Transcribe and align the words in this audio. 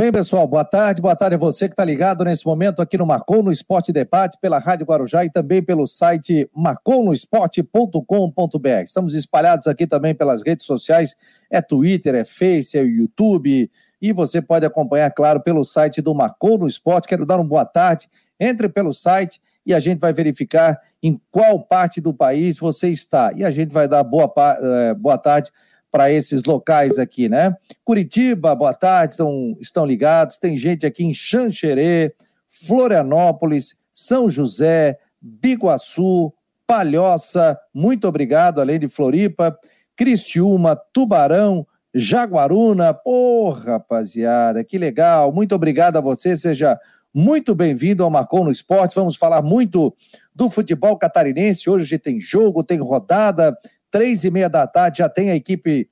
bem, 0.00 0.10
pessoal? 0.10 0.46
Boa 0.46 0.64
tarde, 0.64 1.02
boa 1.02 1.14
tarde 1.14 1.34
a 1.34 1.38
você 1.38 1.68
que 1.68 1.74
está 1.74 1.84
ligado 1.84 2.24
nesse 2.24 2.46
momento 2.46 2.80
aqui 2.80 2.96
no 2.96 3.04
Marcou 3.04 3.42
no 3.42 3.52
Esporte 3.52 3.92
Debate, 3.92 4.38
pela 4.40 4.58
Rádio 4.58 4.86
Guarujá 4.86 5.26
e 5.26 5.30
também 5.30 5.62
pelo 5.62 5.86
site 5.86 6.48
marconosport.com.br. 6.56 8.82
Estamos 8.82 9.12
espalhados 9.12 9.66
aqui 9.66 9.86
também 9.86 10.14
pelas 10.14 10.40
redes 10.42 10.64
sociais, 10.64 11.14
é 11.50 11.60
Twitter, 11.60 12.14
é 12.14 12.24
Face, 12.24 12.78
é 12.78 12.82
YouTube, 12.82 13.70
e 14.00 14.12
você 14.14 14.40
pode 14.40 14.64
acompanhar, 14.64 15.10
claro, 15.10 15.42
pelo 15.42 15.62
site 15.66 16.00
do 16.00 16.14
Marcou 16.14 16.56
no 16.56 16.66
Esporte. 16.66 17.06
Quero 17.06 17.26
dar 17.26 17.36
uma 17.36 17.44
boa 17.44 17.66
tarde, 17.66 18.08
entre 18.40 18.70
pelo 18.70 18.94
site 18.94 19.38
e 19.66 19.74
a 19.74 19.80
gente 19.80 19.98
vai 19.98 20.14
verificar 20.14 20.80
em 21.02 21.20
qual 21.30 21.60
parte 21.60 22.00
do 22.00 22.14
país 22.14 22.56
você 22.56 22.88
está. 22.88 23.34
E 23.34 23.44
a 23.44 23.50
gente 23.50 23.70
vai 23.70 23.86
dar 23.86 24.02
boa, 24.02 24.32
eh, 24.38 24.94
boa 24.94 25.18
tarde 25.18 25.50
para 25.90 26.10
esses 26.10 26.44
locais 26.44 26.98
aqui, 26.98 27.28
né? 27.28 27.54
Curitiba, 27.84 28.54
boa 28.54 28.72
tarde, 28.74 29.14
estão, 29.14 29.56
estão 29.60 29.84
ligados. 29.84 30.38
Tem 30.38 30.56
gente 30.56 30.86
aqui 30.86 31.04
em 31.04 31.12
Xanxerê, 31.12 32.14
Florianópolis, 32.48 33.76
São 33.92 34.28
José, 34.28 34.98
Biguaçu, 35.20 36.32
Palhoça, 36.66 37.58
muito 37.74 38.06
obrigado, 38.06 38.60
além 38.60 38.78
de 38.78 38.88
Floripa, 38.88 39.58
Criciúma, 39.96 40.76
Tubarão, 40.92 41.66
Jaguaruna. 41.92 42.94
Pô, 42.94 43.50
rapaziada, 43.50 44.62
que 44.62 44.78
legal. 44.78 45.32
Muito 45.32 45.54
obrigado 45.54 45.96
a 45.96 46.00
você, 46.00 46.36
seja 46.36 46.78
muito 47.12 47.56
bem-vindo 47.56 48.04
ao 48.04 48.10
Marcon 48.10 48.44
no 48.44 48.52
Esporte. 48.52 48.94
Vamos 48.94 49.16
falar 49.16 49.42
muito 49.42 49.92
do 50.34 50.48
futebol 50.48 50.96
catarinense. 50.96 51.68
Hoje 51.68 51.98
tem 51.98 52.20
jogo, 52.20 52.62
tem 52.62 52.78
rodada, 52.78 53.56
três 53.90 54.24
e 54.24 54.30
meia 54.30 54.48
da 54.48 54.66
tarde, 54.66 54.98
já 54.98 55.08
tem 55.08 55.30
a 55.30 55.36
equipe 55.36 55.88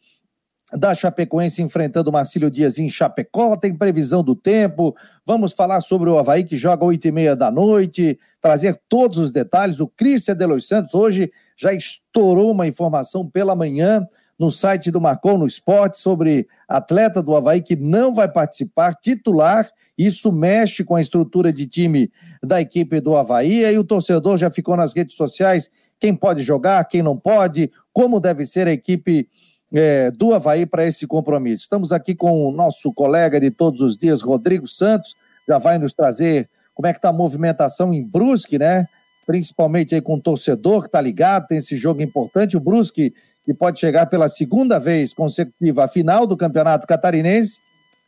da 0.73 0.95
Chapecoense 0.95 1.63
enfrentando 1.63 2.11
o 2.11 2.13
Marcílio 2.13 2.51
Dias 2.51 2.79
em 2.79 2.91
Chapecó, 2.91 3.57
tem 3.57 3.75
previsão 3.75 4.23
do 4.23 4.37
tempo, 4.37 4.95
vamos 5.25 5.53
falar 5.53 5.81
sobre 5.81 6.11
o 6.11 6.19
Havaí 6.19 6.45
que 6.45 6.57
joga 6.57 6.85
oito 6.85 7.07
e 7.09 7.13
meia 7.13 7.35
da 7.35 7.51
noite, 7.51 8.19
trazer 8.41 8.79
todos 8.89 9.19
os 9.19 9.33
detalhes, 9.33 9.81
o 9.81 9.89
Cristian 9.89 10.37
de 10.37 10.45
Los 10.45 10.69
Santos 10.69 10.95
hoje 10.95 11.31
já 11.57 11.73
estourou 11.73 12.51
uma 12.51 12.67
informação 12.67 13.27
pela 13.27 13.57
manhã 13.57 14.07
no 14.39 14.51
site 14.51 14.91
do 14.91 15.01
Marcon 15.01 15.39
no 15.39 15.47
Esporte 15.47 15.99
sobre 15.99 16.47
atleta 16.69 17.23
do 17.23 17.35
Havaí 17.35 17.63
que 17.63 17.75
não 17.75 18.15
vai 18.15 18.31
participar, 18.31 18.95
titular, 18.95 19.69
isso 19.99 20.31
mexe 20.31 20.85
com 20.85 20.95
a 20.95 21.01
estrutura 21.01 21.53
de 21.53 21.67
time 21.67 22.13
da 22.41 22.61
equipe 22.61 23.01
do 23.01 23.17
Havaí, 23.17 23.65
aí 23.65 23.77
o 23.77 23.83
torcedor 23.83 24.37
já 24.37 24.49
ficou 24.49 24.77
nas 24.77 24.95
redes 24.95 25.17
sociais. 25.17 25.69
Quem 25.99 26.15
pode 26.15 26.43
jogar, 26.43 26.85
quem 26.85 27.03
não 27.03 27.17
pode, 27.17 27.73
como 27.99 28.21
deve 28.21 28.47
ser 28.47 28.69
a 28.69 28.73
equipe 28.73 29.29
é, 29.73 30.13
do 30.13 30.33
Havaí 30.33 30.65
para 30.65 30.87
esse 30.87 31.05
compromisso. 31.05 31.65
Estamos 31.65 31.91
aqui 31.91 32.15
com 32.15 32.47
o 32.47 32.53
nosso 32.53 32.93
colega 32.93 33.41
de 33.41 33.51
todos 33.51 33.81
os 33.81 33.97
dias, 33.97 34.23
Rodrigo 34.23 34.69
Santos, 34.69 35.17
já 35.49 35.59
vai 35.59 35.79
nos 35.79 35.93
trazer 35.93 36.49
como 36.77 36.87
é 36.87 36.93
que 36.93 37.01
está 37.01 37.09
a 37.09 37.13
movimentação 37.13 37.93
em 37.93 38.01
Brusque, 38.01 38.57
né? 38.57 38.87
Principalmente 39.27 39.97
aí 39.97 40.01
com 40.01 40.15
o 40.15 40.21
torcedor 40.21 40.83
que 40.83 40.87
está 40.87 41.01
ligado, 41.01 41.49
tem 41.49 41.59
esse 41.59 41.75
jogo 41.75 42.01
importante. 42.01 42.57
O 42.57 42.61
Brusque, 42.61 43.13
que 43.45 43.53
pode 43.53 43.81
chegar 43.81 44.07
pela 44.07 44.29
segunda 44.29 44.79
vez 44.79 45.13
consecutiva 45.13 45.87
à 45.87 45.89
final 45.89 46.25
do 46.25 46.37
Campeonato 46.37 46.87
Catarinense, 46.87 47.59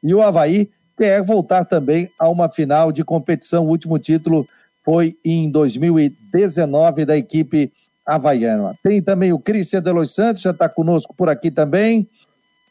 e 0.05 0.15
o 0.15 0.23
Havaí 0.23 0.71
quer 0.97 1.21
voltar 1.21 1.65
também 1.65 2.09
a 2.17 2.29
uma 2.29 2.49
final 2.49 2.93
de 2.93 3.03
competição. 3.03 3.67
O 3.67 3.71
último 3.71 3.99
título 3.99 4.47
foi 4.85 5.17
em 5.25 5.51
2019 5.51 7.05
da 7.05 7.17
equipe 7.17 7.73
havaiana. 8.15 8.75
Tem 8.83 9.01
também 9.01 9.33
o 9.33 9.39
Cristian 9.39 9.83
de 9.83 9.93
Los 9.93 10.15
Santos, 10.15 10.43
já 10.43 10.51
está 10.51 10.69
conosco 10.69 11.15
por 11.15 11.29
aqui 11.29 11.51
também. 11.51 12.09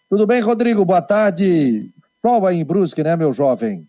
Tudo 0.09 0.25
bem, 0.25 0.41
Rodrigo? 0.41 0.83
Boa 0.83 1.01
tarde. 1.01 1.89
Sol 2.21 2.45
aí 2.45 2.59
em 2.59 2.65
Brusque, 2.65 3.03
né, 3.03 3.15
meu 3.15 3.31
jovem? 3.31 3.85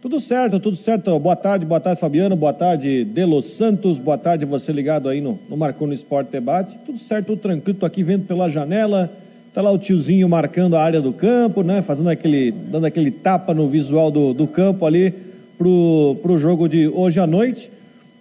Tudo 0.00 0.20
certo, 0.20 0.60
tudo 0.60 0.76
certo. 0.76 1.18
Boa 1.18 1.34
tarde, 1.34 1.66
boa 1.66 1.80
tarde, 1.80 2.00
Fabiano. 2.00 2.36
Boa 2.36 2.52
tarde, 2.52 3.04
De 3.04 3.24
Los 3.24 3.46
Santos. 3.46 3.98
Boa 3.98 4.16
tarde, 4.16 4.44
você 4.44 4.70
ligado 4.70 5.08
aí 5.08 5.20
no, 5.20 5.38
no 5.48 5.56
Marcou 5.56 5.88
no 5.88 5.92
Esporte 5.92 6.30
Debate. 6.30 6.78
Tudo 6.86 6.98
certo, 6.98 7.26
tudo 7.28 7.40
tranquilo. 7.40 7.78
Tô 7.80 7.86
aqui 7.86 8.04
vendo 8.04 8.26
pela 8.26 8.48
janela. 8.48 9.10
Tá 9.52 9.60
lá 9.60 9.70
o 9.70 9.78
tiozinho 9.78 10.28
marcando 10.28 10.76
a 10.76 10.82
área 10.82 11.00
do 11.00 11.12
campo, 11.12 11.62
né? 11.62 11.82
Fazendo 11.82 12.08
aquele, 12.08 12.52
dando 12.52 12.86
aquele 12.86 13.10
tapa 13.10 13.52
no 13.52 13.68
visual 13.68 14.10
do, 14.10 14.32
do 14.32 14.46
campo 14.46 14.86
ali 14.86 15.12
pro, 15.58 16.16
pro 16.22 16.38
jogo 16.38 16.68
de 16.68 16.86
hoje 16.88 17.18
à 17.18 17.26
noite. 17.26 17.70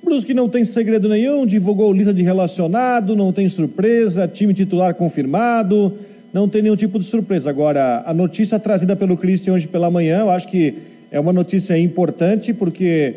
Brusque 0.04 0.34
não 0.34 0.50
tem 0.50 0.66
segredo 0.66 1.08
nenhum, 1.08 1.46
divulgou 1.46 1.94
lista 1.94 2.14
de 2.14 2.24
relacionado, 2.24 3.16
não 3.16 3.32
tem 3.32 3.48
surpresa, 3.48 4.28
time 4.28 4.54
titular 4.54 4.96
confirmado, 4.96 5.94
não 6.34 6.50
tem 6.50 6.62
nenhum 6.62 6.76
tipo 6.76 6.98
de 6.98 7.06
surpresa. 7.06 7.50
Agora, 7.50 8.04
a 8.06 8.14
notícia 8.14 8.60
trazida 8.60 8.96
pelo 8.96 9.16
Christian 9.16 9.54
hoje 9.54 9.68
pela 9.68 9.92
manhã, 9.92 10.22
eu 10.22 10.32
acho 10.32 10.48
que 10.48 10.74
é 11.12 11.20
uma 11.20 11.32
notícia 11.32 11.78
importante, 11.78 12.54
porque, 12.54 13.16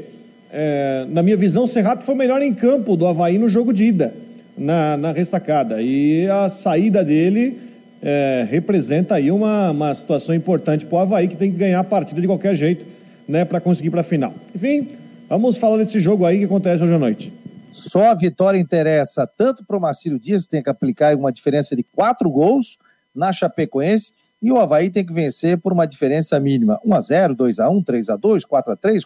é, 0.53 1.07
na 1.09 1.23
minha 1.23 1.37
visão, 1.37 1.65
o 1.65 1.69
Serrato 1.69 2.05
foi 2.05 2.15
o 2.15 2.19
melhor 2.19 2.43
em 2.43 2.53
campo 2.53 2.97
do 2.97 3.07
Havaí 3.07 3.39
no 3.39 3.49
jogo 3.49 3.73
de 3.73 3.85
ida, 3.85 4.13
na, 4.59 4.97
na 4.97 5.13
ressacada. 5.13 5.81
E 5.81 6.29
a 6.29 6.49
saída 6.49 7.03
dele 7.05 7.57
é, 8.03 8.47
representa 8.51 9.15
aí 9.15 9.31
uma, 9.31 9.71
uma 9.71 9.95
situação 9.95 10.35
importante 10.35 10.85
para 10.85 10.97
o 10.97 10.99
Havaí, 10.99 11.29
que 11.29 11.37
tem 11.37 11.51
que 11.51 11.57
ganhar 11.57 11.81
a 11.81 11.85
partida 11.85 12.21
de 12.21 12.27
qualquer 12.27 12.55
jeito, 12.55 12.85
né, 13.27 13.45
para 13.45 13.61
conseguir 13.61 13.91
para 13.91 14.03
a 14.03 14.05
final. 14.05 14.35
Enfim, 14.55 14.89
Vamos 15.35 15.57
falar 15.57 15.79
desse 15.79 15.99
jogo 15.99 16.25
aí 16.25 16.39
que 16.39 16.45
acontece 16.45 16.85
hoje 16.85 16.95
à 16.95 16.99
noite. 16.99 17.33
Só 17.73 18.05
a 18.05 18.15
vitória 18.15 18.57
interessa 18.57 19.27
tanto 19.27 19.65
para 19.65 19.77
o 19.77 19.81
Marcílio 19.81 20.17
Dias, 20.17 20.45
que 20.45 20.51
tem 20.53 20.63
que 20.63 20.71
aplicar 20.71 21.13
uma 21.17 21.33
diferença 21.33 21.75
de 21.75 21.83
quatro 21.83 22.31
gols 22.31 22.79
na 23.13 23.33
Chapecoense, 23.33 24.13
e 24.41 24.53
o 24.53 24.61
Havaí 24.61 24.91
tem 24.91 25.05
que 25.05 25.13
vencer 25.13 25.59
por 25.59 25.73
uma 25.73 25.89
diferença 25.89 26.39
mínima. 26.39 26.81
1x0, 26.87 27.35
2x1, 27.35 27.85
3x2, 27.85 28.43
4x3, 28.47 29.01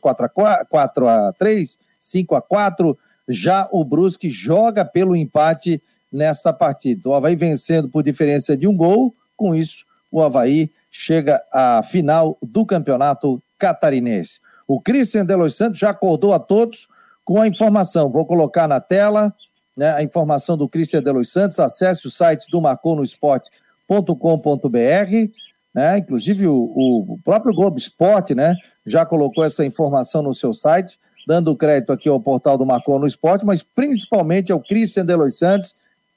4x3, 0.71 1.79
5x4. 1.99 2.97
Já 3.27 3.67
o 3.73 3.83
Brusque 3.83 4.29
joga 4.29 4.85
pelo 4.85 5.17
empate 5.17 5.83
nesta 6.13 6.53
partida. 6.53 7.09
O 7.09 7.15
Havaí 7.15 7.37
vencendo 7.37 7.89
por 7.89 8.03
diferença 8.03 8.55
de 8.55 8.69
um 8.69 8.77
gol, 8.77 9.15
com 9.35 9.55
isso 9.55 9.87
o 10.13 10.23
Havaí 10.23 10.71
chega 10.91 11.43
à 11.51 11.83
final 11.83 12.37
do 12.43 12.67
campeonato 12.67 13.43
catarinense. 13.59 14.41
O 14.69 14.79
Christian 14.79 15.25
de 15.25 15.35
Los 15.35 15.57
Santos 15.57 15.81
já 15.81 15.91
acordou 15.91 16.35
a 16.35 16.39
todos 16.39 16.87
com 17.25 17.41
a 17.41 17.49
informação. 17.49 18.13
Vou 18.13 18.27
colocar 18.27 18.69
na 18.69 18.81
tela 18.81 19.35
né, 19.75 19.95
a 19.95 20.03
informação 20.03 20.59
do 20.59 20.69
Christian 20.69 21.03
de 21.03 21.11
Los 21.11 21.33
Santos. 21.33 21.59
Acesse 21.59 22.07
o 22.07 22.11
site 22.11 22.45
do 22.51 22.61
marconosport.com.br. 22.61 25.33
Né? 25.75 25.99
Inclusive 25.99 26.47
o, 26.47 26.55
o, 26.55 27.19
próprio 27.25 27.55
Globo 27.55 27.79
Esporte 27.79 28.35
né, 28.35 28.55
já 28.85 29.07
colocou 29.07 29.43
essa 29.43 29.65
informação 29.65 30.21
no 30.21 30.35
seu 30.35 30.53
site, 30.53 31.01
dando 31.27 31.57
crédito 31.57 31.91
aqui 31.91 32.09
ao 32.09 32.21
portal 32.21 32.59
do 32.59 32.67
Marcou 32.67 32.99
no 32.99 33.07
Esporte, 33.07 33.47
mas 33.47 33.63
principalmente 33.63 34.53
ao 34.53 34.61
Christian 34.61 35.07
de 35.07 35.15
Los 35.15 35.39
Santos, 35.39 35.75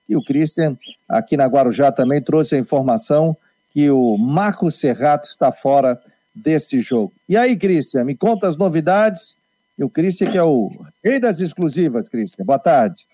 e 0.10 0.18
o 0.18 0.24
Christian 0.24 0.78
aqui 1.08 1.38
na 1.38 1.46
Guarujá 1.46 1.90
também 1.90 2.22
trouxe 2.22 2.56
a 2.56 2.60
informação 2.60 3.38
que 3.70 3.90
o 3.90 4.18
Marco 4.18 4.70
Serrato 4.70 5.26
está 5.26 5.54
fora 5.54 5.98
desse 6.34 6.80
jogo. 6.80 7.14
E 7.28 7.38
aí, 7.38 7.56
Cristian, 7.56 8.04
me 8.04 8.16
conta 8.16 8.48
as 8.48 8.58
novidades. 8.58 9.36
E 9.78 9.84
o 9.84 9.90
Cristian, 9.90 10.32
que 10.32 10.38
é 10.38 10.44
o 10.44 10.72
rei 11.04 11.20
das 11.20 11.40
exclusivas, 11.40 12.10
Cristian. 12.10 12.46
Boa 12.46 12.60
tarde. 12.60 13.06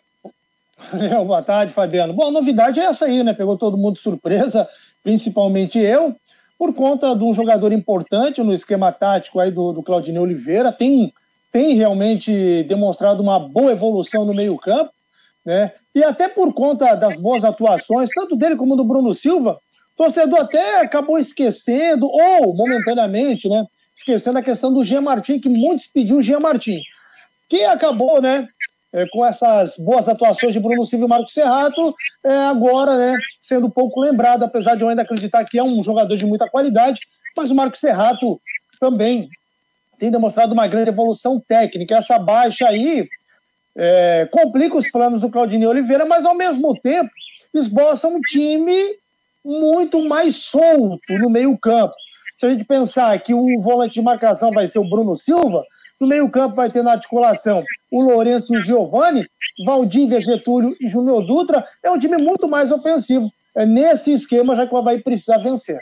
É, 0.93 1.09
boa 1.23 1.41
tarde, 1.41 1.73
Fabiano. 1.73 2.13
Bom, 2.13 2.27
a 2.27 2.31
novidade 2.31 2.79
é 2.79 2.83
essa 2.83 3.05
aí, 3.05 3.23
né? 3.23 3.33
Pegou 3.33 3.57
todo 3.57 3.75
mundo 3.75 3.95
de 3.95 4.01
surpresa, 4.01 4.69
principalmente 5.03 5.79
eu, 5.79 6.15
por 6.57 6.73
conta 6.73 7.15
de 7.15 7.23
um 7.23 7.33
jogador 7.33 7.71
importante 7.71 8.43
no 8.43 8.53
esquema 8.53 8.91
tático 8.91 9.39
aí 9.39 9.51
do, 9.51 9.73
do 9.73 9.83
Claudinei 9.83 10.21
Oliveira. 10.21 10.71
Tem, 10.71 11.11
tem 11.51 11.73
realmente 11.73 12.63
demonstrado 12.69 13.23
uma 13.23 13.39
boa 13.39 13.71
evolução 13.71 14.23
no 14.23 14.35
meio-campo, 14.35 14.91
né? 15.43 15.73
E 15.95 16.03
até 16.03 16.29
por 16.29 16.53
conta 16.53 16.93
das 16.93 17.15
boas 17.15 17.43
atuações, 17.43 18.11
tanto 18.13 18.35
dele 18.35 18.55
como 18.55 18.75
do 18.75 18.83
Bruno 18.83 19.15
Silva, 19.15 19.59
torcedor 19.97 20.41
até 20.41 20.81
acabou 20.81 21.17
esquecendo, 21.17 22.07
ou 22.07 22.53
momentaneamente, 22.53 23.49
né? 23.49 23.65
Esquecendo 23.95 24.37
a 24.37 24.43
questão 24.43 24.71
do 24.71 24.85
Jean 24.85 25.01
Martin, 25.01 25.39
que 25.39 25.49
muitos 25.49 25.87
pediam 25.87 26.19
o 26.19 26.21
Jean 26.21 26.39
Martin. 26.39 26.79
Que 27.49 27.63
acabou, 27.63 28.21
né? 28.21 28.47
É, 28.93 29.05
com 29.09 29.25
essas 29.25 29.77
boas 29.77 30.07
atuações 30.07 30.53
de 30.53 30.59
Bruno 30.59 30.85
Silva 30.85 31.05
e 31.05 31.09
Marcos 31.09 31.33
Serrato, 31.33 31.93
é, 32.23 32.29
agora, 32.29 32.95
né? 32.95 33.17
Sendo 33.41 33.69
pouco 33.69 33.99
lembrado, 33.99 34.43
apesar 34.43 34.75
de 34.75 34.83
eu 34.83 34.89
ainda 34.89 35.01
acreditar 35.01 35.43
que 35.43 35.57
é 35.57 35.63
um 35.63 35.83
jogador 35.83 36.15
de 36.15 36.25
muita 36.25 36.47
qualidade, 36.47 37.01
mas 37.35 37.51
o 37.51 37.55
Marcos 37.55 37.79
Serrato 37.79 38.39
também 38.79 39.27
tem 39.97 40.11
demonstrado 40.11 40.53
uma 40.53 40.67
grande 40.67 40.89
evolução 40.89 41.39
técnica. 41.39 41.97
Essa 41.97 42.19
baixa 42.19 42.67
aí 42.67 43.09
é, 43.75 44.27
complica 44.31 44.77
os 44.77 44.89
planos 44.89 45.21
do 45.21 45.29
Claudinei 45.29 45.67
Oliveira, 45.67 46.05
mas 46.05 46.25
ao 46.25 46.35
mesmo 46.35 46.79
tempo 46.79 47.09
esboça 47.53 48.07
um 48.07 48.21
time 48.21 48.95
muito 49.47 50.03
mais 50.05 50.35
solto 50.35 51.13
no 51.13 51.29
meio-campo. 51.29 51.93
Se 52.37 52.45
a 52.45 52.49
gente 52.51 52.65
pensar 52.65 53.17
que 53.19 53.33
o 53.33 53.61
volante 53.61 53.93
de 53.93 54.01
marcação 54.01 54.51
vai 54.51 54.67
ser 54.67 54.79
o 54.79 54.89
Bruno 54.89 55.15
Silva, 55.15 55.63
no 55.99 56.05
meio-campo 56.05 56.55
vai 56.55 56.69
ter 56.69 56.83
na 56.83 56.91
articulação 56.91 57.63
o 57.89 58.01
Lourenço 58.01 58.53
e 58.53 58.57
o 58.57 58.61
Giovani, 58.61 59.25
Valdívia, 59.65 60.19
Getúlio 60.19 60.75
e 60.79 60.89
Júnior 60.89 61.25
Dutra. 61.25 61.65
É 61.81 61.89
um 61.89 61.97
time 61.97 62.17
muito 62.17 62.47
mais 62.47 62.71
ofensivo. 62.71 63.31
É 63.55 63.65
nesse 63.65 64.11
esquema 64.11 64.55
já 64.55 64.67
que 64.67 64.75
o 64.75 64.77
Havaí 64.77 65.01
precisa 65.01 65.37
vencer. 65.39 65.79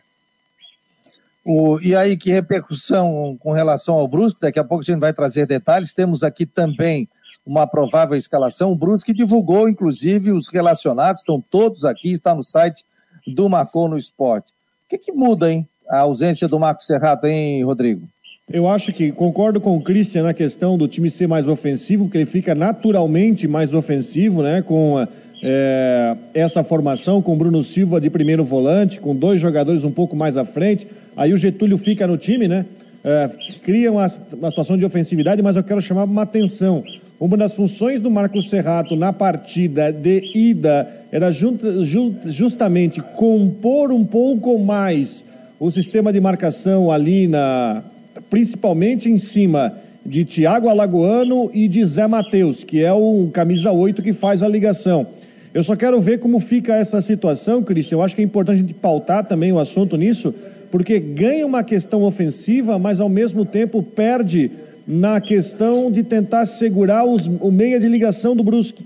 O, 1.46 1.80
e 1.82 1.96
aí, 1.96 2.16
que 2.16 2.32
repercussão 2.32 3.38
com 3.40 3.52
relação 3.52 3.96
ao 3.96 4.08
Brusque? 4.08 4.42
Daqui 4.42 4.60
a 4.60 4.64
pouco 4.64 4.84
a 4.84 4.86
gente 4.86 5.00
vai 5.00 5.14
trazer 5.14 5.46
detalhes. 5.46 5.94
Temos 5.94 6.24
aqui 6.24 6.46
também 6.46 7.10
uma 7.46 7.68
provável 7.68 8.18
escalação. 8.18 8.72
O 8.72 8.76
Brusque 8.76 9.14
divulgou, 9.14 9.68
inclusive, 9.68 10.32
os 10.32 10.48
relacionados, 10.48 11.22
estão 11.22 11.42
todos 11.42 11.84
aqui, 11.84 12.12
está 12.12 12.34
no 12.34 12.44
site 12.44 12.86
do 13.26 13.50
Marcou 13.50 13.88
no 13.88 13.98
Esporte. 13.98 14.52
O 14.86 14.90
que, 14.90 14.98
que 14.98 15.12
muda, 15.12 15.52
hein? 15.52 15.68
A 15.90 16.00
ausência 16.00 16.48
do 16.48 16.60
Marco 16.60 16.84
Serrato, 16.84 17.28
hein, 17.28 17.64
Rodrigo? 17.64 18.08
Eu 18.52 18.68
acho 18.68 18.94
que 18.94 19.12
concordo 19.12 19.60
com 19.60 19.76
o 19.76 19.82
Christian 19.82 20.24
na 20.24 20.34
questão 20.34 20.78
do 20.78 20.88
time 20.88 21.10
ser 21.10 21.28
mais 21.28 21.48
ofensivo, 21.48 22.06
porque 22.06 22.20
ele 22.20 22.26
fica 22.26 22.54
naturalmente 22.54 23.48
mais 23.48 23.74
ofensivo, 23.74 24.44
né? 24.44 24.62
Com 24.62 25.06
é, 25.44 26.16
essa 26.34 26.64
formação, 26.64 27.22
com 27.22 27.36
Bruno 27.36 27.64
Silva 27.64 28.00
de 28.00 28.10
primeiro 28.10 28.44
volante, 28.44 29.00
com 29.00 29.16
dois 29.16 29.42
jogadores 29.42 29.84
um 29.84 29.92
pouco 29.92 30.16
mais 30.16 30.38
à 30.38 30.46
frente. 30.46 30.88
Aí 31.18 31.34
o 31.34 31.38
Getúlio 31.38 31.78
fica 31.78 32.06
no 32.06 32.18
time, 32.18 32.48
né? 32.48 32.66
É, 33.04 33.30
cria 33.64 33.92
uma, 33.92 34.08
uma 34.34 34.50
situação 34.50 34.78
de 34.78 34.86
ofensividade, 34.86 35.42
mas 35.42 35.56
eu 35.56 35.64
quero 35.64 35.82
chamar 35.82 36.04
uma 36.04 36.22
atenção. 36.22 36.84
Uma 37.18 37.38
das 37.38 37.56
funções 37.56 38.02
do 38.02 38.12
Marcos 38.12 38.50
Serrato 38.50 38.96
na 38.96 39.14
partida 39.14 39.92
de 39.92 40.22
ida 40.36 40.88
era 41.12 41.32
justamente 41.32 43.02
compor 43.02 43.92
um 43.92 44.04
pouco 44.04 44.60
mais 44.60 45.24
o 45.58 45.72
sistema 45.72 46.12
de 46.12 46.20
marcação 46.20 46.92
ali 46.92 47.26
na, 47.26 47.82
principalmente 48.30 49.10
em 49.10 49.18
cima 49.18 49.74
de 50.06 50.26
Tiago 50.26 50.68
Alagoano 50.68 51.50
e 51.54 51.70
de 51.70 51.86
Zé 51.86 52.06
Matheus, 52.06 52.66
que 52.66 52.84
é 52.84 52.92
o 52.92 53.30
camisa 53.32 53.72
8 53.72 54.02
que 54.02 54.12
faz 54.12 54.44
a 54.44 54.48
ligação. 54.50 55.08
Eu 55.54 55.64
só 55.64 55.74
quero 55.74 56.02
ver 56.02 56.20
como 56.20 56.42
fica 56.42 56.76
essa 56.76 57.00
situação, 57.00 57.64
Cristian. 57.64 57.96
Eu 57.96 58.04
acho 58.04 58.14
que 58.14 58.22
é 58.22 58.26
importante 58.26 58.56
a 58.56 58.62
gente 58.62 58.74
pautar 58.74 59.26
também 59.26 59.54
o 59.54 59.60
assunto 59.60 59.96
nisso, 59.96 60.36
porque 60.70 61.00
ganha 61.00 61.46
uma 61.46 61.64
questão 61.64 62.04
ofensiva, 62.04 62.78
mas 62.78 63.00
ao 63.00 63.08
mesmo 63.08 63.46
tempo 63.46 63.82
perde 63.82 64.52
na 64.88 65.20
questão 65.20 65.92
de 65.92 66.04
tentar 66.04 66.46
segurar 66.46 67.06
os, 67.06 67.28
o 67.28 67.52
meia 67.52 67.80
de 67.80 67.88
ligação 67.88 68.36
do 68.36 68.44
Brusque. 68.44 68.84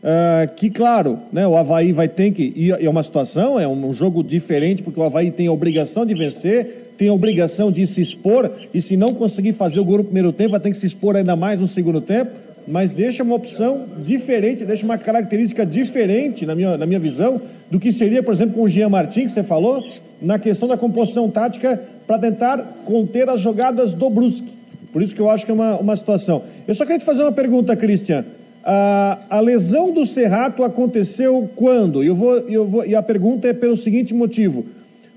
Uh, 0.00 0.54
que, 0.56 0.70
claro, 0.70 1.18
né, 1.30 1.46
o 1.46 1.56
Havaí 1.56 1.92
vai 1.92 2.08
ter 2.08 2.30
que. 2.30 2.52
E 2.56 2.70
é 2.70 2.88
uma 2.88 3.02
situação, 3.02 3.60
é 3.60 3.68
um 3.68 3.92
jogo 3.92 4.22
diferente, 4.22 4.82
porque 4.82 4.98
o 4.98 5.02
Havaí 5.02 5.30
tem 5.30 5.46
a 5.46 5.52
obrigação 5.52 6.06
de 6.06 6.14
vencer, 6.14 6.94
tem 6.96 7.08
a 7.08 7.12
obrigação 7.12 7.70
de 7.70 7.86
se 7.86 8.00
expor, 8.00 8.50
e 8.72 8.80
se 8.80 8.96
não 8.96 9.12
conseguir 9.12 9.52
fazer 9.52 9.78
o 9.78 9.84
gol 9.84 9.98
no 9.98 10.04
primeiro 10.04 10.32
tempo, 10.32 10.52
vai 10.52 10.60
ter 10.60 10.70
que 10.70 10.76
se 10.76 10.86
expor 10.86 11.16
ainda 11.16 11.36
mais 11.36 11.60
no 11.60 11.66
segundo 11.66 12.00
tempo, 12.00 12.30
mas 12.66 12.90
deixa 12.90 13.22
uma 13.22 13.34
opção 13.34 13.84
diferente, 14.02 14.64
deixa 14.64 14.84
uma 14.84 14.96
característica 14.96 15.66
diferente, 15.66 16.46
na 16.46 16.54
minha, 16.54 16.78
na 16.78 16.86
minha 16.86 17.00
visão, 17.00 17.40
do 17.70 17.78
que 17.78 17.92
seria, 17.92 18.22
por 18.22 18.32
exemplo, 18.32 18.54
com 18.54 18.62
o 18.62 18.68
Jean 18.68 18.88
Martins, 18.88 19.26
que 19.26 19.32
você 19.32 19.42
falou, 19.42 19.86
na 20.20 20.38
questão 20.38 20.66
da 20.66 20.76
composição 20.76 21.30
tática 21.30 21.82
para 22.06 22.18
tentar 22.18 22.58
conter 22.86 23.28
as 23.28 23.40
jogadas 23.40 23.92
do 23.92 24.08
Brusque. 24.08 24.59
Por 24.92 25.02
isso 25.02 25.14
que 25.14 25.20
eu 25.20 25.30
acho 25.30 25.44
que 25.44 25.50
é 25.50 25.54
uma, 25.54 25.76
uma 25.76 25.96
situação. 25.96 26.42
Eu 26.66 26.74
só 26.74 26.84
queria 26.84 26.98
te 26.98 27.04
fazer 27.04 27.22
uma 27.22 27.32
pergunta, 27.32 27.76
Christian. 27.76 28.24
A, 28.62 29.18
a 29.30 29.40
lesão 29.40 29.92
do 29.92 30.04
Serrato 30.04 30.62
aconteceu 30.62 31.48
quando? 31.56 32.04
Eu 32.04 32.14
vou, 32.14 32.36
eu 32.48 32.66
vou, 32.66 32.84
e 32.84 32.94
a 32.94 33.02
pergunta 33.02 33.48
é 33.48 33.52
pelo 33.52 33.76
seguinte 33.76 34.12
motivo. 34.12 34.64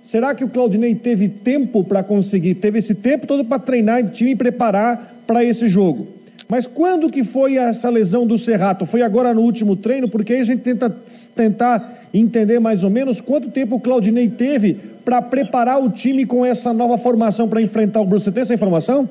Será 0.02 0.36
que 0.36 0.44
o 0.44 0.50
Claudinei 0.50 0.96
teve 0.96 1.28
tempo 1.28 1.84
para 1.84 2.04
conseguir, 2.04 2.56
teve 2.56 2.80
esse 2.80 2.94
tempo 2.94 3.26
todo 3.26 3.44
para 3.44 3.60
treinar 3.60 4.04
o 4.04 4.10
time 4.10 4.32
e 4.32 4.36
preparar 4.36 5.24
para 5.26 5.44
esse 5.44 5.68
jogo? 5.68 6.08
Mas 6.48 6.68
quando 6.68 7.10
que 7.10 7.24
foi 7.24 7.58
essa 7.58 7.90
lesão 7.90 8.28
do 8.28 8.38
Serrato? 8.38 8.86
Foi 8.86 9.02
agora 9.02 9.34
no 9.34 9.42
último 9.42 9.76
treino? 9.76 10.08
Porque 10.08 10.34
aí 10.34 10.42
a 10.42 10.44
gente 10.44 10.62
tenta 10.62 10.90
tentar 11.34 12.08
entender 12.14 12.60
mais 12.60 12.84
ou 12.84 12.90
menos 12.90 13.20
quanto 13.20 13.50
tempo 13.50 13.78
o 13.78 13.80
Claudinei 13.80 14.30
teve 14.30 14.78
para 15.04 15.22
preparar 15.22 15.84
o 15.84 15.90
time 15.90 16.26
com 16.26 16.46
essa 16.46 16.72
nova 16.72 16.98
formação 16.98 17.48
para 17.48 17.62
enfrentar 17.62 18.02
o 18.02 18.06
Bruce. 18.06 18.26
Você 18.26 18.32
tem 18.32 18.42
essa 18.42 18.54
informação? 18.54 19.10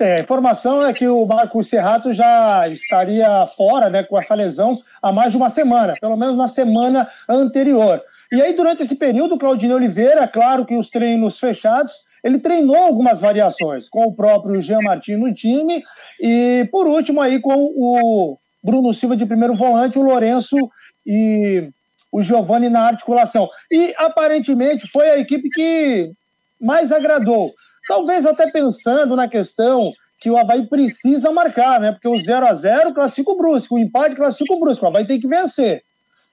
É, 0.00 0.16
a 0.16 0.20
informação 0.20 0.82
é 0.82 0.94
que 0.94 1.06
o 1.06 1.26
Marcos 1.26 1.68
Serrato 1.68 2.10
já 2.14 2.66
estaria 2.68 3.46
fora 3.54 3.90
né, 3.90 4.02
com 4.02 4.18
essa 4.18 4.34
lesão 4.34 4.80
há 5.02 5.12
mais 5.12 5.30
de 5.30 5.36
uma 5.36 5.50
semana, 5.50 5.92
pelo 6.00 6.16
menos 6.16 6.38
na 6.38 6.48
semana 6.48 7.06
anterior. 7.28 8.02
E 8.32 8.40
aí, 8.40 8.54
durante 8.54 8.82
esse 8.82 8.94
período, 8.94 9.34
o 9.34 9.38
Claudinei 9.38 9.76
Oliveira, 9.76 10.26
claro 10.26 10.64
que 10.64 10.74
os 10.74 10.88
treinos 10.88 11.38
fechados, 11.38 11.96
ele 12.24 12.38
treinou 12.38 12.76
algumas 12.76 13.20
variações 13.20 13.90
com 13.90 14.04
o 14.04 14.14
próprio 14.14 14.62
Jean 14.62 14.78
Martin 14.82 15.16
no 15.16 15.34
time 15.34 15.84
e, 16.18 16.66
por 16.72 16.86
último, 16.86 17.20
aí 17.20 17.38
com 17.38 17.54
o 17.54 18.38
Bruno 18.64 18.94
Silva 18.94 19.14
de 19.14 19.26
primeiro 19.26 19.54
volante, 19.54 19.98
o 19.98 20.02
Lourenço 20.02 20.56
e 21.04 21.68
o 22.10 22.22
Giovani 22.22 22.70
na 22.70 22.86
articulação. 22.86 23.50
E, 23.70 23.92
aparentemente, 23.98 24.88
foi 24.90 25.10
a 25.10 25.18
equipe 25.18 25.50
que 25.50 26.10
mais 26.58 26.90
agradou. 26.90 27.52
Talvez 27.90 28.24
até 28.24 28.48
pensando 28.48 29.16
na 29.16 29.26
questão 29.26 29.92
que 30.20 30.30
o 30.30 30.36
Havaí 30.36 30.64
precisa 30.64 31.32
marcar, 31.32 31.80
né? 31.80 31.90
Porque 31.90 32.06
o 32.06 32.16
0 32.16 32.46
a 32.46 32.54
0 32.54 32.94
classifica 32.94 33.32
o 33.32 33.36
Brusque, 33.36 33.74
o 33.74 33.78
empate 33.78 34.14
classifica 34.14 34.54
o 34.54 34.60
Brusque, 34.60 34.84
o 34.84 34.86
Havaí 34.86 35.04
tem 35.04 35.18
que 35.18 35.26
vencer. 35.26 35.82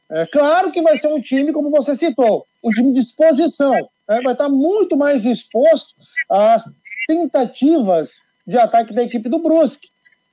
É 0.08 0.28
claro 0.28 0.72
que 0.72 0.84
vai 0.84 1.00
ser 1.00 1.08
um 1.08 1.20
time, 1.20 1.52
como 1.52 1.72
você 1.72 1.96
citou, 1.96 2.46
um 2.64 2.70
time 2.70 2.94
de 2.94 3.00
exposição. 3.00 3.74
Né? 4.08 4.22
Vai 4.22 4.34
estar 4.34 4.48
muito 4.50 4.96
mais 4.96 5.26
exposto 5.26 5.96
às 6.30 6.66
tentativas 7.08 8.20
de 8.46 8.56
ataque 8.56 8.94
da 8.94 9.02
equipe 9.02 9.28
do 9.28 9.40
Brusque. 9.40 9.90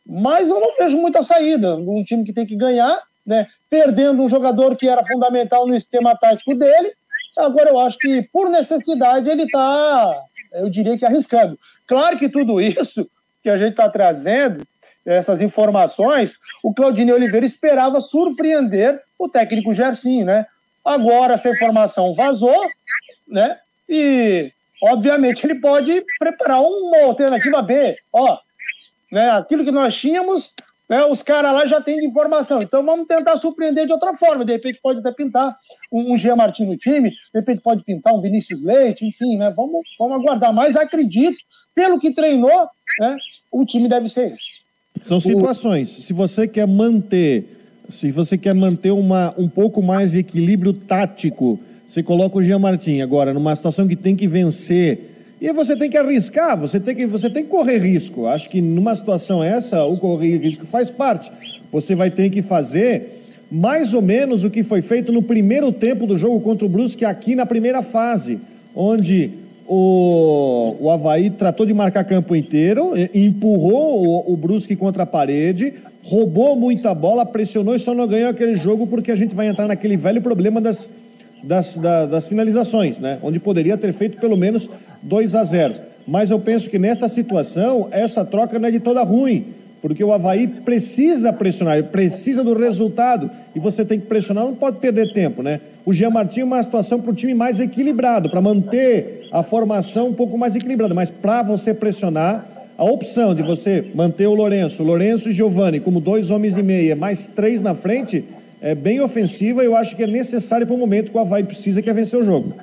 Mas 0.07 0.51
eu 0.51 0.61
não 0.61 0.77
vejo 0.77 0.99
muita 0.99 1.23
saída. 1.23 1.75
Um 1.75 2.05
time 2.05 2.23
que 2.23 2.35
tem 2.35 2.45
que 2.45 2.55
ganhar, 2.55 3.03
né? 3.25 3.47
perdendo 3.71 4.23
um 4.23 4.29
jogador 4.29 4.77
que 4.77 4.87
era 4.87 5.03
fundamental 5.03 5.67
no 5.67 5.75
esquema 5.75 6.15
tático 6.15 6.55
dele. 6.55 6.93
Agora 7.37 7.71
eu 7.71 7.81
acho 7.81 7.99
que, 7.99 8.23
por 8.33 8.49
necessidade, 8.49 9.29
ele 9.29 9.43
está, 9.45 10.23
eu 10.53 10.71
diria 10.71 10.97
que 10.97 11.05
arriscando. 11.05 11.59
Claro 11.87 12.19
que 12.19 12.29
tudo 12.29 12.61
isso 12.61 13.09
que 13.43 13.51
a 13.51 13.59
gente 13.59 13.73
está 13.73 13.89
trazendo 13.89 14.65
essas 15.05 15.41
informações, 15.41 16.39
o 16.63 16.73
Claudinei 16.73 17.15
Oliveira 17.15 17.45
esperava 17.45 18.01
surpreender 18.01 19.03
o 19.19 19.29
técnico 19.29 19.75
Gersin, 19.75 20.25
né? 20.25 20.47
Agora 20.83 21.35
essa 21.35 21.51
informação 21.51 22.15
vazou, 22.15 22.67
né? 23.29 23.59
E 23.89 24.51
obviamente 24.83 25.45
ele 25.45 25.57
pode 25.57 26.03
preparar 26.19 26.63
uma 26.63 27.05
alternativa 27.05 27.61
B. 27.61 27.97
Ó, 28.13 28.39
né? 29.13 29.31
Aquilo 29.31 29.65
que 29.65 29.71
nós 29.71 29.95
tínhamos, 29.95 30.54
né? 30.89 31.05
Os 31.05 31.23
caras 31.23 31.53
lá 31.53 31.67
já 31.67 31.81
têm 31.81 31.99
de 31.99 32.07
informação. 32.07 32.63
Então 32.63 32.85
vamos 32.85 33.07
tentar 33.07 33.37
surpreender 33.37 33.87
de 33.87 33.93
outra 33.93 34.15
forma. 34.15 34.45
De 34.45 34.53
repente 34.53 34.79
pode 34.83 35.01
até 35.01 35.11
pintar 35.13 35.57
um, 35.93 36.15
um 36.15 36.19
Jean 36.19 36.37
Martins 36.37 36.69
no 36.69 36.77
time, 36.77 37.11
de 37.11 37.41
repente 37.41 37.61
pode 37.61 37.83
pintar 37.85 38.13
um 38.15 38.21
Vinícius 38.21 38.63
Leite, 38.63 39.07
enfim, 39.07 39.37
né? 39.37 39.53
Vamos, 39.57 39.83
vamos 39.99 40.21
aguardar. 40.21 40.53
Mas 40.53 40.77
acredito, 40.77 41.39
pelo 41.75 41.99
que 41.99 42.13
treinou, 42.13 42.69
né? 43.01 43.17
O 43.51 43.65
time 43.65 43.89
deve 43.89 44.09
ser 44.09 44.33
esse. 44.33 44.65
São 45.01 45.21
situações. 45.21 45.89
Se 45.89 46.13
você 46.13 46.47
quer 46.47 46.67
manter, 46.67 47.45
se 47.89 48.11
você 48.11 48.39
quer 48.39 48.55
manter 48.55 48.91
uma, 48.91 49.35
um 49.37 49.49
pouco 49.49 49.83
mais 49.83 50.13
de 50.13 50.19
equilíbrio 50.19 50.73
tático, 50.73 51.59
você 51.87 52.03
coloca 52.03 52.39
o 52.39 52.43
Jean 52.43 52.59
Martin 52.59 53.01
agora 53.01 53.35
numa 53.35 53.55
situação 53.55 53.87
que 53.87 53.97
tem 53.97 54.17
que 54.17 54.27
vencer. 54.27 55.14
E 55.41 55.53
você 55.53 55.77
tem 55.77 55.91
que 55.91 55.97
arriscar, 55.97 56.59
você 56.59 56.79
tem 56.79 56.95
que, 56.95 57.07
você 57.07 57.29
tem 57.29 57.45
que 57.45 57.51
correr 57.51 57.79
risco. 57.79 58.27
Acho 58.27 58.49
que 58.49 58.61
numa 58.61 58.95
situação 58.95 59.43
essa, 59.43 59.85
o 59.85 59.99
correr 59.99 60.39
risco 60.39 60.65
faz 60.65 60.91
parte. 60.91 61.31
Você 61.73 61.95
vai 61.95 62.11
ter 62.11 62.31
que 62.31 62.41
fazer 62.41 63.23
mais 63.51 63.95
ou 63.95 64.03
menos 64.03 64.45
o 64.45 64.51
que 64.51 64.63
foi 64.63 64.81
feito 64.81 65.13
no 65.13 65.23
primeiro 65.23 65.71
tempo 65.71 66.07
do 66.07 66.17
jogo 66.17 66.41
contra 66.41 66.65
o 66.65 66.69
Brusque 66.69 67.05
aqui 67.05 67.35
na 67.35 67.47
primeira 67.47 67.83
fase, 67.83 68.39
onde 68.75 69.31
o, 69.67 70.77
o 70.81 70.91
Havaí 70.91 71.31
tratou 71.31 71.67
de 71.67 71.75
marcar 71.75 72.05
campo 72.05 72.35
inteiro, 72.35 72.93
empurrou 73.15 74.07
o, 74.07 74.33
o 74.33 74.37
Brusque 74.37 74.77
contra 74.77 75.03
a 75.03 75.07
parede, 75.07 75.75
roubou 76.03 76.55
muita 76.55 76.95
bola, 76.95 77.25
pressionou 77.25 77.75
e 77.75 77.79
só 77.79 77.95
não 77.95 78.07
ganhou 78.07 78.31
aquele 78.31 78.57
jogo 78.57 78.87
porque 78.87 79.11
a 79.11 79.17
gente 79.17 79.35
vai 79.35 79.49
entrar 79.49 79.67
naquele 79.67 79.97
velho 79.97 80.21
problema 80.21 80.61
das, 80.61 80.89
das, 81.43 81.77
das, 81.77 82.11
das 82.11 82.29
finalizações, 82.29 82.99
né? 82.99 83.19
Onde 83.23 83.41
poderia 83.41 83.77
ter 83.79 83.93
feito 83.93 84.19
pelo 84.19 84.37
menos 84.37 84.69
2 85.05 85.35
a 85.35 85.45
0. 85.45 85.75
Mas 86.07 86.31
eu 86.31 86.39
penso 86.39 86.69
que 86.69 86.79
nesta 86.79 87.09
situação, 87.09 87.89
essa 87.91 88.25
troca 88.25 88.59
não 88.59 88.69
é 88.69 88.73
de 88.73 88.81
toda 88.81 89.03
ruim, 89.03 89.47
porque 89.81 90.03
o 90.03 90.13
Havaí 90.13 90.47
precisa 90.47 91.33
pressionar, 91.33 91.79
ele 91.79 91.89
precisa 91.89 92.43
do 92.43 92.55
resultado, 92.55 93.31
e 93.55 93.61
você 93.61 93.85
tem 93.85 94.01
que 94.01 94.07
pressionar, 94.07 94.45
não 94.45 94.55
pode 94.55 94.79
perder 94.79 95.13
tempo, 95.13 95.43
né? 95.43 95.61
O 95.85 95.93
Jean 95.93 96.11
Martin 96.11 96.41
é 96.41 96.45
uma 96.45 96.63
situação 96.63 97.01
para 97.01 97.11
o 97.11 97.15
time 97.15 97.35
mais 97.35 97.61
equilibrado, 97.61 98.31
para 98.31 98.41
manter 98.41 99.29
a 99.31 99.43
formação 99.43 100.09
um 100.09 100.15
pouco 100.15 100.39
mais 100.39 100.57
equilibrada. 100.57 100.95
Mas 100.95 101.11
para 101.11 101.43
você 101.43 101.75
pressionar, 101.75 102.47
a 102.77 102.85
opção 102.85 103.35
de 103.35 103.43
você 103.43 103.85
manter 103.95 104.27
o 104.27 104.35
Lourenço, 104.35 104.83
Lourenço 104.83 105.29
e 105.29 105.33
Giovani 105.33 105.79
como 105.81 106.01
dois 106.01 106.31
homens 106.31 106.55
de 106.55 106.63
meia, 106.63 106.97
mais 106.97 107.27
três 107.27 107.63
na 107.63 107.75
frente, 107.75 108.25
é 108.61 108.75
bem 108.75 109.01
ofensiva 109.01 109.63
e 109.63 109.67
eu 109.67 109.77
acho 109.77 109.95
que 109.95 110.03
é 110.03 110.07
necessário 110.07 110.67
para 110.67 110.75
o 110.75 110.79
momento 110.79 111.11
que 111.11 111.17
o 111.17 111.21
Havaí 111.21 111.45
precisa, 111.45 111.81
que 111.83 111.91
é 111.91 111.93
vencer 111.93 112.19
o 112.19 112.25
jogo. 112.25 112.55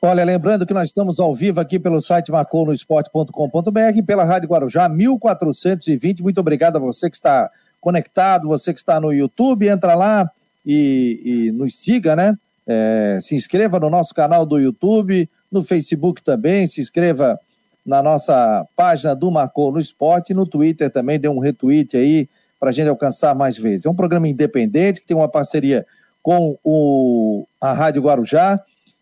Olha, 0.00 0.24
lembrando 0.24 0.66
que 0.66 0.74
nós 0.74 0.88
estamos 0.88 1.18
ao 1.18 1.34
vivo 1.34 1.58
aqui 1.58 1.78
pelo 1.78 2.00
site 2.00 2.30
maconosport.com.br 2.30 3.96
e 3.96 4.02
pela 4.02 4.24
Rádio 4.24 4.48
Guarujá 4.48 4.88
1420. 4.88 6.22
Muito 6.22 6.38
obrigado 6.38 6.76
a 6.76 6.78
você 6.78 7.08
que 7.08 7.16
está 7.16 7.50
conectado, 7.80 8.46
você 8.46 8.74
que 8.74 8.78
está 8.78 9.00
no 9.00 9.12
YouTube, 9.12 9.66
entra 9.66 9.94
lá 9.94 10.30
e, 10.64 11.20
e 11.24 11.52
nos 11.52 11.76
siga, 11.76 12.14
né? 12.14 12.36
É, 12.66 13.18
se 13.22 13.34
inscreva 13.34 13.80
no 13.80 13.88
nosso 13.88 14.14
canal 14.14 14.44
do 14.44 14.58
YouTube, 14.58 15.28
no 15.50 15.64
Facebook 15.64 16.22
também, 16.22 16.66
se 16.66 16.80
inscreva 16.80 17.40
na 17.84 18.02
nossa 18.02 18.66
página 18.76 19.14
do 19.14 19.30
Marcou 19.30 19.72
no 19.72 19.80
Esporte, 19.80 20.34
no 20.34 20.44
Twitter 20.44 20.90
também, 20.90 21.18
dê 21.18 21.28
um 21.28 21.38
retweet 21.38 21.96
aí 21.96 22.28
para 22.60 22.68
a 22.68 22.72
gente 22.72 22.88
alcançar 22.88 23.34
mais 23.34 23.56
vezes. 23.56 23.86
É 23.86 23.90
um 23.90 23.94
programa 23.94 24.28
independente 24.28 25.00
que 25.00 25.06
tem 25.06 25.16
uma 25.16 25.28
parceria 25.28 25.86
com 26.22 26.58
o, 26.62 27.46
a 27.60 27.72
Rádio 27.72 28.02
Guarujá 28.02 28.60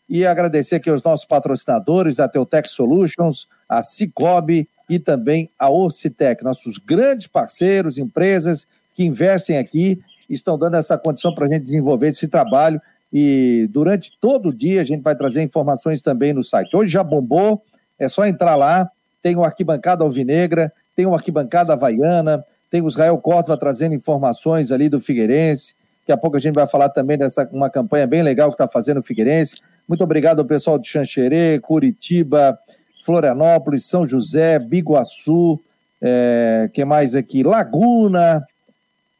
e 0.09 0.27
agradecer 0.27 0.77
aqui 0.77 0.91
aos 0.91 1.03
nossos 1.03 1.25
patrocinadores, 1.25 2.21
a 2.21 2.29
Teutec 2.29 2.69
Solutions, 2.71 3.47
a 3.69 3.83
Cicobi 3.83 4.69
e 4.89 4.99
também 4.99 5.51
a 5.59 5.71
Orcitec, 5.71 6.45
nossos 6.45 6.79
grandes 6.79 7.27
parceiros, 7.27 7.99
empresas 7.99 8.67
que 8.95 9.05
investem 9.05 9.59
aqui, 9.59 10.01
estão 10.29 10.59
dando 10.59 10.77
essa 10.77 10.97
condição 10.97 11.35
para 11.35 11.47
a 11.47 11.49
gente 11.49 11.63
desenvolver 11.63 12.09
esse 12.09 12.29
trabalho 12.29 12.81
e 13.13 13.69
durante 13.71 14.13
todo 14.21 14.49
o 14.49 14.55
dia 14.55 14.81
a 14.81 14.85
gente 14.85 15.03
vai 15.03 15.15
trazer 15.15 15.43
informações 15.43 16.03
também 16.03 16.33
no 16.33 16.43
site. 16.43 16.75
Hoje 16.75 16.93
já 16.93 17.03
bombou, 17.03 17.63
é 17.99 18.09
só 18.09 18.27
entrar 18.27 18.57
lá, 18.57 18.91
tem 19.23 19.37
o 19.37 19.45
Arquibancada 19.45 20.05
Alvinegra, 20.05 20.73
tem 20.97 21.07
o 21.07 21.15
Arquibancada 21.15 21.73
Havaiana, 21.73 22.45
tem 22.71 22.83
o 22.83 22.89
Israel 22.89 23.17
Córdova 23.19 23.57
trazendo 23.57 23.95
informações 23.95 24.73
ali 24.73 24.89
do 24.89 25.01
Figueirense. 25.01 25.77
Daqui 26.01 26.13
a 26.13 26.17
pouco 26.17 26.37
a 26.37 26.41
gente 26.41 26.55
vai 26.55 26.67
falar 26.67 26.89
também 26.89 27.17
dessa 27.17 27.49
uma 27.53 27.71
campanha 27.71 28.07
bem 28.07 28.23
legal 28.23 28.51
que 28.51 28.55
está 28.55 28.69
fazendo 28.69 28.99
o 28.99 29.03
Figueirense. 29.03 29.57
Muito 29.87 30.03
obrigado 30.03 30.39
ao 30.39 30.45
pessoal 30.45 30.79
de 30.79 30.89
Xanxerê, 30.89 31.61
Curitiba, 31.61 32.59
Florianópolis, 33.05 33.85
São 33.85 34.09
José, 34.09 34.59
Biguaçu, 34.59 35.61
é, 36.01 36.71
que 36.73 36.85
mais 36.85 37.15
aqui? 37.15 37.43
Laguna, 37.43 38.47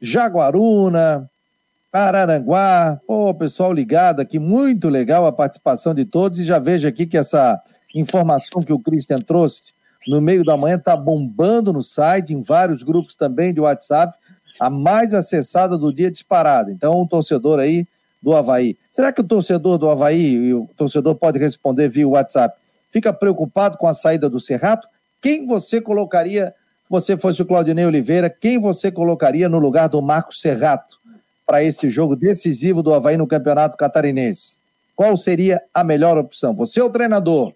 Jaguaruna, 0.01 1.29
Araranguá, 1.93 2.99
pô, 3.07 3.33
pessoal 3.35 3.73
ligado 3.73 4.21
aqui, 4.21 4.39
muito 4.39 4.89
legal 4.89 5.27
a 5.27 5.33
participação 5.33 5.95
de 5.95 6.05
todos, 6.05 6.39
e 6.39 6.45
já 6.45 6.59
vejo 6.59 6.89
aqui 6.89 7.07
que 7.07 7.17
essa 7.17 7.61
informação 7.95 8.63
que 8.63 8.73
o 8.73 8.79
Christian 8.79 9.19
trouxe 9.19 9.73
no 10.09 10.21
meio 10.21 10.45
da 10.45 10.57
manhã 10.57 10.77
está 10.77 10.97
bombando 10.97 11.73
no 11.73 11.83
site, 11.83 12.35
em 12.35 12.43
vários 12.43 12.83
grupos 12.83 13.15
também 13.15 13.53
de 13.55 13.61
WhatsApp, 13.61 14.19
a 14.59 14.69
mais 14.69 15.15
acessada 15.15 15.77
do 15.77 15.93
dia 15.93 16.11
disparada. 16.11 16.73
Então, 16.73 17.01
um 17.01 17.07
torcedor 17.07 17.59
aí 17.59 17.87
do 18.25 18.35
Havaí. 18.35 18.77
Será 18.91 19.13
que 19.13 19.21
o 19.21 19.25
torcedor 19.25 19.79
do 19.79 19.89
Havaí, 19.89 20.53
o 20.53 20.69
torcedor 20.77 21.15
pode 21.15 21.39
responder 21.39 21.89
via 21.89 22.09
WhatsApp, 22.09 22.57
fica 22.91 23.13
preocupado 23.13 23.79
com 23.79 23.87
a 23.87 23.95
saída 23.95 24.29
do 24.29 24.41
Serrato? 24.41 24.89
Quem 25.21 25.47
você 25.47 25.81
colocaria, 25.81 26.55
você 26.89 27.17
fosse 27.17 27.43
o 27.43 27.47
Claudinei 27.47 27.87
Oliveira, 27.87 28.29
quem 28.29 28.59
você 28.59 28.91
colocaria 28.91 29.49
no 29.49 29.59
lugar 29.59 29.89
do 29.89 30.01
Marcos 30.03 30.41
Serrato? 30.41 30.99
para 31.47 31.63
esse 31.63 31.91
jogo 31.91 32.17
decisivo 32.17 32.83
do 32.83 32.95
Havaí 32.95 33.17
no 33.17 33.27
Campeonato 33.27 33.77
Catarinense? 33.77 34.57
Qual 34.97 35.17
seria 35.17 35.61
a 35.73 35.83
melhor 35.83 36.17
opção? 36.17 36.55
Você 36.55 36.81
é 36.81 36.85
o 36.85 36.91
treinador. 36.91 37.53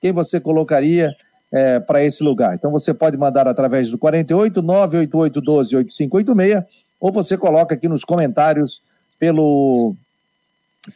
Quem 0.00 0.12
você 0.12 0.40
colocaria 0.40 1.12
é, 1.52 1.80
para 1.80 2.02
esse 2.04 2.22
lugar? 2.22 2.54
Então 2.54 2.70
você 2.70 2.94
pode 2.94 3.16
mandar 3.16 3.48
através 3.48 3.90
do 3.90 3.98
48 3.98 4.62
988 4.62 5.40
12 5.40 5.76
8586 5.76 6.64
ou 7.00 7.12
você 7.12 7.36
coloca 7.36 7.74
aqui 7.74 7.88
nos 7.88 8.04
comentários 8.04 8.82
pelo 9.18 9.94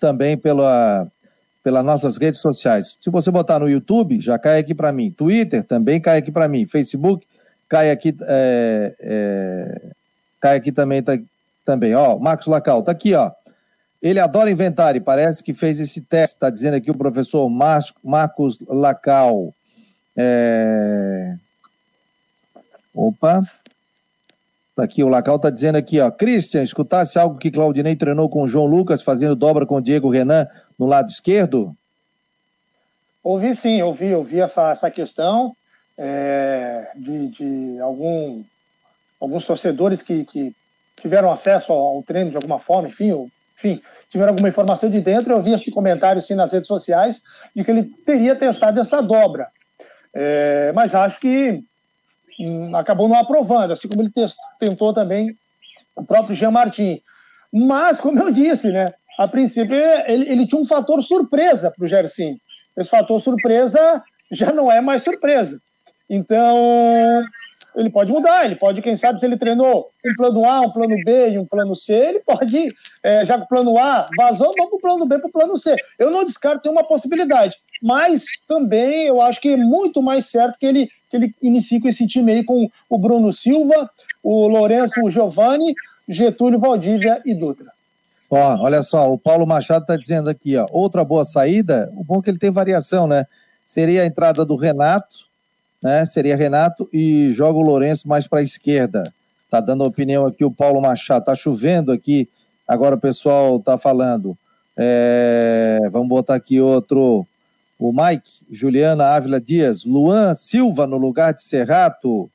também 0.00 0.36
pela 0.36 1.06
pelas 1.62 1.84
nossas 1.84 2.16
redes 2.16 2.40
sociais. 2.40 2.96
Se 3.00 3.08
você 3.08 3.30
botar 3.30 3.60
no 3.60 3.68
YouTube, 3.68 4.20
já 4.20 4.38
cai 4.38 4.58
aqui 4.58 4.74
para 4.74 4.92
mim. 4.92 5.10
Twitter 5.10 5.62
também 5.62 6.00
cai 6.00 6.18
aqui 6.18 6.32
para 6.32 6.48
mim. 6.48 6.66
Facebook 6.66 7.24
cai 7.68 7.90
aqui 7.90 8.14
é, 8.22 8.94
é, 9.00 9.82
cai 10.40 10.56
aqui 10.56 10.72
também 10.72 11.02
tá, 11.02 11.16
também. 11.64 11.94
Ó, 11.94 12.18
Marcos 12.18 12.46
Lacal, 12.46 12.82
tá 12.82 12.92
aqui, 12.92 13.14
ó. 13.14 13.30
Ele 14.02 14.18
adora 14.18 14.50
inventar 14.50 14.96
e 14.96 15.00
parece 15.00 15.44
que 15.44 15.54
fez 15.54 15.78
esse 15.78 16.02
teste, 16.02 16.34
está 16.34 16.50
dizendo 16.50 16.74
aqui 16.74 16.90
o 16.90 16.98
professor 16.98 17.48
Mar 17.48 17.80
Marcos 18.02 18.58
Lacal. 18.68 19.54
É... 20.16 21.36
Opa. 22.92 23.42
Tá 24.74 24.84
aqui, 24.84 25.04
o 25.04 25.08
Lacal 25.08 25.38
tá 25.38 25.50
dizendo 25.50 25.76
aqui, 25.76 26.00
ó. 26.00 26.10
Christian, 26.10 26.62
escutasse 26.62 27.18
algo 27.18 27.38
que 27.38 27.50
Claudinei 27.50 27.94
treinou 27.94 28.28
com 28.30 28.42
o 28.42 28.48
João 28.48 28.64
Lucas, 28.64 29.02
fazendo 29.02 29.36
dobra 29.36 29.66
com 29.66 29.76
o 29.76 29.82
Diego 29.82 30.08
Renan 30.08 30.46
no 30.78 30.86
lado 30.86 31.10
esquerdo? 31.10 31.76
Ouvi 33.22 33.54
sim, 33.54 33.82
ouvi, 33.82 34.14
ouvi 34.14 34.40
essa, 34.40 34.70
essa 34.70 34.90
questão 34.90 35.54
é, 35.96 36.88
de, 36.96 37.28
de 37.28 37.80
algum, 37.80 38.42
alguns 39.20 39.44
torcedores 39.44 40.00
que, 40.00 40.24
que 40.24 40.54
tiveram 41.00 41.30
acesso 41.30 41.72
ao 41.72 42.02
treino 42.02 42.30
de 42.30 42.36
alguma 42.36 42.58
forma, 42.58 42.88
enfim, 42.88 43.12
ou, 43.12 43.28
enfim, 43.58 43.80
tiveram 44.08 44.30
alguma 44.30 44.48
informação 44.48 44.88
de 44.88 45.00
dentro. 45.00 45.32
Eu 45.32 45.42
vi 45.42 45.52
esse 45.52 45.70
comentário 45.70 46.22
sim 46.22 46.34
nas 46.34 46.50
redes 46.50 46.66
sociais 46.68 47.20
de 47.54 47.62
que 47.62 47.70
ele 47.70 47.84
teria 48.06 48.34
testado 48.34 48.80
essa 48.80 49.02
dobra. 49.02 49.48
É, 50.14 50.72
mas 50.74 50.94
acho 50.94 51.20
que 51.20 51.62
acabou 52.76 53.08
não 53.08 53.16
aprovando, 53.16 53.72
assim 53.72 53.88
como 53.88 54.02
ele 54.02 54.12
tentou 54.58 54.92
também 54.92 55.34
o 55.94 56.04
próprio 56.04 56.34
Jean 56.34 56.50
Martin. 56.50 57.00
Mas, 57.52 58.00
como 58.00 58.18
eu 58.20 58.30
disse, 58.30 58.70
né, 58.70 58.86
a 59.18 59.28
princípio 59.28 59.76
ele, 60.06 60.30
ele 60.30 60.46
tinha 60.46 60.60
um 60.60 60.64
fator 60.64 61.02
surpresa 61.02 61.70
para 61.70 61.84
o 61.84 61.88
Gerson. 61.88 62.36
Esse 62.76 62.90
fator 62.90 63.20
surpresa 63.20 64.02
já 64.30 64.52
não 64.52 64.72
é 64.72 64.80
mais 64.80 65.02
surpresa. 65.02 65.60
Então, 66.08 67.22
ele 67.76 67.90
pode 67.90 68.10
mudar, 68.10 68.44
ele 68.44 68.56
pode, 68.56 68.82
quem 68.82 68.96
sabe, 68.96 69.18
se 69.18 69.26
ele 69.26 69.36
treinou 69.36 69.88
um 70.04 70.14
plano 70.14 70.44
A, 70.44 70.60
um 70.60 70.70
plano 70.70 70.94
B 71.04 71.30
e 71.30 71.38
um 71.38 71.46
plano 71.46 71.74
C, 71.74 71.92
ele 71.94 72.20
pode, 72.20 72.68
é, 73.02 73.24
já 73.24 73.38
que 73.38 73.44
o 73.44 73.48
plano 73.48 73.78
A 73.78 74.08
vazou, 74.16 74.52
vamos 74.56 74.70
para 74.70 74.76
o 74.76 74.80
plano 74.80 75.06
B, 75.06 75.18
para 75.18 75.28
o 75.28 75.32
plano 75.32 75.56
C. 75.56 75.74
Eu 75.98 76.10
não 76.10 76.24
descarto 76.24 76.70
uma 76.70 76.84
possibilidade, 76.84 77.56
mas 77.82 78.24
também 78.46 79.06
eu 79.06 79.20
acho 79.20 79.40
que 79.40 79.50
é 79.50 79.56
muito 79.56 80.02
mais 80.02 80.26
certo 80.26 80.58
que 80.58 80.66
ele, 80.66 80.90
que 81.12 81.16
ele 81.18 81.34
inicie 81.42 81.78
com 81.78 81.88
esse 81.88 82.06
time 82.06 82.32
aí 82.32 82.42
com 82.42 82.70
o 82.88 82.98
Bruno 82.98 83.30
Silva, 83.30 83.90
o 84.22 84.48
Lourenço 84.48 85.02
o 85.04 85.10
Giovanni, 85.10 85.74
Getúlio, 86.08 86.58
Valdívia 86.58 87.20
e 87.24 87.34
Dutra. 87.34 87.70
Ó, 88.30 88.62
olha 88.62 88.82
só, 88.82 89.12
o 89.12 89.18
Paulo 89.18 89.46
Machado 89.46 89.82
está 89.82 89.94
dizendo 89.94 90.30
aqui, 90.30 90.56
ó, 90.56 90.66
outra 90.72 91.04
boa 91.04 91.22
saída, 91.22 91.92
o 91.94 92.02
bom 92.02 92.20
é 92.20 92.22
que 92.22 92.30
ele 92.30 92.38
tem 92.38 92.50
variação, 92.50 93.06
né? 93.06 93.26
Seria 93.66 94.02
a 94.02 94.06
entrada 94.06 94.42
do 94.42 94.56
Renato, 94.56 95.26
né? 95.82 96.06
Seria 96.06 96.34
Renato 96.34 96.88
e 96.92 97.30
joga 97.32 97.58
o 97.58 97.62
Lourenço 97.62 98.08
mais 98.08 98.26
para 98.26 98.38
a 98.38 98.42
esquerda. 98.42 99.12
Tá 99.50 99.60
dando 99.60 99.84
opinião 99.84 100.24
aqui 100.24 100.46
o 100.46 100.50
Paulo 100.50 100.80
Machado. 100.80 101.26
Tá 101.26 101.34
chovendo 101.34 101.92
aqui. 101.92 102.26
Agora 102.66 102.94
o 102.94 103.00
pessoal 103.00 103.60
tá 103.60 103.76
falando. 103.76 104.36
É... 104.74 105.78
Vamos 105.90 106.08
botar 106.08 106.36
aqui 106.36 106.58
outro. 106.58 107.26
O 107.82 107.92
Mike, 107.92 108.44
Juliana 108.50 109.06
Ávila 109.06 109.40
Dias, 109.40 109.84
Luan 109.84 110.34
Silva 110.34 110.86
no 110.86 110.96
lugar 110.96 111.34
de 111.34 111.42
Serrato. 111.42 112.30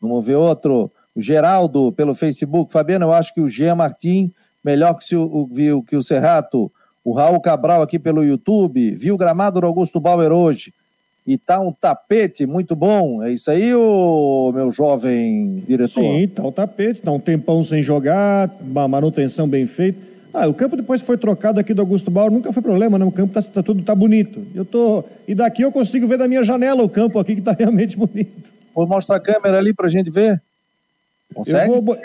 Vamos 0.00 0.24
ver 0.24 0.36
outro. 0.36 0.90
O 1.14 1.20
Geraldo 1.20 1.92
pelo 1.92 2.14
Facebook. 2.14 2.72
Fabiano, 2.72 3.06
eu 3.06 3.12
acho 3.12 3.34
que 3.34 3.40
o 3.40 3.48
Jean 3.48 3.74
Martim 3.74 4.32
melhor 4.64 4.94
que 4.94 5.14
o, 5.14 5.84
que 5.86 5.94
o 5.96 6.02
Serrato. 6.02 6.72
O 7.04 7.12
Raul 7.12 7.38
Cabral 7.38 7.82
aqui 7.82 7.98
pelo 7.98 8.24
YouTube. 8.24 8.92
Viu 8.92 9.14
o 9.14 9.18
gramado 9.18 9.60
do 9.60 9.66
Augusto 9.66 10.00
Bauer 10.00 10.32
hoje 10.32 10.72
e 11.26 11.36
tá 11.36 11.60
um 11.60 11.72
tapete 11.72 12.46
muito 12.46 12.74
bom. 12.74 13.22
É 13.22 13.30
isso 13.30 13.50
aí, 13.50 13.74
ô, 13.74 14.52
meu 14.54 14.70
jovem 14.70 15.62
diretor? 15.66 16.02
Sim, 16.02 16.28
tá 16.28 16.42
o 16.42 16.52
tapete, 16.52 17.02
tá 17.02 17.12
um 17.12 17.20
tempão 17.20 17.62
sem 17.62 17.82
jogar, 17.82 18.50
uma 18.60 18.88
manutenção 18.88 19.46
bem 19.46 19.66
feita. 19.66 20.13
Ah, 20.34 20.48
o 20.48 20.52
campo 20.52 20.76
depois 20.76 21.00
foi 21.00 21.16
trocado 21.16 21.60
aqui 21.60 21.72
do 21.72 21.80
Augusto 21.80 22.10
Bauer, 22.10 22.28
nunca 22.28 22.52
foi 22.52 22.60
problema, 22.60 22.98
né? 22.98 23.04
O 23.04 23.12
campo 23.12 23.32
tá, 23.32 23.40
tá 23.40 23.62
tudo 23.62 23.84
tá 23.84 23.94
bonito. 23.94 24.44
Eu 24.52 24.64
tô 24.64 25.04
e 25.28 25.34
daqui 25.34 25.62
eu 25.62 25.70
consigo 25.70 26.08
ver 26.08 26.18
da 26.18 26.26
minha 26.26 26.42
janela 26.42 26.82
o 26.82 26.88
campo 26.88 27.20
aqui 27.20 27.36
que 27.36 27.40
tá 27.40 27.52
realmente 27.56 27.96
bonito. 27.96 28.52
Vou 28.74 28.84
mostrar 28.84 29.16
a 29.16 29.20
câmera 29.20 29.58
ali 29.58 29.72
pra 29.72 29.88
gente 29.88 30.10
ver. 30.10 30.42
Consegue? 31.32 31.80
Vou... 31.80 31.96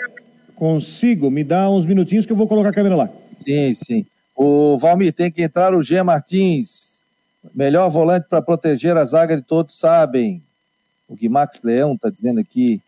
Consigo, 0.54 1.28
me 1.28 1.42
dá 1.42 1.68
uns 1.68 1.84
minutinhos 1.84 2.24
que 2.24 2.30
eu 2.30 2.36
vou 2.36 2.46
colocar 2.46 2.68
a 2.68 2.72
câmera 2.72 2.94
lá. 2.94 3.10
Sim, 3.36 3.72
sim. 3.72 4.06
O 4.36 4.78
Valmir, 4.78 5.12
tem 5.12 5.30
que 5.30 5.42
entrar 5.42 5.74
o 5.74 5.82
G 5.82 6.00
Martins. 6.00 7.02
Melhor 7.52 7.90
volante 7.90 8.28
para 8.28 8.40
proteger 8.40 8.96
a 8.96 9.04
zaga 9.04 9.36
de 9.36 9.42
todos 9.42 9.76
sabem. 9.76 10.40
O 11.08 11.16
Guimax 11.16 11.62
Leão 11.64 11.94
está 11.94 12.08
dizendo 12.10 12.38
aqui. 12.38 12.80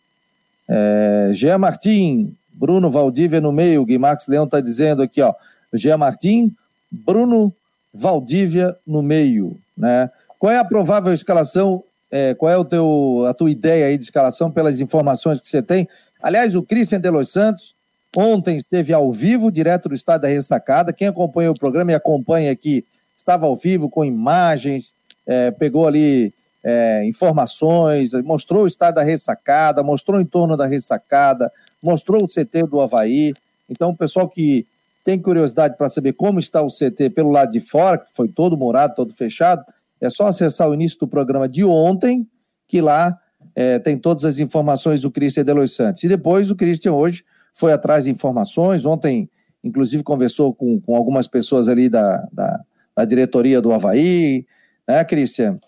É, 0.68 1.30
Jean 1.32 1.58
Martim, 1.58 2.37
Bruno 2.52 2.90
Valdívia 2.90 3.40
no 3.40 3.52
meio. 3.52 3.85
Guimax 3.85 4.26
Leão 4.28 4.44
está 4.44 4.61
dizendo 4.61 5.02
aqui, 5.02 5.21
ó. 5.23 5.35
Jean 5.73 5.97
Martim, 5.97 6.54
Bruno 6.90 7.54
Valdívia 7.92 8.76
no 8.87 9.02
meio. 9.02 9.59
Né? 9.76 10.11
Qual 10.38 10.52
é 10.52 10.59
a 10.59 10.64
provável 10.64 11.12
escalação? 11.12 11.82
É, 12.11 12.35
qual 12.35 12.52
é 12.52 12.56
o 12.59 12.64
teu, 12.64 13.25
a 13.26 13.32
tua 13.32 13.50
ideia 13.50 13.87
aí 13.87 13.97
de 13.97 14.04
escalação 14.04 14.50
pelas 14.50 14.80
informações 14.80 15.40
que 15.40 15.49
você 15.49 15.62
tem? 15.62 15.88
Aliás, 16.23 16.54
o 16.54 16.62
Christian 16.62 17.00
de 17.00 17.09
Los 17.09 17.32
Santos 17.32 17.75
ontem 18.14 18.59
esteve 18.59 18.92
ao 18.92 19.11
vivo, 19.11 19.50
direto 19.50 19.88
do 19.88 19.94
estado 19.94 20.21
da 20.21 20.28
Ressacada. 20.28 20.92
Quem 20.92 21.09
acompanha 21.09 21.50
o 21.50 21.59
programa 21.59 21.92
e 21.92 21.94
acompanha 21.94 22.52
aqui 22.52 22.85
estava 23.23 23.47
ao 23.47 23.56
vivo 23.56 23.88
com 23.88 24.04
imagens, 24.04 24.94
é, 25.26 25.50
pegou 25.50 25.87
ali 25.87 26.35
é, 26.62 27.04
informações, 27.04 28.12
mostrou 28.25 28.64
o 28.64 28.66
estado 28.66 28.97
da 28.97 29.02
ressacada, 29.02 29.82
mostrou 29.82 30.18
o 30.18 30.21
entorno 30.21 30.56
da 30.56 30.66
ressacada, 30.66 31.50
mostrou 31.82 32.22
o 32.22 32.28
CT 32.28 32.68
do 32.70 32.80
Havaí. 32.80 33.34
Então, 33.68 33.90
o 33.90 33.96
pessoal 33.96 34.28
que 34.28 34.66
tem 35.04 35.18
curiosidade 35.18 35.76
para 35.76 35.88
saber 35.88 36.12
como 36.12 36.38
está 36.38 36.62
o 36.62 36.68
CT 36.68 37.10
pelo 37.10 37.30
lado 37.30 37.50
de 37.50 37.60
fora, 37.60 37.98
que 37.98 38.12
foi 38.14 38.28
todo 38.28 38.56
morado, 38.56 38.94
todo 38.94 39.12
fechado, 39.12 39.64
é 40.00 40.08
só 40.08 40.26
acessar 40.26 40.68
o 40.68 40.74
início 40.74 40.98
do 40.98 41.08
programa 41.08 41.48
de 41.48 41.64
ontem, 41.64 42.26
que 42.68 42.80
lá 42.80 43.18
é, 43.54 43.78
tem 43.78 43.98
todas 43.98 44.24
as 44.24 44.38
informações 44.38 45.02
do 45.02 45.10
Christian 45.10 45.44
Delois 45.44 45.74
Santos. 45.74 46.02
E 46.04 46.08
depois 46.08 46.50
o 46.50 46.56
Christian 46.56 46.92
hoje 46.92 47.24
foi 47.52 47.72
atrás 47.72 48.04
de 48.04 48.10
informações, 48.10 48.84
ontem, 48.84 49.28
inclusive, 49.62 50.02
conversou 50.02 50.54
com, 50.54 50.80
com 50.80 50.96
algumas 50.96 51.26
pessoas 51.26 51.68
ali 51.68 51.88
da, 51.88 52.26
da, 52.32 52.60
da 52.96 53.04
diretoria 53.04 53.60
do 53.60 53.72
Havaí, 53.72 54.46
né, 54.86 55.04
Christian? 55.04 55.58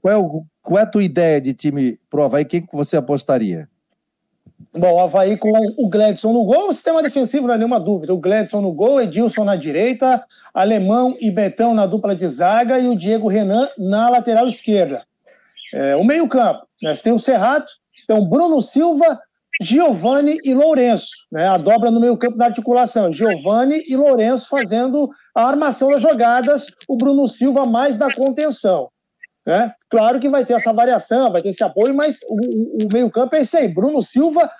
Qual 0.00 0.14
é, 0.14 0.16
o, 0.16 0.44
qual 0.62 0.78
é 0.78 0.82
a 0.82 0.86
tua 0.86 1.04
ideia 1.04 1.40
de 1.40 1.52
time 1.52 1.98
pro 2.08 2.22
Havaí? 2.22 2.44
Quem 2.44 2.62
que 2.62 2.74
você 2.74 2.96
apostaria? 2.96 3.68
Bom, 4.72 5.00
Havaí 5.00 5.36
com 5.36 5.50
o 5.76 5.88
Gledson 5.88 6.32
no 6.32 6.44
gol, 6.44 6.68
o 6.68 6.72
sistema 6.72 7.02
defensivo 7.02 7.46
não 7.46 7.54
é 7.54 7.58
nenhuma 7.58 7.80
dúvida. 7.80 8.14
O 8.14 8.18
Gledson 8.18 8.60
no 8.60 8.72
gol, 8.72 9.00
Edilson 9.00 9.44
na 9.44 9.56
direita, 9.56 10.24
Alemão 10.52 11.16
e 11.20 11.30
Betão 11.30 11.74
na 11.74 11.86
dupla 11.86 12.14
de 12.14 12.28
zaga 12.28 12.78
e 12.78 12.88
o 12.88 12.96
Diego 12.96 13.28
Renan 13.28 13.68
na 13.78 14.08
lateral 14.08 14.46
esquerda. 14.48 15.04
É, 15.72 15.96
o 15.96 16.04
meio-campo, 16.04 16.66
né, 16.82 16.94
sem 16.94 17.12
o 17.12 17.18
Serrato, 17.18 17.72
então 18.02 18.24
Bruno 18.24 18.60
Silva, 18.60 19.20
Giovanni 19.60 20.38
e 20.44 20.54
Lourenço, 20.54 21.26
né, 21.30 21.48
a 21.48 21.56
dobra 21.56 21.90
no 21.90 22.00
meio-campo 22.00 22.36
da 22.36 22.46
articulação. 22.46 23.12
Giovanni 23.12 23.82
e 23.88 23.96
Lourenço 23.96 24.48
fazendo 24.48 25.10
a 25.34 25.44
armação 25.44 25.90
das 25.90 26.00
jogadas, 26.00 26.66
o 26.88 26.96
Bruno 26.96 27.26
Silva 27.26 27.64
mais 27.64 27.98
da 27.98 28.12
contenção. 28.12 28.88
Né? 29.46 29.72
Claro 29.94 30.18
que 30.18 30.28
vai 30.28 30.44
ter 30.44 30.54
essa 30.54 30.72
variação, 30.72 31.30
vai 31.30 31.40
ter 31.40 31.50
esse 31.50 31.62
apoio, 31.62 31.94
mas 31.94 32.18
o, 32.28 32.84
o, 32.84 32.88
meio-campo 32.92 33.36
é 33.36 33.42
esse 33.42 33.56
aí: 33.56 33.68
Bruno 33.68 34.02
Silva, 34.02 34.50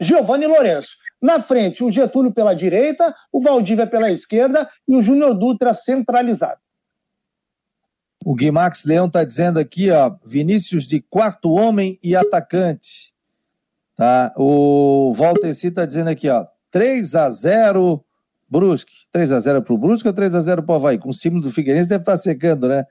Giovanni 0.00 0.46
Lourenço. 0.46 0.96
Na 1.20 1.40
frente, 1.40 1.82
o 1.82 1.90
Getúlio 1.90 2.32
pela 2.32 2.54
direita, 2.54 3.12
o 3.32 3.40
Valdívia 3.40 3.88
pela 3.88 4.12
esquerda 4.12 4.70
e 4.86 4.94
o 4.94 5.02
Júnior 5.02 5.36
Dutra 5.36 5.74
centralizado. 5.74 6.60
O 8.24 8.36
Guimax 8.36 8.84
Leão 8.84 9.06
está 9.06 9.24
dizendo 9.24 9.58
aqui, 9.58 9.90
ó, 9.90 10.14
Vinícius 10.24 10.86
de 10.86 11.00
quarto 11.00 11.50
homem 11.50 11.98
e 12.00 12.14
atacante. 12.14 13.12
Tá? 13.96 14.32
O 14.36 15.12
Valteci 15.12 15.68
está 15.68 15.84
dizendo 15.84 16.08
aqui, 16.08 16.28
ó, 16.28 16.46
3 16.70 17.16
a 17.16 17.28
0 17.30 18.04
Brusque. 18.48 18.92
3 19.10 19.32
a 19.32 19.40
0 19.40 19.60
para 19.60 19.74
o 19.74 19.78
Brusque 19.78 20.06
ou 20.06 20.14
3 20.14 20.36
a 20.36 20.40
0 20.40 20.62
para 20.62 20.72
o 20.72 20.76
Havaí? 20.76 20.98
Com 20.98 21.08
o 21.08 21.12
símbolo 21.12 21.42
do 21.42 21.50
Figueirense 21.50 21.88
deve 21.88 22.02
estar 22.02 22.12
tá 22.12 22.18
secando, 22.18 22.68
né? 22.68 22.86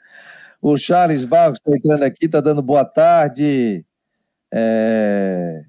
O 0.66 0.78
Charles 0.78 1.26
Barros 1.26 1.60
está 1.60 1.76
entrando 1.76 2.04
aqui, 2.04 2.26
está 2.26 2.40
dando 2.40 2.62
boa 2.62 2.86
tarde. 2.86 3.86
É... 4.50 5.66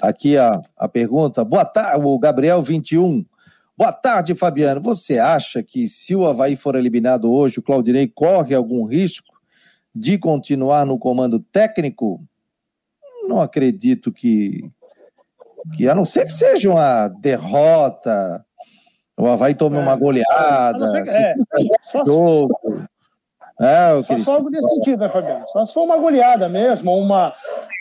Aqui 0.00 0.38
a, 0.38 0.62
a 0.78 0.88
pergunta. 0.88 1.44
Boa 1.44 1.66
tarde, 1.66 2.02
o 2.02 2.18
Gabriel 2.18 2.62
21. 2.62 3.22
Boa 3.76 3.92
tarde, 3.92 4.34
Fabiano. 4.34 4.80
Você 4.80 5.18
acha 5.18 5.62
que 5.62 5.88
se 5.88 6.16
o 6.16 6.26
Havaí 6.26 6.56
for 6.56 6.74
eliminado 6.74 7.30
hoje, 7.30 7.58
o 7.58 7.62
Claudinei 7.62 8.08
corre 8.08 8.54
algum 8.54 8.86
risco 8.86 9.38
de 9.94 10.16
continuar 10.16 10.86
no 10.86 10.98
comando 10.98 11.38
técnico? 11.38 12.24
Não 13.28 13.42
acredito 13.42 14.10
que, 14.10 14.70
que 15.76 15.86
a 15.86 15.94
não 15.94 16.06
ser 16.06 16.24
que 16.24 16.32
seja 16.32 16.70
uma 16.70 17.08
derrota, 17.08 18.42
o 19.20 19.26
Havaí 19.26 19.54
tome 19.54 19.76
é, 19.76 19.80
uma 19.80 19.94
goleada, 19.96 21.02
que, 21.02 21.10
é, 21.10 21.34
jogo. 22.06 22.58
É, 23.60 24.02
Só 24.04 24.16
se 24.16 24.24
for 24.24 24.32
algo 24.32 24.48
nesse 24.48 24.68
sentido, 24.68 25.00
né, 25.00 25.08
Fabiano? 25.10 25.44
Só 25.48 25.64
se 25.66 25.74
for 25.74 25.82
uma 25.82 25.98
goleada 25.98 26.48
mesmo, 26.48 26.96
uma, 26.96 27.34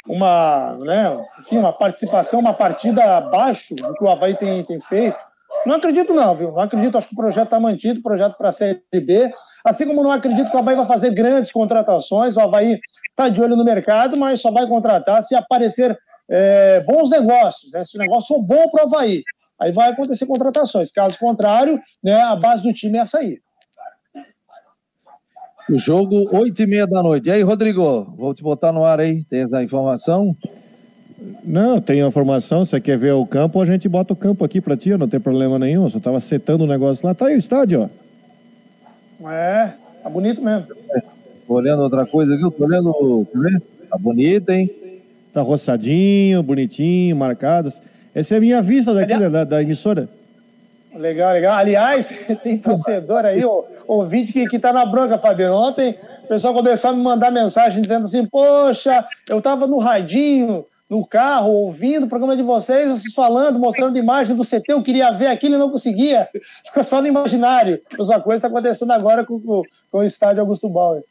uma, 0.09 0.77
né, 0.85 1.25
enfim, 1.39 1.57
uma 1.57 1.71
participação, 1.71 2.41
uma 2.41 2.53
partida 2.53 3.17
abaixo 3.17 3.75
do 3.75 3.93
que 3.93 4.03
o 4.03 4.09
Havaí 4.09 4.35
tem, 4.35 4.61
tem 4.65 4.81
feito. 4.81 5.17
Não 5.65 5.75
acredito, 5.75 6.13
não, 6.13 6.35
viu? 6.35 6.51
Não 6.51 6.59
acredito, 6.59 6.97
acho 6.97 7.07
que 7.07 7.13
o 7.13 7.17
projeto 7.17 7.45
está 7.45 7.59
mantido, 7.59 8.01
projeto 8.01 8.35
para 8.37 8.49
a 8.49 8.51
Série 8.51 8.81
B. 8.93 9.31
Assim 9.63 9.85
como 9.85 10.03
não 10.03 10.11
acredito 10.11 10.51
que 10.51 10.55
o 10.55 10.59
Havaí 10.59 10.75
vai 10.75 10.85
fazer 10.85 11.11
grandes 11.11 11.51
contratações, 11.51 12.35
o 12.35 12.41
Havaí 12.41 12.77
está 13.09 13.29
de 13.29 13.41
olho 13.41 13.55
no 13.55 13.63
mercado, 13.63 14.17
mas 14.17 14.41
só 14.41 14.51
vai 14.51 14.67
contratar 14.67 15.23
se 15.23 15.33
aparecer 15.33 15.97
é, 16.29 16.81
bons 16.81 17.09
negócios, 17.09 17.71
né? 17.71 17.85
Se 17.85 17.97
o 17.97 17.99
negócio 17.99 18.35
for 18.35 18.41
bom 18.41 18.69
para 18.69 18.83
o 18.83 18.87
Havaí, 18.87 19.23
aí 19.59 19.71
vai 19.71 19.89
acontecer 19.89 20.25
contratações. 20.25 20.91
Caso 20.91 21.17
contrário, 21.17 21.81
né, 22.03 22.19
a 22.21 22.35
base 22.35 22.63
do 22.63 22.73
time 22.73 22.97
é 22.97 23.01
a 23.01 23.05
sair. 23.05 23.41
O 25.69 25.77
jogo, 25.77 26.35
oito 26.35 26.63
e 26.63 26.65
meia 26.65 26.87
da 26.87 27.03
noite. 27.03 27.29
E 27.29 27.31
aí, 27.31 27.43
Rodrigo, 27.43 28.11
vou 28.17 28.33
te 28.33 28.41
botar 28.41 28.71
no 28.71 28.83
ar 28.83 28.99
aí. 28.99 29.23
Tem 29.25 29.41
essa 29.41 29.61
informação? 29.61 30.35
Não, 31.43 31.79
tem 31.79 32.01
a 32.01 32.07
informação. 32.07 32.65
Você 32.65 32.81
quer 32.81 32.97
ver 32.97 33.13
o 33.13 33.23
campo, 33.23 33.61
a 33.61 33.65
gente 33.65 33.87
bota 33.87 34.13
o 34.13 34.15
campo 34.15 34.43
aqui 34.43 34.59
pra 34.59 34.75
ti, 34.75 34.97
não 34.97 35.07
tem 35.07 35.19
problema 35.19 35.59
nenhum. 35.59 35.83
Eu 35.83 35.89
só 35.91 35.99
tava 35.99 36.19
setando 36.19 36.63
o 36.63 36.67
negócio 36.67 37.05
lá. 37.05 37.13
Tá 37.13 37.27
aí 37.27 37.35
o 37.35 37.37
estádio, 37.37 37.87
ó. 39.21 39.29
É, 39.31 39.73
tá 40.01 40.09
bonito 40.09 40.41
mesmo. 40.41 40.65
É, 40.95 41.01
tô 41.47 41.53
olhando 41.53 41.83
outra 41.83 42.03
coisa 42.03 42.33
aqui, 42.33 42.49
tô 42.49 42.63
olhando. 42.63 43.27
Tá 43.89 43.97
bonito, 43.97 44.49
hein? 44.49 44.71
Tá 45.31 45.41
roçadinho, 45.41 46.41
bonitinho, 46.41 47.15
marcadas. 47.15 47.79
Essa 48.15 48.33
é 48.33 48.37
a 48.37 48.41
minha 48.41 48.61
vista 48.61 48.91
daqui, 48.91 49.15
da, 49.15 49.43
da 49.43 49.61
emissora. 49.61 50.09
Legal, 50.93 51.33
legal. 51.33 51.57
Aliás, 51.57 52.07
tem 52.43 52.57
torcedor 52.57 53.25
aí, 53.25 53.43
ó, 53.45 53.63
ouvinte 53.87 54.33
que, 54.33 54.47
que 54.47 54.59
tá 54.59 54.73
na 54.73 54.85
bronca, 54.85 55.17
Fabiano. 55.17 55.55
Ontem 55.55 55.97
o 56.23 56.27
pessoal 56.27 56.53
começou 56.53 56.89
a 56.89 56.93
me 56.93 57.01
mandar 57.01 57.31
mensagem 57.31 57.81
dizendo 57.81 58.05
assim: 58.05 58.25
Poxa, 58.25 59.05
eu 59.27 59.41
tava 59.41 59.67
no 59.67 59.77
radinho, 59.77 60.65
no 60.89 61.05
carro, 61.05 61.51
ouvindo 61.51 62.05
o 62.05 62.09
programa 62.09 62.35
de 62.35 62.41
vocês, 62.41 62.87
vocês 62.87 63.13
falando, 63.13 63.59
mostrando 63.59 63.97
imagem 63.97 64.35
do 64.35 64.43
CT, 64.43 64.63
eu 64.69 64.81
queria 64.81 65.11
ver 65.11 65.27
aquilo 65.27 65.55
e 65.55 65.57
não 65.57 65.69
conseguia. 65.69 66.27
Ficou 66.65 66.83
só 66.83 66.99
no 66.99 67.07
imaginário. 67.07 67.79
A 67.93 67.97
mesma 67.97 68.19
coisa 68.19 68.37
está 68.37 68.47
acontecendo 68.47 68.91
agora 68.91 69.23
com, 69.23 69.39
com, 69.39 69.61
com, 69.91 69.97
o 69.99 70.03
estádio 70.03 70.41
Augusto 70.41 70.67
Bauer. 70.67 71.03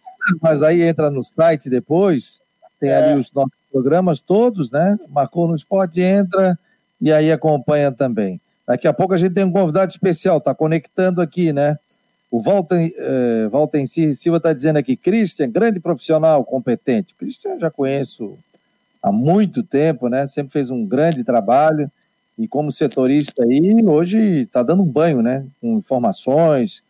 Mas 0.43 0.63
aí 0.63 0.83
entra 0.83 1.11
no 1.11 1.23
site 1.23 1.71
depois, 1.71 2.41
tem 2.81 2.91
é. 2.91 2.97
ali 2.97 3.21
os 3.21 3.31
nossos 3.33 3.53
programas 3.71 4.21
todos, 4.21 4.71
né? 4.73 4.97
Marcou 5.09 5.47
no 5.47 5.55
esporte, 5.55 6.01
entra 6.01 6.59
e 7.01 7.13
aí 7.13 7.31
acompanha 7.31 7.93
também. 7.93 8.41
Daqui 8.69 8.87
a 8.87 8.93
pouco 8.93 9.15
a 9.15 9.17
gente 9.17 9.33
tem 9.33 9.45
um 9.45 9.51
convidado 9.51 9.91
especial, 9.91 10.37
está 10.37 10.55
conectando 10.55 11.23
aqui, 11.23 11.55
né? 11.55 11.79
O 12.31 12.39
Walter, 12.39 12.93
eh, 12.99 13.49
Walter 13.51 13.83
Silva 13.87 14.37
está 14.37 14.53
dizendo 14.53 14.77
aqui, 14.77 14.95
Christian, 14.95 15.51
grande 15.51 15.81
profissional, 15.81 16.45
competente. 16.45 17.15
Christian 17.15 17.59
já 17.59 17.71
conheço 17.71 18.37
há 19.03 19.11
muito 19.11 19.63
tempo, 19.63 20.11
né? 20.11 20.27
Sempre 20.27 20.53
fez 20.53 20.69
um 20.69 20.85
grande 20.85 21.25
trabalho 21.25 21.91
e 22.39 22.47
como 22.47 22.71
setorista 22.71 23.43
aí, 23.43 23.83
hoje 23.87 24.43
está 24.43 24.63
dando 24.63 24.83
um 24.83 24.93
banho, 24.93 25.23
né? 25.23 25.47
Com 25.63 25.79
informações, 25.79 26.83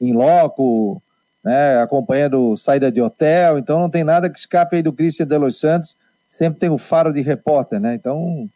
em 0.00 0.14
loco, 0.14 1.02
né? 1.44 1.82
Acompanhando 1.82 2.56
saída 2.56 2.90
de 2.90 3.02
hotel, 3.02 3.58
então 3.58 3.78
não 3.78 3.90
tem 3.90 4.04
nada 4.04 4.30
que 4.30 4.38
escape 4.38 4.76
aí 4.76 4.82
do 4.82 4.90
Christian 4.90 5.26
de 5.26 5.36
Los 5.36 5.60
Santos. 5.60 5.98
Sempre 6.26 6.60
tem 6.60 6.70
o 6.70 6.78
faro 6.78 7.12
de 7.12 7.20
repórter, 7.20 7.78
né? 7.78 7.92
Então 7.92 8.48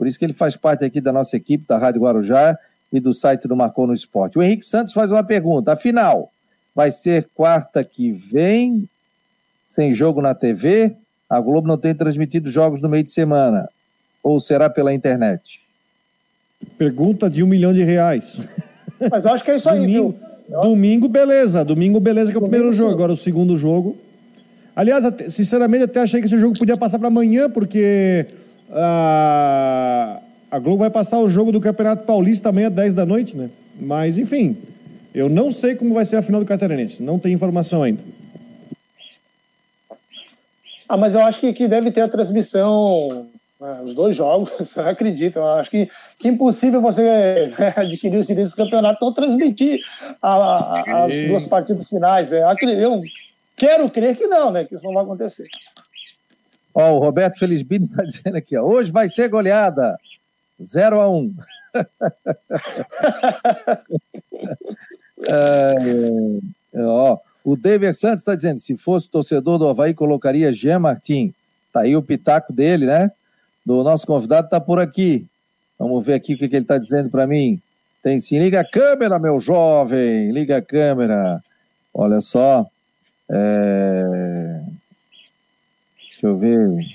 por 0.00 0.06
isso 0.06 0.18
que 0.18 0.24
ele 0.24 0.32
faz 0.32 0.56
parte 0.56 0.82
aqui 0.82 0.98
da 0.98 1.12
nossa 1.12 1.36
equipe, 1.36 1.66
da 1.68 1.76
Rádio 1.76 2.00
Guarujá 2.00 2.58
e 2.90 2.98
do 2.98 3.12
site 3.12 3.46
do 3.46 3.54
Marcou 3.54 3.86
no 3.86 3.92
Esporte. 3.92 4.38
O 4.38 4.42
Henrique 4.42 4.64
Santos 4.64 4.94
faz 4.94 5.12
uma 5.12 5.22
pergunta. 5.22 5.74
Afinal, 5.74 6.30
vai 6.74 6.90
ser 6.90 7.28
quarta 7.34 7.84
que 7.84 8.10
vem, 8.10 8.88
sem 9.62 9.92
jogo 9.92 10.22
na 10.22 10.34
TV? 10.34 10.96
A 11.28 11.38
Globo 11.38 11.68
não 11.68 11.76
tem 11.76 11.94
transmitido 11.94 12.48
jogos 12.48 12.80
no 12.80 12.88
meio 12.88 13.04
de 13.04 13.12
semana. 13.12 13.68
Ou 14.22 14.40
será 14.40 14.70
pela 14.70 14.90
internet? 14.90 15.60
Pergunta 16.78 17.28
de 17.28 17.42
um 17.42 17.46
milhão 17.46 17.74
de 17.74 17.82
reais. 17.82 18.40
Mas 19.10 19.26
acho 19.26 19.44
que 19.44 19.50
é 19.50 19.56
isso 19.58 19.68
aí, 19.68 19.80
domingo, 19.80 20.16
viu? 20.48 20.60
Domingo, 20.62 21.08
beleza. 21.10 21.62
Domingo, 21.62 22.00
beleza, 22.00 22.30
que 22.30 22.38
é 22.38 22.40
o 22.40 22.48
primeiro 22.48 22.72
jogo. 22.72 22.92
Agora, 22.92 23.12
o 23.12 23.16
segundo 23.18 23.54
jogo. 23.54 23.98
Aliás, 24.74 25.04
sinceramente, 25.28 25.84
até 25.84 26.00
achei 26.00 26.20
que 26.22 26.26
esse 26.26 26.38
jogo 26.38 26.58
podia 26.58 26.78
passar 26.78 26.98
para 26.98 27.08
amanhã, 27.08 27.50
porque 27.50 28.26
a, 28.72 30.20
a 30.50 30.58
Globo 30.58 30.78
vai 30.78 30.90
passar 30.90 31.18
o 31.18 31.28
jogo 31.28 31.52
do 31.52 31.60
Campeonato 31.60 32.04
Paulista 32.04 32.48
também 32.48 32.64
às 32.64 32.72
10 32.72 32.94
da 32.94 33.06
noite, 33.06 33.36
né? 33.36 33.50
Mas, 33.78 34.18
enfim, 34.18 34.56
eu 35.14 35.28
não 35.28 35.50
sei 35.50 35.74
como 35.74 35.94
vai 35.94 36.04
ser 36.04 36.16
a 36.16 36.22
final 36.22 36.40
do 36.40 36.46
Catarinense. 36.46 37.02
Não 37.02 37.18
tem 37.18 37.32
informação 37.32 37.82
ainda. 37.82 38.02
Ah, 40.88 40.96
mas 40.96 41.14
eu 41.14 41.20
acho 41.20 41.40
que, 41.40 41.52
que 41.52 41.68
deve 41.68 41.92
ter 41.92 42.00
a 42.00 42.08
transmissão, 42.08 43.28
né, 43.60 43.80
os 43.84 43.94
dois 43.94 44.16
jogos, 44.16 44.50
eu 44.76 44.88
acredito. 44.88 45.36
Eu 45.36 45.46
acho 45.50 45.70
que, 45.70 45.88
que 46.18 46.28
é 46.28 46.30
impossível 46.30 46.80
você 46.80 47.52
né, 47.58 47.74
adquirir 47.76 48.18
o 48.18 48.24
serviço 48.24 48.56
do 48.56 48.64
campeonato 48.64 49.04
não 49.04 49.12
transmitir 49.12 49.80
a, 50.20 50.32
a, 50.32 51.04
as 51.04 51.14
duas 51.26 51.46
partidas 51.46 51.88
finais. 51.88 52.30
Né? 52.30 52.40
Eu 52.82 53.02
quero 53.56 53.90
crer 53.90 54.16
que 54.16 54.26
não, 54.26 54.50
né? 54.50 54.64
Que 54.64 54.74
isso 54.74 54.84
não 54.84 54.94
vai 54.94 55.04
acontecer. 55.04 55.46
Ó, 56.74 56.92
o 56.92 56.98
Roberto 56.98 57.38
Felizbini 57.38 57.86
está 57.86 58.02
dizendo 58.06 58.36
aqui, 58.36 58.56
ó, 58.56 58.64
hoje 58.64 58.90
vai 58.92 59.08
ser 59.08 59.28
goleada, 59.28 59.98
0 60.62 61.00
a 61.00 61.08
1 61.08 61.16
um. 61.16 61.34
é, 65.28 65.74
é, 66.74 66.82
ó, 66.82 67.18
o 67.44 67.56
David 67.56 67.94
Santos 67.94 68.22
está 68.22 68.34
dizendo, 68.34 68.58
se 68.58 68.76
fosse 68.76 69.08
torcedor 69.08 69.58
do 69.58 69.68
Havaí, 69.68 69.94
colocaria 69.94 70.52
Jean 70.52 70.78
Martin. 70.80 71.34
Tá 71.72 71.80
aí 71.80 71.96
o 71.96 72.02
pitaco 72.02 72.52
dele, 72.52 72.86
né? 72.86 73.10
Do 73.64 73.82
nosso 73.82 74.06
convidado 74.06 74.46
está 74.46 74.60
por 74.60 74.78
aqui. 74.78 75.26
Vamos 75.78 76.04
ver 76.04 76.14
aqui 76.14 76.34
o 76.34 76.38
que, 76.38 76.48
que 76.48 76.56
ele 76.56 76.64
está 76.64 76.76
dizendo 76.76 77.08
para 77.08 77.26
mim. 77.26 77.60
Tem 78.02 78.18
sim. 78.20 78.38
Liga 78.38 78.60
a 78.60 78.64
câmera, 78.64 79.18
meu 79.18 79.38
jovem. 79.38 80.30
Liga 80.32 80.58
a 80.58 80.62
câmera. 80.62 81.42
Olha 81.94 82.20
só. 82.20 82.66
É... 83.30 84.62
Deixa 86.20 86.26
eu 86.26 86.36
ver. 86.36 86.86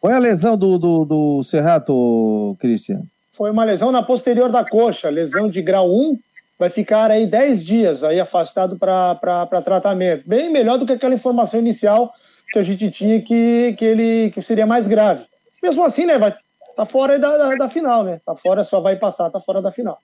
Qual 0.00 0.12
é 0.12 0.16
a 0.16 0.20
lesão 0.20 0.56
do, 0.56 0.78
do, 0.78 1.04
do 1.04 1.42
Serrato, 1.42 2.56
Cristian? 2.60 3.02
Foi 3.32 3.50
uma 3.50 3.64
lesão 3.64 3.90
na 3.90 4.00
posterior 4.00 4.48
da 4.48 4.64
coxa, 4.64 5.10
lesão 5.10 5.50
de 5.50 5.60
grau 5.60 5.90
1. 5.90 6.16
Vai 6.56 6.70
ficar 6.70 7.10
aí 7.10 7.26
10 7.26 7.64
dias 7.64 8.04
aí 8.04 8.20
afastado 8.20 8.78
para 8.78 9.62
tratamento. 9.64 10.22
Bem 10.24 10.52
melhor 10.52 10.78
do 10.78 10.86
que 10.86 10.92
aquela 10.92 11.14
informação 11.14 11.58
inicial 11.58 12.12
que 12.52 12.60
a 12.60 12.62
gente 12.62 12.88
tinha 12.92 13.20
que, 13.20 13.74
que 13.76 13.84
ele 13.84 14.30
que 14.30 14.40
seria 14.40 14.66
mais 14.66 14.86
grave. 14.86 15.24
Mesmo 15.60 15.84
assim, 15.84 16.06
né? 16.06 16.16
Vai, 16.16 16.32
tá 16.76 16.84
fora 16.84 17.18
da, 17.18 17.36
da, 17.36 17.54
da, 17.56 17.68
final, 17.68 18.04
né? 18.04 18.20
Tá 18.24 18.36
fora, 18.36 18.62
só 18.62 18.80
vai 18.80 18.94
passar, 18.94 19.30
tá 19.30 19.40
fora 19.40 19.60
da 19.60 19.72
final. 19.72 19.98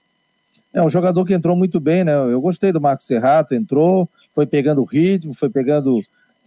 É 0.75 0.83
um 0.83 0.89
jogador 0.89 1.25
que 1.25 1.35
entrou 1.35 1.55
muito 1.55 1.79
bem, 1.79 2.03
né? 2.03 2.15
Eu 2.15 2.41
gostei 2.41 2.73
do 2.73 2.81
Marcos 2.81 3.07
Serrato, 3.07 3.55
entrou, 3.55 4.09
foi 4.35 4.45
pegando 4.45 4.83
o 4.83 4.85
ritmo, 4.85 5.33
foi 5.33 5.49
pegando 5.49 6.03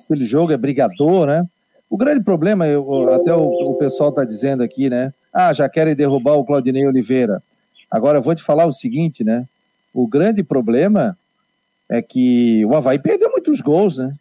de 0.10 0.26
jogo, 0.26 0.52
é 0.52 0.58
brigador, 0.58 1.28
né? 1.28 1.46
O 1.90 1.98
grande 1.98 2.24
problema, 2.24 2.68
eu, 2.68 3.12
até 3.14 3.34
o, 3.34 3.44
o 3.44 3.74
pessoal 3.76 4.10
está 4.10 4.24
dizendo 4.24 4.62
aqui, 4.62 4.90
né? 4.90 5.12
Ah, 5.34 5.52
já 5.52 5.68
querem 5.68 5.96
derrubar 5.96 6.36
o 6.36 6.46
Claudinei 6.46 6.86
Oliveira. 6.88 7.42
Agora 7.90 8.20
eu 8.20 8.22
vou 8.22 8.36
te 8.36 8.44
falar 8.44 8.66
o 8.66 8.72
seguinte, 8.72 9.24
né? 9.24 9.48
O 9.94 10.08
grande 10.08 10.44
problema 10.44 11.18
é 11.90 12.02
que 12.02 12.64
o 12.66 12.76
Havaí 12.76 13.00
perdeu 13.00 13.32
muitos 13.32 13.60
gols, 13.62 13.98
né? 13.98 14.14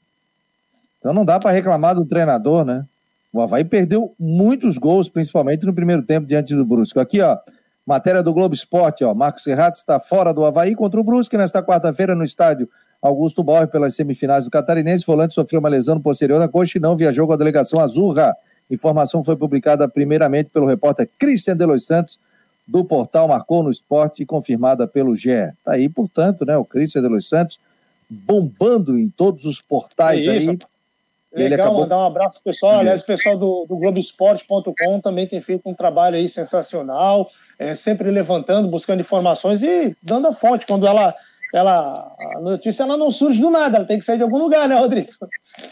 Então 0.99 1.13
não 1.13 1.25
dá 1.25 1.39
para 1.39 1.51
reclamar 1.51 1.95
do 1.95 2.07
treinador, 2.07 2.65
né? 2.65 2.85
O 3.31 3.43
Havaí 3.43 3.65
perdeu 3.65 4.15
muitos 4.19 4.79
gols, 4.79 5.09
principalmente 5.09 5.67
no 5.67 5.75
primeiro 5.75 6.03
tempo 6.03 6.27
diante 6.27 6.55
do 6.55 6.65
Brusco. 6.65 6.99
Aqui, 6.99 7.21
ó, 7.21 7.37
matéria 7.85 8.23
do 8.23 8.33
Globo 8.33 8.55
Esporte, 8.55 9.05
ó. 9.05 9.15
Marcos 9.15 9.43
Serrato 9.45 9.77
está 9.77 10.01
fora 10.01 10.33
do 10.33 10.45
Havaí 10.45 10.75
contra 10.75 10.99
o 10.99 11.05
Brusque 11.05 11.37
nesta 11.37 11.63
quarta-feira 11.63 12.15
no 12.15 12.25
estádio 12.25 12.69
Augusto 13.01 13.43
Bauer 13.43 13.69
pelas 13.69 13.95
semifinais 13.95 14.45
do 14.45 14.51
Catarinense. 14.51 15.07
Volante 15.07 15.35
sofreu 15.35 15.61
uma 15.61 15.69
lesão 15.69 16.01
posterior 16.01 16.39
da 16.39 16.49
coxa 16.49 16.79
e 16.79 16.81
não 16.81 16.97
viajou 16.97 17.27
com 17.27 17.33
a 17.33 17.37
delegação 17.37 17.81
Azurra. 17.81 18.37
Informação 18.71 19.23
foi 19.25 19.37
publicada 19.37 19.89
primeiramente 19.89 20.51
pelo 20.51 20.67
repórter 20.67 21.09
Christian 21.19 21.57
Delos 21.57 21.87
Santos, 21.87 22.19
do 22.67 22.85
portal 22.85 23.29
Marcou 23.29 23.63
no 23.63 23.71
Esporte 23.71 24.23
e 24.23 24.27
confirmada 24.27 24.87
pelo 24.87 25.17
GE. 25.17 25.53
Tá 25.65 25.73
aí, 25.73 25.89
portanto, 25.89 26.45
né, 26.45 26.57
o 26.57 26.65
Christian 26.65 27.03
Delos 27.03 27.27
Santos 27.29 27.59
bombando 28.11 28.99
em 28.99 29.09
todos 29.09 29.45
os 29.45 29.61
portais 29.61 30.27
é 30.27 30.31
aí. 30.31 30.59
Legal, 31.33 31.67
acabou... 31.67 31.83
mandar 31.83 31.99
um 31.99 32.07
abraço 32.07 32.43
pro 32.43 32.53
pessoal. 32.53 32.79
Aliás, 32.79 33.03
o 33.03 33.07
pessoal 33.07 33.37
do, 33.37 33.67
do 33.69 33.77
Globoesporte.com 33.77 35.01
também 35.01 35.27
tem 35.27 35.41
feito 35.41 35.69
um 35.69 35.75
trabalho 35.75 36.17
aí 36.17 36.29
sensacional, 36.29 37.31
é, 37.59 37.75
sempre 37.75 38.11
levantando, 38.11 38.69
buscando 38.69 39.01
informações 39.01 39.63
e 39.63 39.95
dando 40.03 40.29
a 40.29 40.33
fonte. 40.33 40.67
Quando 40.67 40.87
ela 40.87 41.15
ela, 41.55 42.15
a 42.37 42.41
notícia 42.41 42.83
ela 42.83 42.97
não 42.97 43.11
surge 43.11 43.41
do 43.41 43.51
nada, 43.51 43.79
ela 43.79 43.87
tem 43.87 43.99
que 43.99 44.05
sair 44.05 44.19
de 44.19 44.23
algum 44.23 44.39
lugar, 44.39 44.69
né, 44.69 44.77
Rodrigo? 44.77 45.11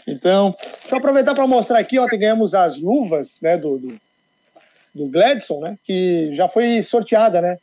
Então, 0.07 0.55
deixa 0.59 0.95
eu 0.95 0.97
aproveitar 0.97 1.35
para 1.35 1.45
mostrar 1.47 1.79
aqui, 1.79 1.99
ontem 1.99 2.19
ganhamos 2.19 2.55
as 2.55 2.79
luvas, 2.79 3.39
né, 3.41 3.57
do, 3.57 3.77
do, 3.77 4.01
do 4.93 5.05
Gladson, 5.07 5.59
né, 5.59 5.75
que 5.83 6.33
já 6.35 6.47
foi 6.47 6.81
sorteada, 6.81 7.41
né, 7.41 7.57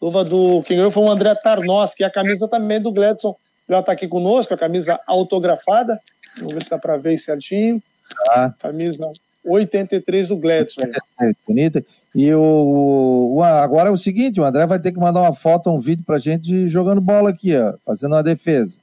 luva 0.00 0.24
do, 0.24 0.62
quem 0.64 0.76
ganhou 0.76 0.90
foi 0.90 1.04
o 1.04 1.10
André 1.10 1.34
Tarnós, 1.36 1.94
que 1.94 2.02
é 2.02 2.06
a 2.06 2.10
camisa 2.10 2.48
também 2.48 2.80
do 2.80 2.92
Gladson, 2.92 3.36
já 3.68 3.80
está 3.80 3.92
aqui 3.92 4.08
conosco, 4.08 4.52
a 4.52 4.58
camisa 4.58 5.00
autografada, 5.06 6.00
vamos 6.36 6.54
ver 6.54 6.62
se 6.62 6.70
dá 6.70 6.78
para 6.78 6.96
ver 6.96 7.18
certinho, 7.18 7.82
ah. 8.30 8.52
camisa 8.58 9.10
83 9.44 10.28
do 10.28 10.36
Gladson. 10.36 10.82
É, 11.20 11.32
bonita. 11.46 11.84
E 12.14 12.32
o, 12.32 13.34
o, 13.36 13.42
agora 13.42 13.88
é 13.88 13.92
o 13.92 13.96
seguinte, 13.96 14.40
o 14.40 14.44
André 14.44 14.66
vai 14.66 14.78
ter 14.78 14.92
que 14.92 14.98
mandar 14.98 15.20
uma 15.20 15.32
foto, 15.32 15.70
um 15.70 15.80
vídeo 15.80 16.04
pra 16.04 16.18
gente 16.18 16.68
jogando 16.68 17.00
bola 17.00 17.30
aqui, 17.30 17.56
ó, 17.56 17.74
fazendo 17.84 18.12
uma 18.12 18.22
defesa. 18.22 18.78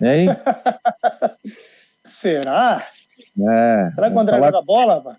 Hein? 0.00 0.28
Será? 2.10 2.88
É. 3.38 3.90
Será 3.94 4.10
que 4.10 4.16
o 4.16 4.20
André 4.20 4.34
falar... 4.34 4.50
joga 4.52 4.62
bola, 4.62 5.02
mano? 5.02 5.16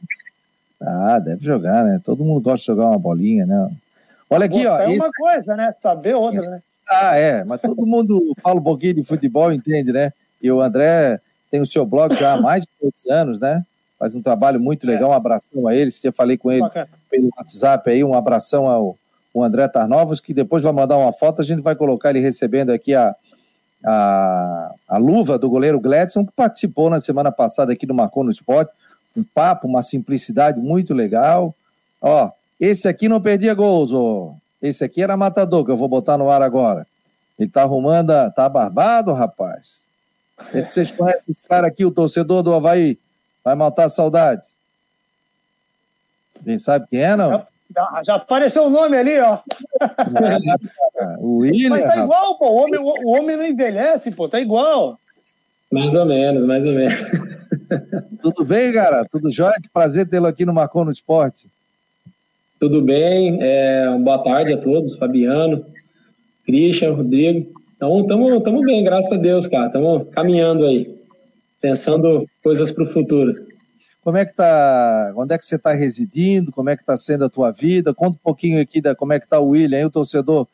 Ah, 0.82 1.20
deve 1.20 1.44
jogar, 1.44 1.86
né? 1.86 2.02
Todo 2.04 2.26
mundo 2.26 2.42
gosta 2.42 2.60
de 2.60 2.66
jogar 2.66 2.90
uma 2.90 3.00
bolinha, 3.00 3.46
né? 3.46 3.70
Olha 4.30 4.46
aqui, 4.46 4.66
ó. 4.68 4.80
É 4.80 4.90
esse... 4.90 4.98
uma 4.98 5.12
coisa, 5.12 5.56
né? 5.56 5.72
Saber 5.72 6.16
outra, 6.16 6.42
né? 6.50 6.62
Ah, 6.90 7.16
é, 7.16 7.44
mas 7.46 7.62
todo 7.62 7.86
mundo 7.86 8.34
fala 8.42 8.60
um 8.60 8.64
pouquinho 8.64 8.96
de 8.96 9.04
futebol, 9.04 9.52
entende, 9.52 9.94
né? 9.94 10.12
E 10.42 10.52
o 10.52 10.62
André 10.62 11.22
tem 11.50 11.62
o 11.62 11.66
seu 11.66 11.86
blog 11.86 12.14
já 12.16 12.34
há 12.34 12.42
mais 12.42 12.64
de 12.64 12.70
dois 12.82 13.06
anos, 13.10 13.40
né? 13.40 13.64
Faz 14.04 14.16
um 14.16 14.22
trabalho 14.22 14.60
muito 14.60 14.86
legal. 14.86 15.12
Um 15.12 15.14
abração 15.14 15.66
a 15.66 15.74
ele. 15.74 15.90
Já 15.90 16.12
falei 16.12 16.38
com 16.38 16.52
ele 16.52 16.70
pelo 17.10 17.30
WhatsApp 17.38 17.90
aí. 17.90 18.04
Um 18.04 18.14
abração 18.14 18.68
ao, 18.68 18.98
ao 19.34 19.44
André 19.44 19.66
Tarnovos, 19.70 20.20
que 20.20 20.34
depois 20.34 20.62
vai 20.62 20.74
mandar 20.74 20.98
uma 20.98 21.14
foto. 21.14 21.42
A 21.42 21.46
gente 21.46 21.62
vai 21.62 21.74
colocar 21.74 22.10
ele 22.10 22.20
recebendo 22.20 22.72
aqui 22.72 22.94
a, 22.94 23.16
a, 23.82 24.72
a 24.90 24.98
luva 24.98 25.40
do 25.40 25.50
goleiro 25.50 25.80
Gladson, 25.80 26.26
que 26.26 26.34
participou 26.34 26.90
na 26.90 27.00
semana 27.00 27.32
passada 27.32 27.72
aqui 27.72 27.86
do 27.86 27.94
Marcou 27.94 28.26
no 28.26 28.32
Esporte. 28.32 28.74
Um 29.16 29.24
papo, 29.24 29.70
uma 29.70 29.82
simplicidade 29.82 30.60
muito 30.60 30.94
legal. 30.94 31.56
Ó, 32.02 32.30
esse 32.60 32.90
aqui 32.90 33.08
não 33.08 33.22
perdia 33.22 33.54
gols, 33.54 33.94
ó. 33.94 34.34
Esse 34.62 34.84
aqui 34.84 35.02
era 35.02 35.16
matador, 35.16 35.64
que 35.64 35.72
eu 35.72 35.78
vou 35.78 35.88
botar 35.88 36.18
no 36.18 36.30
ar 36.30 36.42
agora. 36.42 36.86
Ele 37.40 37.50
tá 37.50 37.62
arrumando, 37.62 38.12
tá 38.36 38.50
barbado, 38.50 39.14
rapaz. 39.14 39.84
Vocês 40.52 40.92
conhecem 40.92 41.32
esse 41.32 41.46
cara 41.46 41.68
aqui, 41.68 41.86
o 41.86 41.92
torcedor 41.92 42.44
do 42.44 42.54
Havaí? 42.54 42.98
Vai 43.44 43.56
matar 43.56 43.86
a 43.86 43.90
saudade. 43.90 44.48
Quem 46.44 46.58
sabe 46.58 46.88
quem 46.90 47.02
é, 47.02 47.16
não? 47.16 47.46
Já, 47.76 48.02
já 48.06 48.16
apareceu 48.16 48.66
o 48.66 48.70
nome 48.70 48.96
ali, 48.98 49.20
ó. 49.20 49.40
o 51.20 51.38
William. 51.38 51.70
Mas 51.70 51.84
tá 51.84 51.98
igual, 51.98 52.38
pô. 52.38 52.50
O 52.50 52.56
homem, 52.56 52.80
o, 52.80 53.10
homem 53.10 53.36
não 53.36 53.46
envelhece, 53.46 54.12
pô. 54.12 54.30
Tá 54.30 54.40
igual. 54.40 55.00
Mais 55.72 55.94
ou 55.96 56.06
menos, 56.06 56.46
mais 56.46 56.66
ou 56.66 56.74
menos. 56.74 56.94
Tudo 58.22 58.46
bem, 58.46 58.72
cara? 58.72 59.04
Tudo 59.10 59.32
jóia? 59.32 59.56
Que 59.62 59.70
prazer 59.70 60.08
tê-lo 60.08 60.28
aqui 60.28 60.46
no 60.46 60.54
Marcou 60.54 60.86
no 60.86 60.92
Esporte. 60.92 61.48
Tudo 62.60 62.82
bem. 62.82 63.40
É, 63.42 63.90
boa 63.98 64.20
tarde 64.20 64.54
a 64.54 64.58
todos. 64.58 64.98
Fabiano, 64.98 65.66
Christian, 66.46 66.94
Rodrigo. 66.94 67.52
Então, 67.76 68.02
estamos 68.02 68.66
bem, 68.66 68.84
graças 68.84 69.12
a 69.12 69.18
Deus, 69.18 69.48
cara. 69.48 69.68
Estamos 69.68 70.08
caminhando 70.12 70.66
aí 70.66 71.03
pensando 71.64 72.30
coisas 72.44 72.70
para 72.70 72.84
o 72.84 72.88
futuro. 72.88 73.48
Como 74.04 74.18
é 74.18 74.26
que 74.26 74.36
tá? 74.36 75.14
Onde 75.16 75.34
é 75.34 75.38
que 75.38 75.46
você 75.46 75.56
está 75.56 75.72
residindo? 75.72 76.52
Como 76.52 76.70
é 76.70 76.76
que 76.76 76.84
está 76.84 76.98
sendo 76.98 77.24
a 77.24 77.30
tua 77.30 77.52
vida? 77.52 77.94
Conta 77.94 78.18
um 78.18 78.22
pouquinho 78.22 78.62
aqui 78.62 78.82
da 78.82 78.94
como 78.94 79.14
é 79.14 79.20
que 79.20 79.26
está 79.26 79.40
o 79.40 79.48
William, 79.50 79.78
aí, 79.78 79.86
o 79.86 79.90
torcedor, 79.90 80.46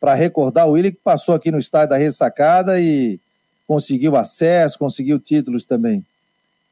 para 0.00 0.14
recordar 0.14 0.66
o 0.66 0.70
William 0.70 0.90
que 0.90 1.00
passou 1.04 1.34
aqui 1.34 1.50
no 1.50 1.58
estádio 1.58 1.90
da 1.90 1.98
Ressacada 1.98 2.80
e 2.80 3.20
conseguiu 3.68 4.16
acesso, 4.16 4.78
conseguiu 4.78 5.18
títulos 5.18 5.66
também. 5.66 6.02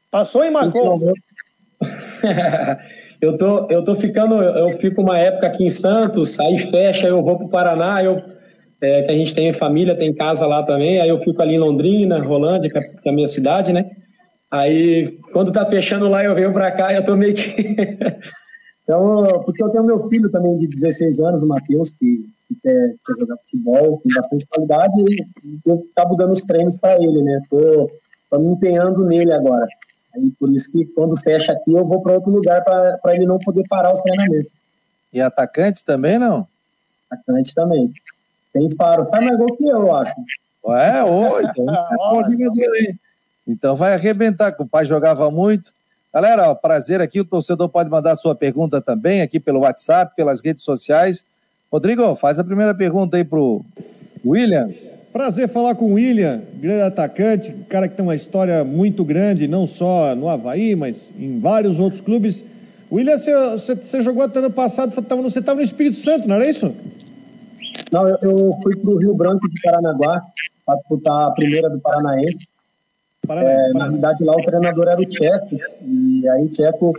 Passou 0.09 0.43
e 0.43 0.49
marcou. 0.49 1.13
Eu 3.21 3.37
tô, 3.37 3.67
eu 3.69 3.81
tô 3.85 3.95
ficando, 3.95 4.35
eu 4.43 4.67
fico 4.71 5.01
uma 5.01 5.17
época 5.17 5.47
aqui 5.47 5.63
em 5.63 5.69
Santos, 5.69 6.37
aí 6.41 6.57
fecha, 6.57 7.07
eu 7.07 7.23
vou 7.23 7.37
para 7.37 7.45
o 7.45 7.49
Paraná, 7.49 8.03
eu 8.03 8.17
é, 8.83 9.01
que 9.01 9.11
a 9.11 9.15
gente 9.15 9.33
tem 9.33 9.51
família, 9.53 9.95
tem 9.95 10.13
casa 10.13 10.45
lá 10.45 10.61
também. 10.63 10.99
Aí 10.99 11.07
eu 11.07 11.19
fico 11.19 11.41
ali 11.41 11.55
em 11.55 11.59
Londrina, 11.59 12.21
Rolândia, 12.21 12.69
que 12.69 13.07
é 13.07 13.11
a 13.11 13.13
minha 13.13 13.27
cidade, 13.27 13.71
né? 13.71 13.89
Aí, 14.51 15.17
quando 15.31 15.51
tá 15.51 15.65
fechando 15.65 16.07
lá, 16.07 16.23
eu 16.23 16.35
venho 16.35 16.53
para 16.53 16.71
cá 16.71 16.91
e 16.91 16.97
eu 16.97 17.05
tô 17.05 17.15
meio 17.15 17.33
que. 17.33 17.55
então, 18.83 19.41
porque 19.45 19.63
eu 19.63 19.69
tenho 19.69 19.85
meu 19.85 19.99
filho 20.01 20.29
também 20.29 20.55
de 20.57 20.67
16 20.67 21.19
anos, 21.21 21.41
o 21.41 21.47
Matheus, 21.47 21.93
que, 21.93 22.23
que 22.47 22.55
quer, 22.61 22.93
quer, 23.05 23.19
jogar 23.19 23.37
futebol, 23.37 23.99
tem 24.03 24.13
bastante 24.13 24.45
qualidade, 24.45 24.93
e 25.43 25.59
eu 25.65 25.83
acabo 25.93 26.15
dando 26.15 26.33
os 26.33 26.43
treinos 26.43 26.77
para 26.77 26.95
ele, 27.01 27.23
né? 27.23 27.41
Tô, 27.49 27.89
tô 28.29 28.37
me 28.37 28.51
empenhando 28.51 29.05
nele 29.05 29.31
agora. 29.31 29.65
Aí, 30.13 30.31
por 30.39 30.51
isso 30.51 30.71
que 30.71 30.85
quando 30.85 31.17
fecha 31.17 31.53
aqui, 31.53 31.73
eu 31.73 31.87
vou 31.87 32.01
para 32.01 32.13
outro 32.13 32.31
lugar 32.31 32.63
para 32.63 33.15
ele 33.15 33.25
não 33.25 33.39
poder 33.39 33.63
parar 33.67 33.91
os 33.91 34.01
treinamentos. 34.01 34.57
E 35.11 35.21
atacante 35.21 35.83
também, 35.83 36.19
não? 36.19 36.45
Atacante 37.09 37.55
também. 37.55 37.91
Tem 38.53 38.69
faro. 38.75 39.05
Faz 39.05 39.25
mais 39.25 39.37
gol 39.37 39.55
que 39.57 39.65
eu, 39.65 39.87
eu 39.87 39.95
acho. 39.95 40.13
É, 40.67 41.03
ô, 41.03 41.41
então 41.41 41.65
é 41.73 41.95
bom 41.97 42.23
jogador 42.23 42.73
aí. 42.73 42.95
Então 43.47 43.75
vai 43.75 43.93
arrebentar, 43.93 44.51
que 44.51 44.61
o 44.61 44.67
pai 44.67 44.85
jogava 44.85 45.29
muito. 45.29 45.73
Galera, 46.13 46.51
ó, 46.51 46.55
prazer 46.55 47.01
aqui. 47.01 47.19
O 47.19 47.25
torcedor 47.25 47.67
pode 47.67 47.89
mandar 47.89 48.15
sua 48.15 48.35
pergunta 48.35 48.79
também 48.79 49.21
aqui 49.21 49.39
pelo 49.39 49.61
WhatsApp, 49.61 50.15
pelas 50.15 50.41
redes 50.41 50.63
sociais. 50.63 51.25
Rodrigo, 51.71 52.15
faz 52.15 52.39
a 52.39 52.43
primeira 52.43 52.73
pergunta 52.75 53.17
aí 53.17 53.23
pro 53.23 53.65
William. 54.23 54.69
Prazer 55.11 55.47
falar 55.47 55.75
com 55.75 55.85
o 55.85 55.93
William, 55.93 56.41
grande 56.55 56.81
atacante, 56.81 57.53
cara 57.69 57.87
que 57.87 57.95
tem 57.95 58.03
uma 58.03 58.15
história 58.15 58.63
muito 58.63 59.03
grande, 59.03 59.47
não 59.47 59.67
só 59.67 60.15
no 60.15 60.27
Havaí, 60.27 60.75
mas 60.75 61.11
em 61.19 61.39
vários 61.39 61.79
outros 61.79 62.01
clubes. 62.01 62.43
William, 62.91 63.17
você, 63.17 63.33
você, 63.51 63.75
você 63.75 64.01
jogou 64.01 64.23
até 64.23 64.39
ano 64.39 64.49
passado, 64.49 64.91
você 64.91 65.39
estava 65.39 65.57
no 65.57 65.63
Espírito 65.63 65.97
Santo, 65.97 66.27
não 66.27 66.35
era 66.35 66.49
isso? 66.49 66.73
Não, 67.93 68.09
eu, 68.09 68.17
eu 68.21 68.53
fui 68.63 68.75
para 68.75 68.89
o 68.89 68.97
Rio 68.97 69.13
Branco 69.13 69.47
de 69.47 69.61
Paranaguá 69.61 70.21
para 70.65 70.75
disputar 70.75 71.27
a 71.27 71.31
primeira 71.31 71.69
do 71.69 71.79
Paranaense. 71.79 72.49
É, 73.29 73.73
na 73.73 73.85
realidade, 73.85 74.23
lá 74.23 74.35
o 74.35 74.43
treinador 74.43 74.87
era 74.89 74.99
o 74.99 75.05
Tcheco, 75.05 75.57
e 75.81 76.27
aí 76.27 76.43
o 76.43 76.49
Tcheco 76.49 76.93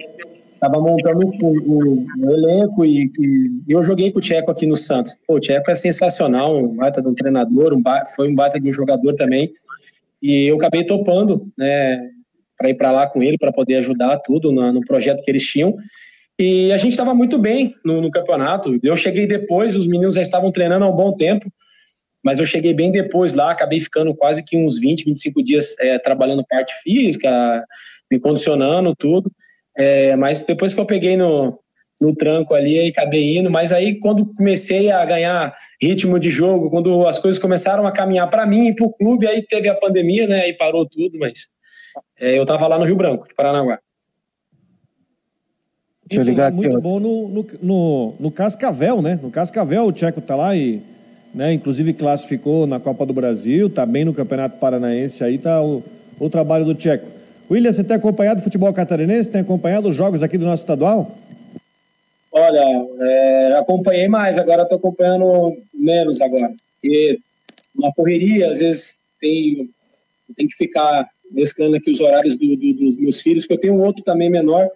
estava 0.55 0.81
montando 0.81 1.27
um, 1.27 1.33
um, 1.43 2.07
um 2.19 2.31
elenco 2.31 2.85
e, 2.85 3.13
e, 3.19 3.51
eu 3.69 3.83
joguei 3.83 4.11
com 4.11 4.19
o 4.19 4.23
Tcheco 4.23 4.51
aqui 4.51 4.67
no 4.67 4.77
Santos. 4.77 5.19
Pô, 5.27 5.35
o 5.35 5.41
Tcheco 5.41 5.71
é 5.71 5.75
sensacional, 5.75 6.57
um 6.57 6.77
baita 6.77 7.03
de 7.03 7.09
um 7.09 7.15
treinador, 7.15 7.75
um 7.75 7.83
foi 8.17 8.31
um 8.31 8.35
baita 8.35 8.59
de 8.59 8.69
um 8.69 8.73
jogador 8.73 9.15
também. 9.15 9.53
E 10.23 10.47
eu 10.47 10.57
acabei 10.57 10.85
topando, 10.85 11.47
né, 11.59 12.09
para 12.57 12.71
ir 12.71 12.75
para 12.75 12.91
lá 12.91 13.07
com 13.07 13.23
ele, 13.23 13.37
para 13.37 13.53
poder 13.53 13.77
ajudar 13.77 14.17
tudo 14.21 14.51
no, 14.51 14.73
no, 14.73 14.81
projeto 14.81 15.23
que 15.23 15.31
eles 15.31 15.47
tinham. 15.47 15.77
E 16.38 16.73
a 16.73 16.79
gente 16.79 16.92
estava 16.92 17.14
muito 17.14 17.38
bem 17.38 17.75
no, 17.85 18.01
no, 18.01 18.11
campeonato. 18.11 18.79
Eu 18.83 18.97
cheguei 18.97 19.27
depois, 19.27 19.77
os 19.77 19.87
meninos 19.87 20.14
já 20.14 20.23
estavam 20.23 20.51
treinando 20.51 20.85
há 20.85 20.88
um 20.88 20.97
bom 20.97 21.16
tempo, 21.16 21.51
mas 22.23 22.38
eu 22.38 22.47
cheguei 22.47 22.75
bem 22.75 22.90
depois 22.90 23.35
lá, 23.35 23.51
acabei 23.51 23.81
ficando 23.81 24.14
quase 24.14 24.42
que 24.42 24.57
uns 24.57 24.79
20, 24.79 25.05
25 25.05 25.44
dias 25.44 25.77
é, 25.79 25.99
trabalhando 25.99 26.44
parte 26.49 26.75
física, 26.83 27.64
me 28.11 28.18
condicionando, 28.18 28.94
tudo. 28.97 29.31
É, 29.77 30.16
mas 30.16 30.42
depois 30.42 30.75
que 30.75 30.81
eu 30.81 30.87
peguei 30.87 31.16
no, 31.16 31.59
no 32.01 32.14
tranco 32.14 32.55
ali, 32.55 32.79
aí 32.79 32.88
acabei 32.88 33.38
indo. 33.38 33.51
Mas 33.51 33.73
aí, 33.73 33.99
quando 34.01 34.27
comecei 34.35 34.90
a 34.90 35.05
ganhar 35.05 35.55
ritmo 35.81 36.18
de 36.18 36.31
jogo, 36.31 36.70
quando 36.70 37.07
as 37.07 37.18
coisas 37.18 37.40
começaram 37.40 37.87
a 37.87 37.92
caminhar 37.92 38.29
para 38.29 38.47
mim 38.47 38.68
e 38.68 38.75
para 38.75 38.87
o 38.87 38.92
clube, 38.92 39.27
aí 39.27 39.42
teve 39.42 39.68
a 39.68 39.75
pandemia, 39.75 40.27
né? 40.27 40.42
Aí 40.42 40.53
parou 40.53 40.88
tudo, 40.88 41.18
mas 41.18 41.47
é, 42.18 42.37
eu 42.37 42.42
estava 42.42 42.66
lá 42.66 42.79
no 42.79 42.85
Rio 42.85 42.97
Branco, 42.97 43.29
de 43.29 43.35
Paranaguá. 43.35 43.79
Deixa 46.07 46.21
eu 46.21 46.25
ligar 46.25 46.49
aqui. 46.49 46.57
Muito 46.57 46.81
bom 46.81 47.01
no, 47.01 47.29
no, 47.29 47.47
no, 47.62 48.14
no, 48.21 48.31
Cascavel, 48.31 49.01
né? 49.01 49.19
No 49.23 49.31
Cascavel, 49.31 49.87
o 49.87 49.93
Tcheco 49.93 50.21
tá 50.21 50.37
lá 50.37 50.55
e, 50.55 50.83
né, 51.35 51.53
inclusive 51.53 51.93
classificou 51.95 52.67
na 52.67 52.79
Copa 52.79 53.07
do 53.07 53.12
Brasil, 53.12 53.71
tá 53.71 53.87
bem 53.87 54.05
no 54.05 54.12
Campeonato 54.12 54.59
Paranaense 54.59 55.25
aí, 55.25 55.38
tá 55.38 55.62
o, 55.62 55.83
o 56.21 56.29
trabalho 56.29 56.64
do 56.64 56.75
Tcheco. 56.75 57.07
William, 57.51 57.73
você 57.73 57.85
tem 57.85 57.97
acompanhado 57.97 58.40
o 58.40 58.43
futebol 58.43 58.73
catarinense? 58.73 59.31
Tem 59.31 59.40
acompanhado 59.43 59.88
os 59.88 59.97
jogos 59.97 60.23
aqui 60.23 60.38
do 60.38 60.47
nosso 60.47 60.62
estadual? 60.62 61.17
Olha, 62.33 62.64
é, 63.01 63.57
acompanhei 63.59 64.09
mais, 64.09 64.38
agora 64.38 64.62
estou 64.62 64.79
acompanhando 64.79 65.57
menos 65.73 66.21
agora. 66.21 66.53
Porque 66.75 67.19
uma 67.77 67.93
correria, 67.93 68.51
às 68.51 68.61
vezes 68.61 69.01
tem, 69.21 69.71
tem 70.35 70.49
que 70.49 70.57
ficar 70.57 71.09
mesclando 71.31 71.77
aqui 71.77 71.90
os 71.90 72.01
horários 72.01 72.37
do, 72.37 72.57
do, 72.57 72.75
dos 72.75 72.97
meus 72.97 73.21
filhos, 73.21 73.45
porque 73.45 73.55
eu 73.55 73.61
tenho 73.61 73.75
um 73.75 73.85
outro 73.85 74.03
também 74.03 74.31
menor. 74.31 74.69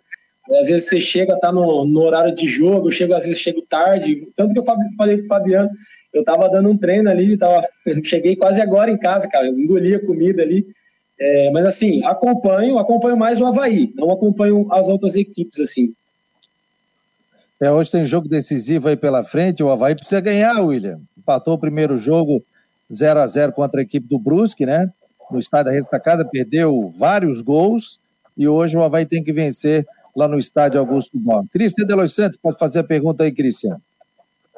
Às 0.59 0.69
vezes 0.69 0.89
você 0.89 1.01
chega, 1.01 1.39
tá 1.39 1.53
no, 1.53 1.85
no 1.85 2.01
horário 2.01 2.35
de 2.35 2.47
jogo, 2.47 2.89
eu 2.89 2.93
chego, 2.93 3.15
às 3.15 3.25
vezes 3.25 3.41
chego 3.41 3.63
tarde. 3.63 4.29
Tanto 4.35 4.53
que 4.53 4.61
eu 4.61 4.65
falei 4.97 5.19
com 5.19 5.25
o 5.25 5.27
Fabiano, 5.27 5.71
eu 6.13 6.25
tava 6.25 6.49
dando 6.49 6.71
um 6.71 6.77
treino 6.77 7.11
ali, 7.11 7.37
tava, 7.37 7.67
cheguei 8.03 8.37
quase 8.37 8.61
agora 8.61 8.91
em 8.91 8.99
casa, 8.99 9.29
cara. 9.29 9.49
Engoli 9.49 9.95
a 9.95 10.05
comida 10.05 10.43
ali. 10.43 10.67
É, 11.21 11.51
mas 11.51 11.65
assim, 11.65 12.05
acompanho, 12.05 12.79
acompanho 12.79 13.17
mais 13.17 13.41
o 13.41 13.47
Havaí, 13.47 13.93
não 13.97 14.11
acompanho 14.11 14.67
as 14.71 14.89
outras 14.89 15.17
equipes, 15.17 15.59
assim. 15.59 15.93
É, 17.61 17.73
hoje 17.73 17.91
tem 17.91 18.07
jogo 18.07 18.29
decisivo 18.29 18.89
aí 18.89 18.97
pela 18.97 19.25
frente, 19.25 19.63
o 19.63 19.71
Havaí 19.71 19.97
precisa 19.97 20.21
ganhar, 20.21 20.61
William. 20.63 21.01
Empatou 21.19 21.55
o 21.55 21.59
primeiro 21.59 21.99
jogo 21.99 22.45
0 22.93 23.19
a 23.19 23.27
0 23.27 23.53
contra 23.53 23.81
a 23.81 23.83
equipe 23.83 24.07
do 24.07 24.19
Brusque, 24.19 24.65
né? 24.65 24.89
No 25.29 25.41
estádio 25.41 25.67
da 25.67 25.73
Restacada, 25.73 26.25
perdeu 26.25 26.93
vários 26.97 27.41
gols 27.41 27.99
e 28.37 28.47
hoje 28.47 28.77
o 28.77 28.83
Havaí 28.83 29.05
tem 29.05 29.23
que 29.23 29.33
vencer 29.33 29.85
lá 30.19 30.27
no 30.27 30.37
estádio 30.37 30.81
Augusto 30.81 31.13
Bom. 31.17 31.45
Cristian 31.53 31.87
de 31.87 31.95
Los 31.95 32.13
Santos, 32.13 32.37
pode 32.37 32.59
fazer 32.59 32.81
a 32.81 32.85
pergunta 32.85 33.23
aí, 33.23 33.31
Cristian. 33.31 33.81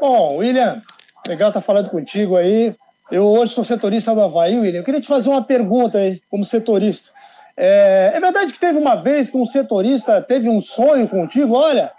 Bom, 0.01 0.37
William, 0.37 0.81
legal 1.29 1.51
estar 1.51 1.61
tá 1.61 1.66
falando 1.66 1.90
contigo 1.90 2.37
aí. 2.37 2.75
Eu 3.12 3.27
hoje 3.27 3.53
sou 3.53 3.62
setorista 3.62 4.14
do 4.14 4.23
Havaí, 4.23 4.59
William. 4.59 4.81
Eu 4.81 4.85
queria 4.85 5.03
te 5.03 5.07
fazer 5.07 5.29
uma 5.29 5.44
pergunta 5.44 5.99
aí, 5.99 6.23
como 6.31 6.46
setorista. 6.46 7.11
É, 7.55 8.12
é, 8.14 8.20
verdade 8.20 8.55
que 8.55 8.59
teve 8.59 8.79
uma 8.79 8.94
vez 8.94 9.29
que 9.29 9.37
um 9.37 9.44
setorista 9.44 10.23
teve 10.23 10.49
um 10.49 10.62
sonho 10.62 11.07
contigo? 11.07 11.55
Olha, 11.55 11.92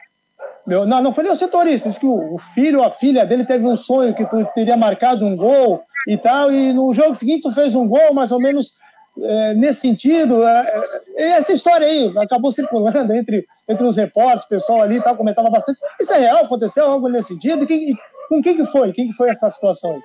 meu, 0.66 0.88
não, 0.88 1.04
não 1.04 1.14
foi 1.14 1.24
nem 1.24 1.34
o 1.34 1.36
setorista, 1.36 1.88
disse 1.88 2.00
que 2.00 2.08
o, 2.08 2.34
o 2.34 2.40
filho 2.40 2.80
ou 2.80 2.86
a 2.86 2.90
filha 2.90 3.24
dele 3.28 3.46
teve 3.46 3.68
um 3.68 3.76
sonho 3.76 4.16
que 4.16 4.26
tu 4.26 4.44
teria 4.56 4.76
marcado 4.76 5.24
um 5.24 5.36
gol 5.36 5.84
e 6.08 6.18
tal, 6.18 6.52
e 6.52 6.74
no 6.74 6.92
jogo 6.96 7.14
seguinte 7.14 7.44
tu 7.44 7.52
fez 7.52 7.76
um 7.76 7.88
gol 7.88 8.12
mais 8.12 8.32
ou 8.32 8.40
menos 8.40 8.74
é, 9.20 9.54
nesse 9.54 9.82
sentido. 9.82 10.44
É, 10.44 10.86
é 11.16 11.24
essa 11.32 11.54
história 11.54 11.88
aí 11.88 12.12
acabou 12.18 12.52
circulando 12.52 13.14
entre, 13.14 13.46
entre 13.68 13.86
os 13.86 13.98
repórteres, 13.98 14.44
o 14.44 14.50
pessoal 14.50 14.82
ali 14.82 15.02
tal, 15.02 15.16
comentava 15.16 15.50
bastante. 15.50 15.80
Isso 16.00 16.14
é 16.14 16.20
real? 16.20 16.46
Aconteceu 16.46 16.86
algo 16.86 17.08
nesse 17.08 17.30
sentido? 17.30 17.64
E 17.64 17.68
quem, 17.68 17.98
com 18.30 18.42
quem 18.42 18.56
que 18.56 18.66
foi? 18.66 18.92
Quem 18.94 19.08
que 19.08 19.14
foi 19.14 19.30
essa 19.30 19.50
situação 19.50 19.92
aí? 19.92 20.02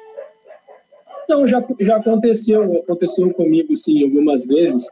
Não, 1.29 1.47
já, 1.47 1.65
já 1.81 1.97
aconteceu, 1.97 2.81
aconteceu 2.81 3.33
comigo, 3.35 3.75
sim, 3.75 4.05
algumas 4.05 4.47
vezes. 4.47 4.89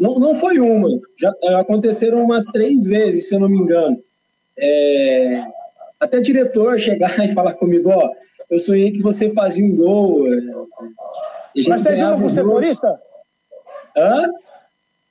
Não, 0.00 0.18
não 0.18 0.34
foi 0.34 0.58
uma, 0.58 0.88
já 1.18 1.32
é, 1.42 1.54
aconteceram 1.54 2.22
umas 2.22 2.46
três 2.46 2.84
vezes, 2.86 3.28
se 3.28 3.34
eu 3.34 3.40
não 3.40 3.48
me 3.48 3.58
engano. 3.58 4.02
É, 4.56 5.44
até 6.00 6.20
diretor 6.20 6.78
chegar 6.78 7.18
e 7.24 7.34
falar 7.34 7.54
comigo, 7.54 7.90
ó, 7.90 8.10
eu 8.50 8.58
sonhei 8.58 8.92
que 8.92 9.02
você 9.02 9.30
fazia 9.30 9.64
um 9.64 9.76
gol. 9.76 10.32
É, 10.32 10.40
Mas 11.68 11.82
teve 11.82 12.02
uma 12.02 12.16
com 12.16 12.26
um 12.26 12.30
setorista? 12.30 13.00
Hã? 13.96 14.28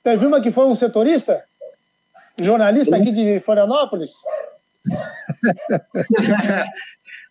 Teve 0.02 0.26
uma 0.26 0.40
que 0.40 0.50
foi 0.50 0.66
um 0.66 0.74
setorista? 0.74 1.44
Jornalista 2.40 2.96
aqui 2.96 3.12
de 3.12 3.40
Florianópolis? 3.40 4.12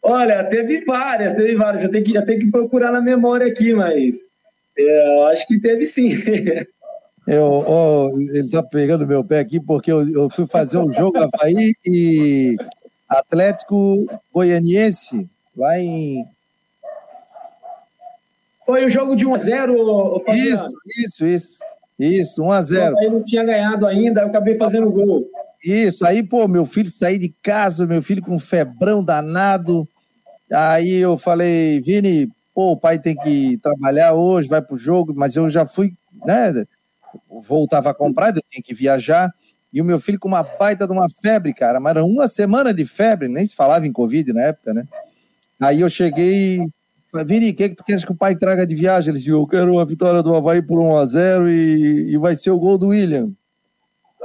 Olha, 0.02 0.44
teve 0.44 0.84
várias, 0.84 1.34
teve 1.34 1.56
várias. 1.56 1.84
Eu 1.84 1.92
tenho 1.92 2.04
que, 2.04 2.16
eu 2.16 2.26
tenho 2.26 2.40
que 2.40 2.52
procurar 2.52 2.92
na 2.92 3.00
memória 3.00 3.48
aqui, 3.48 3.74
mas 3.74 4.26
é, 4.78 5.18
eu 5.18 5.28
acho 5.28 5.48
que 5.48 5.60
teve 5.60 5.86
sim. 5.86 6.12
Eu, 7.26 7.46
oh, 7.46 8.12
ele 8.34 8.50
tá 8.50 8.62
pegando 8.62 9.08
meu 9.08 9.24
pé 9.24 9.40
aqui 9.40 9.58
porque 9.58 9.90
eu, 9.90 10.06
eu 10.10 10.30
fui 10.30 10.46
fazer 10.46 10.78
um 10.78 10.92
jogo 10.92 11.18
Havaí 11.18 11.74
e 11.86 12.58
Atlético 13.08 14.06
Goianiense 14.34 15.30
lá 15.56 15.80
em. 15.80 16.26
Foi 18.66 18.86
o 18.86 18.90
jogo 18.90 19.16
de 19.16 19.26
1x0, 19.26 20.22
Isso, 20.30 20.68
isso, 20.98 21.26
isso. 21.26 21.60
Isso, 22.00 22.42
1x0. 22.42 22.96
Aí 22.98 23.10
não 23.10 23.22
tinha 23.22 23.44
ganhado 23.44 23.86
ainda, 23.86 24.22
eu 24.22 24.28
acabei 24.28 24.56
fazendo 24.56 24.90
gol. 24.90 25.30
Isso, 25.64 26.06
aí, 26.06 26.22
pô, 26.24 26.48
meu 26.48 26.66
filho 26.66 26.90
saiu 26.90 27.20
de 27.20 27.34
casa, 27.42 27.86
meu 27.86 28.02
filho 28.02 28.22
com 28.22 28.38
febrão 28.40 29.04
danado. 29.04 29.88
Aí 30.52 30.96
eu 30.96 31.18
falei, 31.18 31.80
Vini, 31.82 32.30
pô, 32.54 32.72
o 32.72 32.78
pai 32.78 33.00
tem 33.00 33.16
que 33.16 33.58
trabalhar 33.62 34.14
hoje, 34.14 34.50
vai 34.50 34.62
pro 34.62 34.78
jogo, 34.78 35.14
mas 35.16 35.36
eu 35.36 35.50
já 35.50 35.66
fui, 35.66 35.94
né? 36.26 36.66
Voltava 37.48 37.92
a 37.92 37.94
comprar, 37.94 38.36
eu 38.36 38.42
tinha 38.50 38.62
que 38.62 38.74
viajar. 38.74 39.32
E 39.72 39.82
o 39.82 39.86
meu 39.86 40.00
filho 40.00 40.20
com 40.20 40.28
uma 40.28 40.44
baita 40.44 40.86
de 40.86 40.94
uma 40.94 41.08
febre, 41.10 41.54
cara, 41.54 41.80
mas 41.80 41.92
era 41.92 42.06
uma 42.06 42.28
semana 42.28 42.74
de 42.74 42.86
febre, 42.86 43.28
nem 43.28 43.46
se 43.46 43.56
falava 43.56 43.88
em 43.88 43.92
Covid 43.92 44.34
na 44.34 44.42
época, 44.42 44.74
né? 44.74 44.86
Aí 45.60 45.82
eu 45.82 45.90
cheguei, 45.90 46.60
falei, 47.14 47.28
Vini, 47.28 47.52
o 47.52 47.56
que, 47.56 47.64
é 47.64 47.70
que 47.70 47.76
tu 47.76 47.84
queres 47.84 48.04
que 48.04 48.12
o 48.12 48.16
pai 48.16 48.36
traga 48.36 48.66
de 48.66 48.74
viagem? 48.74 49.12
Ele 49.12 49.20
disse, 49.20 49.30
eu 49.30 49.46
quero 49.46 49.78
a 49.80 49.86
vitória 49.86 50.24
do 50.24 50.36
Havaí 50.36 50.62
por 50.62 50.80
1 50.80 50.98
a 50.98 51.06
0 51.06 51.50
e, 51.50 52.12
e 52.12 52.18
vai 52.18 52.36
ser 52.36 52.50
o 52.50 52.60
gol 52.60 52.78
do 52.78 52.88
William. 52.88 53.32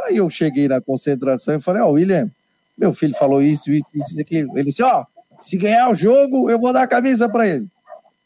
Aí 0.06 0.16
eu 0.16 0.30
cheguei 0.30 0.66
na 0.66 0.80
concentração 0.80 1.54
e 1.54 1.60
falei, 1.60 1.82
ó, 1.82 1.88
oh, 1.88 1.92
William, 1.92 2.30
meu 2.76 2.94
filho 2.94 3.14
falou 3.14 3.42
isso, 3.42 3.70
isso, 3.70 3.88
isso, 3.94 4.18
aquilo. 4.18 4.56
Ele 4.56 4.64
disse, 4.64 4.82
ó, 4.82 5.02
oh, 5.02 5.42
se 5.42 5.58
ganhar 5.58 5.90
o 5.90 5.94
jogo, 5.94 6.48
eu 6.48 6.58
vou 6.58 6.72
dar 6.72 6.82
a 6.82 6.86
camisa 6.86 7.28
para 7.28 7.46
ele. 7.46 7.66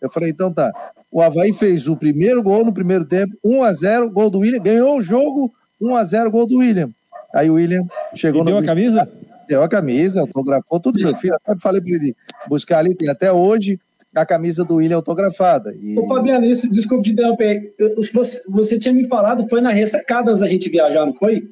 Eu 0.01 0.11
falei, 0.11 0.31
então 0.31 0.53
tá. 0.53 0.71
O 1.11 1.21
Havaí 1.21 1.53
fez 1.53 1.89
o 1.89 1.97
primeiro 1.97 2.43
gol 2.43 2.65
no 2.65 2.73
primeiro 2.73 3.05
tempo, 3.05 3.37
1 3.43 3.63
a 3.65 3.73
0 3.73 4.11
gol 4.11 4.31
do 4.31 4.39
William, 4.39 4.63
ganhou 4.63 4.97
o 4.97 5.03
jogo, 5.03 5.53
1 5.81 5.97
a 5.97 6.05
0 6.05 6.31
gol 6.31 6.47
do 6.47 6.59
William. 6.59 6.91
Aí 7.35 7.51
o 7.51 7.55
William 7.55 7.85
chegou 8.15 8.43
e 8.43 8.45
no. 8.45 8.51
Deu 8.51 8.59
a 8.59 8.65
camisa? 8.65 9.09
Deu 9.49 9.63
a 9.63 9.69
camisa, 9.69 10.21
autografou 10.21 10.79
tudo, 10.79 11.01
meu 11.01 11.17
filho. 11.17 11.35
Até 11.35 11.59
falei 11.59 11.81
para 11.81 11.91
ele 11.91 12.15
buscar 12.49 12.79
ali, 12.79 12.95
tem 12.95 13.09
até 13.09 13.33
hoje 13.33 13.79
a 14.15 14.27
camisa 14.27 14.65
do 14.65 14.77
William 14.77 14.97
autografada. 14.97 15.75
E... 15.81 15.99
Ô, 15.99 16.07
Fabiano, 16.07 16.45
isso, 16.45 16.71
desculpe 16.71 17.05
te 17.05 17.13
interromper. 17.13 17.75
Você, 18.13 18.43
você 18.49 18.79
tinha 18.79 18.93
me 18.93 19.07
falado, 19.07 19.49
foi 19.49 19.61
na 19.61 19.71
ressacada 19.71 20.31
antes 20.31 20.41
da 20.41 20.47
gente 20.47 20.69
viajar, 20.69 21.07
não 21.07 21.15
foi? 21.15 21.51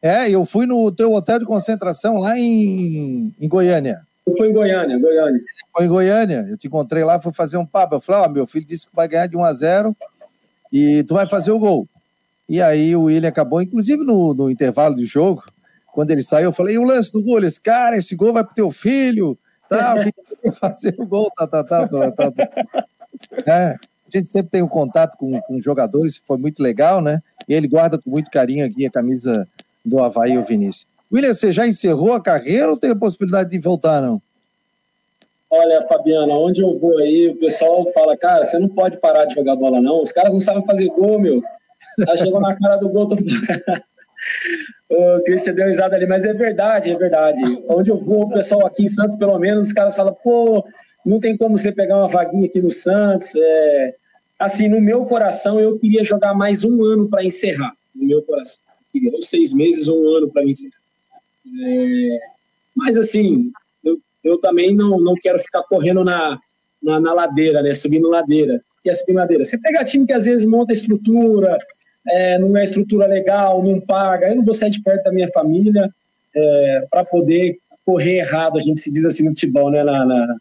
É, 0.00 0.28
eu 0.28 0.44
fui 0.44 0.66
no 0.66 0.90
teu 0.90 1.12
hotel 1.12 1.38
de 1.38 1.44
concentração 1.44 2.18
lá 2.18 2.36
em, 2.36 3.34
em 3.38 3.48
Goiânia. 3.48 4.00
Eu 4.26 4.36
fui 4.36 4.48
em 4.48 4.52
Goiânia, 4.52 4.98
Goiânia. 4.98 5.40
Foi 5.76 5.84
em 5.84 5.88
Goiânia, 5.88 6.46
eu 6.48 6.56
te 6.56 6.66
encontrei 6.66 7.04
lá, 7.04 7.20
fui 7.20 7.32
fazer 7.32 7.56
um 7.56 7.66
papo. 7.66 7.96
Eu 7.96 8.00
falei, 8.00 8.22
ó, 8.22 8.28
meu 8.28 8.46
filho 8.46 8.66
disse 8.66 8.86
que 8.86 8.94
vai 8.94 9.06
ganhar 9.06 9.26
de 9.26 9.36
1 9.36 9.44
a 9.44 9.52
0 9.52 9.96
e 10.72 11.04
tu 11.04 11.14
vai 11.14 11.26
fazer 11.26 11.50
o 11.50 11.58
gol. 11.58 11.88
E 12.48 12.60
aí 12.60 12.94
o 12.96 13.04
William 13.04 13.28
acabou, 13.28 13.62
inclusive 13.62 14.04
no, 14.04 14.34
no 14.34 14.50
intervalo 14.50 14.96
do 14.96 15.04
jogo, 15.04 15.44
quando 15.92 16.10
ele 16.10 16.22
saiu, 16.22 16.46
eu 16.46 16.52
falei, 16.52 16.74
e 16.74 16.78
o 16.78 16.84
lance 16.84 17.12
do 17.12 17.22
gol? 17.22 17.38
Ele 17.38 17.46
disse, 17.46 17.60
cara, 17.60 17.96
esse 17.96 18.16
gol 18.16 18.32
vai 18.32 18.42
pro 18.42 18.54
teu 18.54 18.70
filho, 18.70 19.38
tá? 19.78 19.94
fazer 20.60 20.94
o 20.98 21.06
gol, 21.06 21.30
tá, 21.36 21.46
tá, 21.46 21.64
tá, 21.64 21.88
tá, 21.88 22.10
tá. 22.10 22.30
tá. 22.30 22.52
É, 23.46 23.76
a 23.76 24.18
gente 24.18 24.28
sempre 24.28 24.50
tem 24.50 24.62
um 24.62 24.68
contato 24.68 25.16
com, 25.16 25.40
com 25.42 25.58
jogadores, 25.58 26.20
foi 26.24 26.36
muito 26.36 26.62
legal, 26.62 27.00
né? 27.00 27.22
E 27.48 27.54
ele 27.54 27.68
guarda 27.68 27.98
com 27.98 28.10
muito 28.10 28.30
carinho 28.30 28.64
aqui 28.64 28.86
a 28.86 28.90
camisa 28.90 29.48
do 29.84 30.02
Havaí, 30.02 30.38
o 30.38 30.44
Vinícius. 30.44 30.86
William, 31.12 31.34
você 31.34 31.52
já 31.52 31.66
encerrou 31.66 32.12
a 32.12 32.22
carreira 32.22 32.70
ou 32.70 32.76
tem 32.76 32.90
a 32.90 32.96
possibilidade 32.96 33.50
de 33.50 33.58
voltar, 33.58 34.00
não? 34.00 34.20
Olha, 35.50 35.82
Fabiana, 35.82 36.32
onde 36.32 36.62
eu 36.62 36.78
vou 36.78 36.96
aí, 36.98 37.28
o 37.28 37.36
pessoal 37.36 37.86
fala, 37.92 38.16
cara, 38.16 38.44
você 38.44 38.58
não 38.58 38.68
pode 38.68 38.96
parar 38.96 39.26
de 39.26 39.34
jogar 39.34 39.54
bola, 39.54 39.82
não. 39.82 40.02
Os 40.02 40.10
caras 40.10 40.32
não 40.32 40.40
sabem 40.40 40.64
fazer 40.64 40.88
gol, 40.88 41.18
meu. 41.18 41.42
Tá 42.06 42.16
chegando 42.16 42.40
na 42.40 42.56
cara 42.56 42.76
do 42.76 42.88
gol. 42.88 43.06
Tô... 43.06 43.16
o 44.88 45.22
Christian 45.22 45.54
deu 45.54 45.66
risada 45.66 45.96
ali, 45.96 46.06
mas 46.06 46.24
é 46.24 46.32
verdade, 46.32 46.90
é 46.90 46.96
verdade. 46.96 47.40
Onde 47.68 47.90
eu 47.90 47.98
vou, 47.98 48.24
o 48.24 48.32
pessoal 48.32 48.66
aqui 48.66 48.84
em 48.84 48.88
Santos, 48.88 49.16
pelo 49.16 49.38
menos, 49.38 49.68
os 49.68 49.72
caras 49.72 49.96
falam, 49.96 50.14
pô, 50.22 50.64
não 51.04 51.18
tem 51.18 51.36
como 51.36 51.58
você 51.58 51.72
pegar 51.72 51.98
uma 51.98 52.08
vaguinha 52.08 52.46
aqui 52.46 52.60
no 52.60 52.70
Santos. 52.70 53.34
É... 53.34 53.94
Assim, 54.38 54.68
no 54.68 54.80
meu 54.80 55.04
coração, 55.04 55.60
eu 55.60 55.78
queria 55.78 56.04
jogar 56.04 56.34
mais 56.34 56.64
um 56.64 56.84
ano 56.84 57.08
para 57.08 57.24
encerrar. 57.24 57.72
No 57.94 58.06
meu 58.06 58.22
coração. 58.22 58.62
Eu 58.80 58.92
queria 58.92 59.12
ou 59.12 59.22
seis 59.22 59.52
meses 59.52 59.88
ou 59.88 60.02
um 60.02 60.16
ano 60.16 60.30
para 60.30 60.44
encerrar. 60.44 60.80
É... 61.64 62.18
Mas, 62.74 62.96
assim, 62.96 63.50
eu, 63.84 63.98
eu 64.22 64.38
também 64.38 64.74
não, 64.74 65.00
não 65.00 65.14
quero 65.14 65.38
ficar 65.38 65.62
correndo 65.64 66.04
na, 66.04 66.38
na, 66.82 67.00
na 67.00 67.12
ladeira, 67.12 67.62
né? 67.62 67.72
Subindo 67.74 68.08
ladeira. 68.08 68.62
Que 68.82 68.90
é 68.90 68.94
subir 68.94 69.14
ladeira. 69.14 69.44
Você 69.44 69.58
pega 69.58 69.84
time 69.84 70.06
que 70.06 70.12
às 70.12 70.24
vezes 70.24 70.44
monta 70.44 70.72
estrutura, 70.72 71.58
é, 72.08 72.38
não 72.38 72.56
é 72.56 72.64
estrutura 72.64 73.06
legal, 73.06 73.62
não 73.62 73.80
paga, 73.80 74.28
eu 74.28 74.36
não 74.36 74.44
vou 74.44 74.54
sair 74.54 74.70
de 74.70 74.82
perto 74.82 75.04
da 75.04 75.12
minha 75.12 75.28
família 75.28 75.92
é, 76.34 76.86
para 76.90 77.04
poder 77.04 77.58
correr 77.84 78.18
errado, 78.18 78.58
a 78.58 78.60
gente 78.60 78.80
se 78.80 78.90
diz 78.90 79.04
assim 79.04 79.24
no 79.24 79.30
futebol, 79.30 79.70
né? 79.70 79.82
Na, 79.82 80.04
na... 80.04 80.36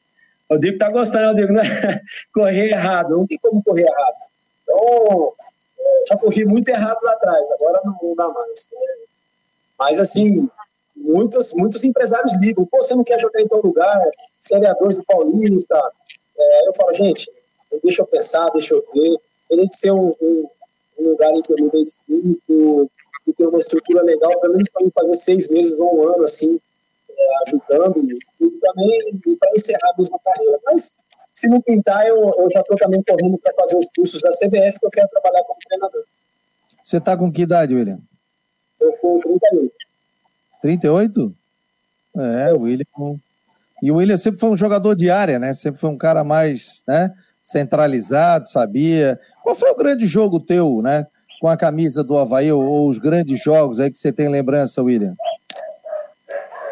O 0.49 0.57
Diego 0.57 0.77
tá 0.77 0.89
gostando, 0.89 1.35
Diego, 1.35 1.53
né? 1.53 1.61
correr 2.33 2.69
errado, 2.69 3.17
não 3.17 3.27
tem 3.27 3.37
como 3.41 3.63
correr 3.63 3.83
errado. 3.83 4.15
Então, 4.63 5.33
é, 5.79 6.03
já 6.09 6.17
corri 6.17 6.45
muito 6.45 6.69
errado 6.69 6.99
lá 7.03 7.13
atrás, 7.13 7.51
agora 7.51 7.81
não 7.83 8.15
dá 8.15 8.27
mais. 8.27 8.69
Né? 8.71 8.79
Mas, 9.79 9.99
assim, 9.99 10.49
muitos, 10.95 11.53
muitos 11.53 11.83
empresários 11.83 12.39
ligam, 12.39 12.65
pô, 12.65 12.83
você 12.83 12.93
não 12.93 13.03
quer 13.03 13.19
jogar 13.19 13.41
em 13.41 13.47
tal 13.47 13.61
lugar, 13.61 14.01
seriadores 14.39 14.95
do 14.95 15.03
Paulista. 15.03 15.81
É, 16.37 16.67
eu 16.67 16.73
falo, 16.73 16.93
gente, 16.93 17.31
deixa 17.83 18.01
eu 18.01 18.07
pensar, 18.07 18.49
deixa 18.49 18.73
eu 18.73 18.83
ver. 18.93 19.17
Tem 19.49 19.67
que 19.67 19.75
ser 19.75 19.91
um, 19.91 20.15
um 20.21 20.47
um 21.01 21.09
lugar 21.09 21.31
em 21.33 21.41
que 21.41 21.51
eu 21.51 21.57
me 21.57 21.67
identifico, 21.67 22.91
que 23.23 23.33
tem 23.33 23.47
uma 23.47 23.59
estrutura 23.59 24.03
legal, 24.03 24.39
pelo 24.39 24.53
menos 24.53 24.69
para 24.69 24.83
mim 24.83 24.91
fazer 24.93 25.15
seis 25.15 25.49
meses 25.49 25.79
ou 25.79 25.97
um 25.97 26.07
ano, 26.07 26.23
assim, 26.23 26.59
é, 27.09 27.23
ajudando, 27.47 28.07
e 28.39 28.49
também 28.59 29.19
para 29.39 29.51
encerrar 29.53 29.91
a 29.93 29.97
mesma 29.97 30.19
carreira. 30.23 30.59
Mas 30.65 30.95
se 31.33 31.47
não 31.47 31.61
pintar, 31.61 32.05
eu, 32.07 32.31
eu 32.37 32.49
já 32.49 32.61
estou 32.61 32.77
também 32.77 33.01
correndo 33.03 33.37
para 33.37 33.53
fazer 33.53 33.77
os 33.77 33.89
cursos 33.95 34.21
da 34.21 34.29
CBF, 34.29 34.79
que 34.79 34.85
eu 34.85 34.91
quero 34.91 35.07
trabalhar 35.09 35.43
como 35.43 35.59
treinador. 35.67 36.03
Você 36.83 36.97
está 36.97 37.15
com 37.15 37.31
que 37.31 37.43
idade, 37.43 37.75
William? 37.75 37.99
Estou 38.73 38.93
com 38.97 39.19
38. 39.19 39.73
38? 40.61 41.35
É, 42.17 42.53
o 42.53 42.61
William. 42.61 42.85
E 43.81 43.91
o 43.91 43.95
William 43.95 44.17
sempre 44.17 44.39
foi 44.39 44.49
um 44.49 44.57
jogador 44.57 44.95
de 44.95 45.09
área, 45.09 45.39
né? 45.39 45.53
Sempre 45.53 45.79
foi 45.79 45.89
um 45.89 45.97
cara 45.97 46.23
mais, 46.23 46.83
né? 46.87 47.13
Centralizado, 47.41 48.47
sabia. 48.47 49.19
Qual 49.43 49.55
foi 49.55 49.71
o 49.71 49.75
grande 49.75 50.05
jogo 50.05 50.39
teu, 50.39 50.81
né? 50.81 51.05
Com 51.39 51.47
a 51.47 51.57
camisa 51.57 52.03
do 52.03 52.17
Havaí, 52.17 52.51
ou, 52.51 52.63
ou 52.63 52.89
os 52.89 52.99
grandes 52.99 53.41
jogos 53.41 53.79
aí 53.79 53.89
que 53.89 53.97
você 53.97 54.11
tem 54.11 54.29
lembrança, 54.29 54.83
William? 54.83 55.15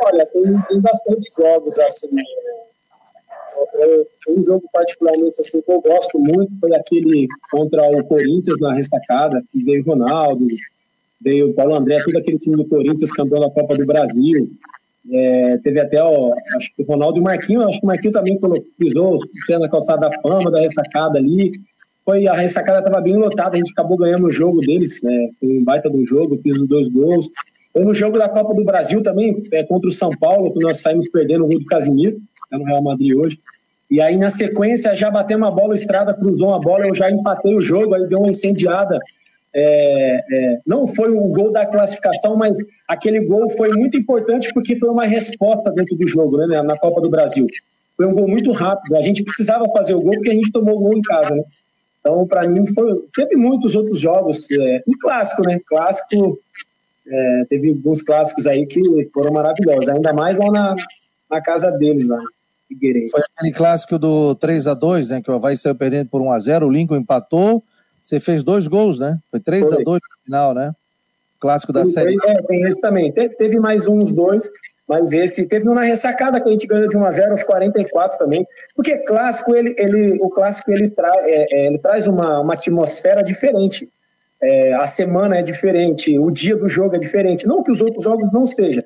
Olha, 0.01 0.25
tem, 0.27 0.61
tem 0.67 0.81
bastante 0.81 1.27
jogos 1.37 1.79
assim. 1.79 2.09
um 4.29 4.43
jogo 4.43 4.63
particularmente 4.71 5.41
assim 5.41 5.61
que 5.61 5.71
eu 5.71 5.81
gosto 5.81 6.19
muito 6.19 6.57
foi 6.59 6.73
aquele 6.75 7.27
contra 7.51 7.83
o 7.89 8.03
Corinthians 8.05 8.59
na 8.59 8.73
ressacada, 8.73 9.41
que 9.51 9.63
veio 9.63 9.83
Ronaldo, 9.83 10.47
veio 11.19 11.53
Paulo 11.53 11.75
André, 11.75 12.01
todo 12.03 12.17
aquele 12.17 12.37
time 12.37 12.55
do 12.55 12.65
Corinthians 12.65 13.11
campeão 13.11 13.41
da 13.41 13.49
Copa 13.49 13.75
do 13.75 13.85
Brasil. 13.85 14.49
É, 15.11 15.57
teve 15.63 15.79
até, 15.79 16.01
ó, 16.03 16.33
acho 16.55 16.73
que 16.75 16.81
o 16.81 16.85
Ronaldo 16.85 17.17
e 17.17 17.21
o 17.21 17.23
Marquinhos, 17.23 17.65
acho 17.65 17.79
que 17.79 17.85
o 17.85 17.87
Marquinhos 17.87 18.13
também 18.13 18.39
pisou 18.77 19.15
os 19.15 19.21
na 19.49 19.69
calçada 19.69 20.09
da 20.09 20.21
fama, 20.21 20.51
da 20.51 20.59
ressacada 20.59 21.17
ali. 21.17 21.51
Foi, 22.05 22.27
a 22.27 22.33
ressacada 22.33 22.79
estava 22.79 23.01
bem 23.01 23.15
lotada, 23.15 23.55
a 23.55 23.57
gente 23.57 23.71
acabou 23.71 23.97
ganhando 23.97 24.27
o 24.27 24.31
jogo 24.31 24.61
deles, 24.61 25.01
né? 25.03 25.29
Foi 25.39 25.49
um 25.49 25.63
baita 25.63 25.89
do 25.89 26.03
jogo, 26.05 26.37
fiz 26.37 26.61
os 26.61 26.67
dois 26.67 26.87
gols. 26.87 27.29
Foi 27.73 27.83
no 27.83 27.93
jogo 27.93 28.17
da 28.17 28.29
Copa 28.29 28.53
do 28.53 28.63
Brasil 28.63 29.01
também, 29.01 29.43
é, 29.51 29.63
contra 29.63 29.89
o 29.89 29.93
São 29.93 30.11
Paulo, 30.17 30.51
que 30.53 30.59
nós 30.59 30.81
saímos 30.81 31.09
perdendo 31.09 31.45
o 31.45 31.47
gol 31.47 31.59
do 31.59 31.65
Casimiro, 31.65 32.19
tá 32.49 32.57
no 32.57 32.65
Real 32.65 32.81
Madrid 32.81 33.15
hoje. 33.15 33.39
E 33.89 33.99
aí, 33.99 34.17
na 34.17 34.29
sequência, 34.29 34.95
já 34.95 35.09
batemos 35.09 35.47
uma 35.47 35.55
bola, 35.55 35.71
o 35.71 35.73
Estrada 35.73 36.13
cruzou 36.13 36.49
uma 36.49 36.59
bola, 36.59 36.87
eu 36.87 36.93
já 36.93 37.09
empatei 37.09 37.55
o 37.55 37.61
jogo, 37.61 37.95
aí 37.95 38.07
deu 38.07 38.19
uma 38.19 38.29
incendiada 38.29 38.99
é, 39.53 40.19
é, 40.31 40.59
não 40.65 40.85
foi 40.85 41.09
o 41.09 41.21
gol 41.29 41.51
da 41.51 41.65
classificação, 41.65 42.35
mas 42.35 42.57
aquele 42.87 43.19
gol 43.21 43.49
foi 43.51 43.69
muito 43.69 43.97
importante 43.97 44.53
porque 44.53 44.77
foi 44.77 44.89
uma 44.89 45.05
resposta 45.05 45.71
dentro 45.71 45.95
do 45.95 46.07
jogo, 46.07 46.37
né, 46.37 46.61
na 46.61 46.77
Copa 46.77 47.01
do 47.01 47.09
Brasil. 47.09 47.47
Foi 47.97 48.05
um 48.05 48.13
gol 48.13 48.27
muito 48.27 48.51
rápido. 48.51 48.95
A 48.95 49.01
gente 49.01 49.23
precisava 49.23 49.67
fazer 49.71 49.93
o 49.93 50.01
gol 50.01 50.13
porque 50.13 50.29
a 50.29 50.33
gente 50.33 50.51
tomou 50.51 50.77
o 50.77 50.79
gol 50.79 50.97
em 50.97 51.01
casa, 51.01 51.35
né? 51.35 51.43
Então, 51.99 52.25
para 52.25 52.47
mim, 52.47 52.65
foi. 52.73 52.95
Teve 53.13 53.35
muitos 53.35 53.75
outros 53.75 53.99
jogos. 53.99 54.49
É, 54.51 54.81
um 54.87 54.93
clássico, 54.97 55.43
né? 55.43 55.59
Clássico. 55.67 56.39
É, 57.05 57.45
teve 57.49 57.69
alguns 57.69 58.01
clássicos 58.01 58.47
aí 58.47 58.65
que 58.65 58.81
foram 59.13 59.33
maravilhosos, 59.33 59.89
ainda 59.89 60.13
mais 60.13 60.37
lá 60.37 60.49
na, 60.49 60.75
na 61.29 61.41
casa 61.41 61.71
deles, 61.71 62.07
lá. 62.07 62.19
Figueirense. 62.69 63.11
Foi 63.11 63.21
aquele 63.35 63.53
clássico 63.53 63.97
do 63.97 64.35
3 64.35 64.67
a 64.67 64.73
2 64.75 65.09
né? 65.09 65.21
Que 65.21 65.31
o 65.31 65.33
Havaí 65.33 65.57
saiu 65.57 65.75
perdendo 65.75 66.07
por 66.07 66.21
1 66.21 66.31
a 66.31 66.39
0 66.39 66.67
o 66.67 66.71
Lincoln 66.71 66.95
empatou 66.95 67.63
você 68.01 68.19
fez 68.19 68.43
dois 68.43 68.67
gols, 68.67 68.99
né? 68.99 69.19
Foi 69.29 69.39
3 69.39 69.71
a 69.71 69.75
2 69.77 69.85
no 69.85 69.99
final, 70.23 70.53
né? 70.53 70.73
Clássico 71.39 71.71
da 71.71 71.85
série. 71.85 72.17
É, 72.25 72.41
tem 72.43 72.63
esse 72.63 72.81
também. 72.81 73.11
Te, 73.11 73.29
teve 73.29 73.59
mais 73.59 73.87
uns 73.87 74.11
dois, 74.11 74.49
mas 74.87 75.13
esse 75.13 75.47
teve 75.47 75.69
uma 75.69 75.83
ressacada 75.83 76.41
que 76.41 76.49
a 76.49 76.51
gente 76.51 76.67
ganhou 76.67 76.87
de 76.87 76.97
1 76.97 77.05
a 77.05 77.11
0 77.11 77.31
aos 77.31 77.43
44 77.43 78.17
também. 78.17 78.45
Porque 78.75 78.97
clássico, 78.99 79.55
ele, 79.55 79.75
ele, 79.77 80.17
o 80.21 80.29
clássico 80.29 80.71
ele, 80.71 80.89
tra, 80.89 81.13
é, 81.19 81.47
é, 81.49 81.67
ele 81.67 81.77
traz 81.77 82.07
uma, 82.07 82.39
uma 82.39 82.53
atmosfera 82.53 83.23
diferente. 83.23 83.89
É, 84.41 84.73
a 84.73 84.87
semana 84.87 85.37
é 85.37 85.41
diferente, 85.41 86.17
o 86.17 86.31
dia 86.31 86.55
do 86.55 86.67
jogo 86.67 86.95
é 86.95 86.99
diferente. 86.99 87.45
Não 87.45 87.61
que 87.61 87.71
os 87.71 87.81
outros 87.81 88.03
jogos 88.03 88.31
não 88.31 88.45
sejam, 88.45 88.83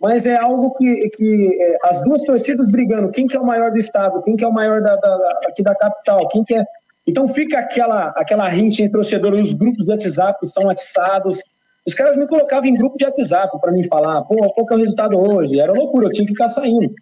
mas 0.00 0.26
é 0.26 0.36
algo 0.36 0.72
que, 0.72 1.10
que 1.10 1.58
é, 1.60 1.78
as 1.84 2.02
duas 2.02 2.22
torcidas 2.22 2.70
brigando, 2.70 3.10
quem 3.10 3.26
que 3.26 3.36
é 3.36 3.40
o 3.40 3.44
maior 3.44 3.70
do 3.70 3.78
estado, 3.78 4.20
quem 4.22 4.34
que 4.34 4.44
é 4.44 4.48
o 4.48 4.52
maior 4.52 4.82
da, 4.82 4.96
da, 4.96 5.40
aqui 5.46 5.62
da 5.62 5.74
capital, 5.74 6.26
quem 6.28 6.42
que 6.42 6.54
é 6.54 6.64
então 7.06 7.28
fica 7.28 7.58
aquela, 7.58 8.08
aquela 8.16 8.48
rincha 8.48 8.82
entre 8.82 8.92
torcedores, 8.92 9.48
os 9.48 9.52
grupos 9.52 9.86
de 9.86 9.92
WhatsApp 9.92 10.38
são 10.46 10.70
atiçados. 10.70 11.42
Os 11.86 11.92
caras 11.92 12.16
me 12.16 12.26
colocavam 12.26 12.68
em 12.68 12.74
grupo 12.74 12.96
de 12.96 13.04
WhatsApp 13.04 13.58
para 13.60 13.72
me 13.72 13.86
falar, 13.86 14.22
pô, 14.22 14.36
qual 14.52 14.66
que 14.66 14.72
é 14.72 14.76
o 14.76 14.80
resultado 14.80 15.18
hoje? 15.18 15.60
Era 15.60 15.72
loucura, 15.72 16.06
eu 16.06 16.10
tinha 16.10 16.26
que 16.26 16.32
ficar 16.32 16.48
saindo. 16.48 16.94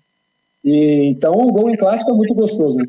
E, 0.65 1.07
então 1.07 1.33
o 1.33 1.53
gol 1.53 1.71
em 1.71 1.77
clássico 1.77 2.11
é 2.11 2.15
muito 2.15 2.35
gostoso. 2.35 2.79
Né? 2.79 2.87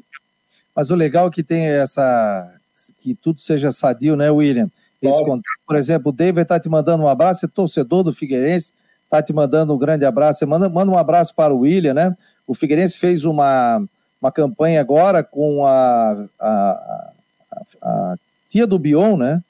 Mas 0.75 0.89
o 0.89 0.95
legal 0.95 1.27
é 1.27 1.31
que 1.31 1.43
tem 1.43 1.65
essa. 1.65 2.51
que 2.99 3.13
tudo 3.13 3.41
seja 3.41 3.71
sadio, 3.71 4.15
né, 4.15 4.31
William? 4.31 4.69
Esse 5.01 5.19
contato, 5.19 5.59
por 5.67 5.75
exemplo, 5.75 6.09
o 6.09 6.15
David 6.15 6.43
está 6.43 6.57
te 6.57 6.69
mandando 6.69 7.03
um 7.03 7.09
abraço, 7.09 7.45
é 7.45 7.49
torcedor 7.49 8.03
do 8.03 8.13
Figueirense, 8.13 8.71
está 9.03 9.21
te 9.21 9.33
mandando 9.33 9.73
um 9.73 9.77
grande 9.77 10.05
abraço. 10.05 10.47
Manda, 10.47 10.69
manda 10.69 10.89
um 10.89 10.97
abraço 10.97 11.35
para 11.35 11.53
o 11.53 11.59
William, 11.59 11.93
né? 11.93 12.15
O 12.47 12.53
Figueirense 12.53 12.97
fez 12.97 13.25
uma 13.25 13.85
uma 14.23 14.31
campanha 14.31 14.79
agora 14.79 15.21
com 15.21 15.65
a, 15.65 16.27
a, 16.39 17.11
a, 17.51 17.61
a 17.81 18.15
tia 18.47 18.65
do 18.65 18.79
Bion, 18.79 19.17
né? 19.17 19.43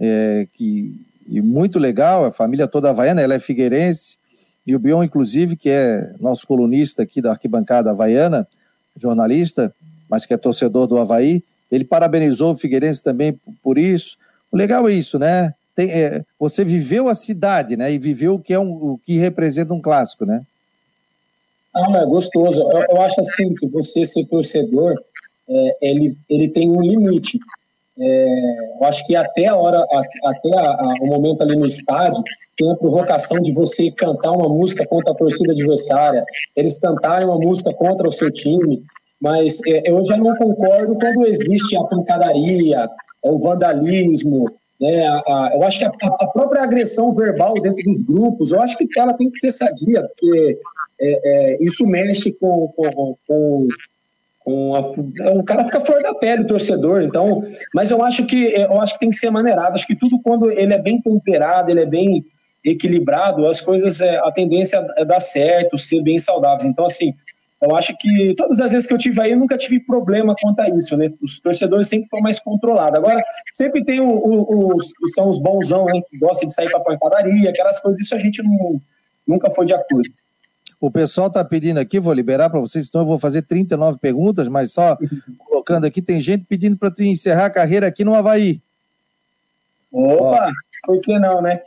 É, 0.00 0.48
que, 0.54 1.00
e 1.28 1.40
muito 1.40 1.78
legal, 1.78 2.24
a 2.24 2.32
família 2.32 2.66
toda 2.66 2.90
havaiana, 2.90 3.20
ela 3.20 3.34
é 3.34 3.38
figueirense, 3.38 4.18
e 4.66 4.74
o 4.74 4.78
Bion, 4.78 5.04
inclusive, 5.04 5.54
que 5.54 5.70
é 5.70 6.12
nosso 6.20 6.46
colunista 6.46 7.02
aqui 7.02 7.22
da 7.22 7.30
arquibancada 7.30 7.90
havaiana, 7.90 8.46
jornalista, 8.96 9.72
mas 10.10 10.26
que 10.26 10.34
é 10.34 10.36
torcedor 10.36 10.88
do 10.88 10.98
Havaí, 10.98 11.42
ele 11.70 11.84
parabenizou 11.84 12.52
o 12.52 12.56
Figueirense 12.56 13.02
também 13.02 13.38
por 13.62 13.78
isso. 13.78 14.16
O 14.50 14.56
legal 14.56 14.88
é 14.88 14.92
isso, 14.92 15.18
né? 15.18 15.54
Tem, 15.76 15.90
é, 15.90 16.24
você 16.38 16.64
viveu 16.64 17.08
a 17.08 17.14
cidade, 17.14 17.76
né? 17.76 17.92
E 17.92 17.98
viveu 17.98 18.34
o 18.34 18.40
que 18.40 18.52
é 18.52 18.58
um, 18.58 18.72
o 18.72 18.98
que 18.98 19.16
representa 19.16 19.72
um 19.72 19.80
clássico, 19.80 20.26
né? 20.26 20.42
Ah, 21.78 21.98
é 21.98 22.06
gostoso. 22.06 22.60
Eu, 22.60 22.84
eu, 22.90 23.00
acho 23.02 23.20
assim 23.20 23.54
que 23.54 23.68
você 23.68 24.04
ser 24.04 24.24
torcedor, 24.26 24.94
é, 25.48 25.76
ele, 25.80 26.12
ele 26.28 26.48
tem 26.48 26.68
um 26.68 26.82
limite. 26.82 27.38
É, 28.00 28.26
eu 28.80 28.86
acho 28.86 29.04
que 29.06 29.14
até 29.14 29.46
a 29.46 29.56
hora, 29.56 29.78
a, 29.78 30.30
até 30.30 30.56
a, 30.56 30.70
a, 30.70 30.94
o 31.02 31.06
momento 31.06 31.42
ali 31.42 31.56
no 31.56 31.66
estádio, 31.66 32.22
tem 32.56 32.70
a 32.70 32.76
provocação 32.76 33.40
de 33.40 33.52
você 33.52 33.90
cantar 33.92 34.32
uma 34.32 34.48
música 34.48 34.86
contra 34.86 35.12
a 35.12 35.16
torcida 35.16 35.52
adversária, 35.52 36.24
eles 36.56 36.78
cantarem 36.78 37.26
uma 37.26 37.38
música 37.38 37.72
contra 37.74 38.08
o 38.08 38.12
seu 38.12 38.30
time, 38.32 38.82
mas 39.20 39.60
é, 39.66 39.90
eu 39.90 40.04
já 40.04 40.16
não 40.16 40.36
concordo 40.36 40.96
quando 40.96 41.26
existe 41.26 41.76
a 41.76 41.84
pancadaria, 41.84 42.88
o 43.22 43.38
vandalismo, 43.38 44.48
né, 44.80 45.08
a, 45.08 45.50
eu 45.54 45.62
acho 45.64 45.78
que 45.78 45.84
a, 45.84 46.26
própria 46.28 46.62
agressão 46.62 47.12
verbal 47.12 47.54
dentro 47.54 47.82
dos 47.82 48.02
grupos, 48.02 48.52
eu 48.52 48.62
acho 48.62 48.76
que 48.76 48.86
ela 48.96 49.12
tem 49.14 49.28
que 49.28 49.38
ser 49.38 49.50
sadia, 49.50 50.02
porque 50.02 50.58
é, 51.00 51.20
é, 51.54 51.58
isso 51.60 51.86
mexe 51.86 52.32
com, 52.32 52.68
com, 52.68 53.16
com, 53.26 53.68
com 54.40 54.74
a, 54.74 54.80
o 55.32 55.44
cara 55.44 55.64
fica 55.64 55.80
fora 55.80 56.00
da 56.00 56.14
pele, 56.14 56.42
o 56.42 56.46
torcedor. 56.46 57.02
Então, 57.02 57.44
mas 57.74 57.90
eu 57.90 58.02
acho 58.04 58.26
que 58.26 58.52
eu 58.54 58.80
acho 58.80 58.94
que 58.94 59.00
tem 59.00 59.10
que 59.10 59.16
ser 59.16 59.30
maneirado. 59.30 59.74
Acho 59.74 59.86
que 59.86 59.96
tudo 59.96 60.20
quando 60.22 60.50
ele 60.50 60.74
é 60.74 60.78
bem 60.78 61.00
temperado, 61.00 61.70
ele 61.70 61.80
é 61.80 61.86
bem 61.86 62.24
equilibrado, 62.64 63.46
as 63.46 63.60
coisas, 63.60 64.00
é, 64.00 64.18
a 64.18 64.30
tendência 64.32 64.84
é 64.96 65.04
dar 65.04 65.20
certo, 65.20 65.78
ser 65.78 66.02
bem 66.02 66.18
saudáveis. 66.18 66.64
Então, 66.64 66.84
assim, 66.84 67.14
Eu 67.60 67.74
acho 67.74 67.96
que 67.98 68.34
todas 68.36 68.60
as 68.60 68.70
vezes 68.70 68.86
que 68.86 68.94
eu 68.94 68.98
tive 68.98 69.20
aí, 69.20 69.32
eu 69.32 69.36
nunca 69.36 69.56
tive 69.56 69.80
problema 69.80 70.34
quanto 70.40 70.60
a 70.60 70.68
isso, 70.68 70.96
né? 70.96 71.12
Os 71.20 71.40
torcedores 71.40 71.88
sempre 71.88 72.08
foram 72.08 72.22
mais 72.22 72.38
controlados. 72.38 72.96
Agora, 72.96 73.20
sempre 73.52 73.84
tem 73.84 74.00
o, 74.00 74.08
o, 74.08 74.76
os, 74.76 74.92
são 75.12 75.28
os 75.28 75.40
bonzão, 75.40 75.84
né? 75.86 76.00
Que 76.08 76.18
gostam 76.18 76.46
de 76.46 76.54
sair 76.54 76.70
para 76.70 76.80
pancadaria, 76.80 77.50
aquelas 77.50 77.80
coisas, 77.80 78.00
isso 78.00 78.14
a 78.14 78.18
gente 78.18 78.42
não, 78.44 78.80
nunca 79.26 79.50
foi 79.50 79.66
de 79.66 79.74
acordo. 79.74 80.08
O 80.80 80.90
pessoal 80.90 81.26
está 81.26 81.44
pedindo 81.44 81.78
aqui, 81.80 81.98
vou 81.98 82.12
liberar 82.12 82.48
para 82.48 82.60
vocês, 82.60 82.86
então 82.88 83.00
eu 83.00 83.06
vou 83.06 83.18
fazer 83.18 83.42
39 83.42 83.98
perguntas, 83.98 84.46
mas 84.46 84.72
só 84.72 84.96
colocando 85.38 85.84
aqui, 85.84 86.00
tem 86.00 86.20
gente 86.20 86.44
pedindo 86.44 86.76
para 86.76 86.90
tu 86.90 87.02
encerrar 87.02 87.46
a 87.46 87.50
carreira 87.50 87.86
aqui 87.86 88.04
no 88.04 88.14
Havaí. 88.14 88.60
Opa, 89.90 90.48
Ó. 90.48 90.52
por 90.84 91.00
que 91.00 91.18
não, 91.18 91.42
né? 91.42 91.60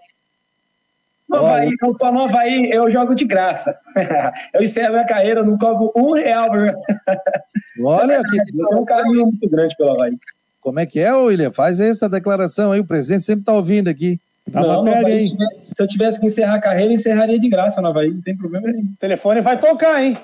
No 1.27 1.37
Havaí, 1.37 1.75
eu 1.81 1.97
falo 1.97 2.13
no 2.13 2.23
Havaí, 2.25 2.69
eu 2.71 2.89
jogo 2.89 3.13
de 3.13 3.25
graça. 3.25 3.77
eu 4.53 4.63
encerro 4.63 4.93
minha 4.93 5.05
carreira, 5.05 5.43
não 5.43 5.57
cobro 5.57 5.91
um 5.95 6.13
real. 6.13 6.49
Olha, 7.83 8.21
que... 8.23 8.43
tenho 8.45 8.79
um 8.79 8.85
carinho 8.85 9.23
muito 9.25 9.49
grande 9.49 9.75
pelo 9.75 9.91
Havaí. 9.91 10.17
Como 10.61 10.79
é 10.79 10.85
que 10.85 10.99
é, 10.99 11.13
William? 11.13 11.51
Faz 11.51 11.79
essa 11.79 12.07
declaração 12.07 12.71
aí, 12.71 12.79
o 12.79 12.85
presidente 12.85 13.23
sempre 13.23 13.41
está 13.41 13.53
ouvindo 13.53 13.89
aqui. 13.89 14.19
Tá 14.51 14.61
não, 14.61 14.85
Havaí, 14.85 15.29
se 15.69 15.81
eu 15.81 15.87
tivesse 15.87 16.19
que 16.19 16.25
encerrar 16.25 16.55
a 16.55 16.61
carreira, 16.61 16.93
encerraria 16.93 17.39
de 17.39 17.47
graça 17.47 17.81
no 17.81 17.87
Havaí, 17.87 18.11
não 18.11 18.21
tem 18.21 18.35
problema 18.35 18.67
nenhum. 18.67 18.85
O 18.85 18.97
telefone 18.99 19.41
vai 19.41 19.59
tocar, 19.59 20.03
hein? 20.03 20.17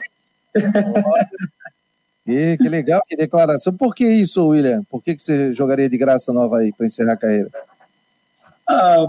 que, 2.26 2.58
que 2.58 2.70
legal, 2.70 3.02
que 3.08 3.16
declaração. 3.16 3.74
Por 3.74 3.96
que 3.96 4.06
isso, 4.06 4.48
William? 4.48 4.84
Por 4.90 5.02
que, 5.02 5.16
que 5.16 5.24
você 5.24 5.54
jogaria 5.54 5.90
de 5.90 5.98
graça 5.98 6.34
no 6.34 6.42
Havaí 6.42 6.74
para 6.74 6.86
encerrar 6.86 7.14
a 7.14 7.18
carreira? 7.18 7.50
Ah, 8.68 9.06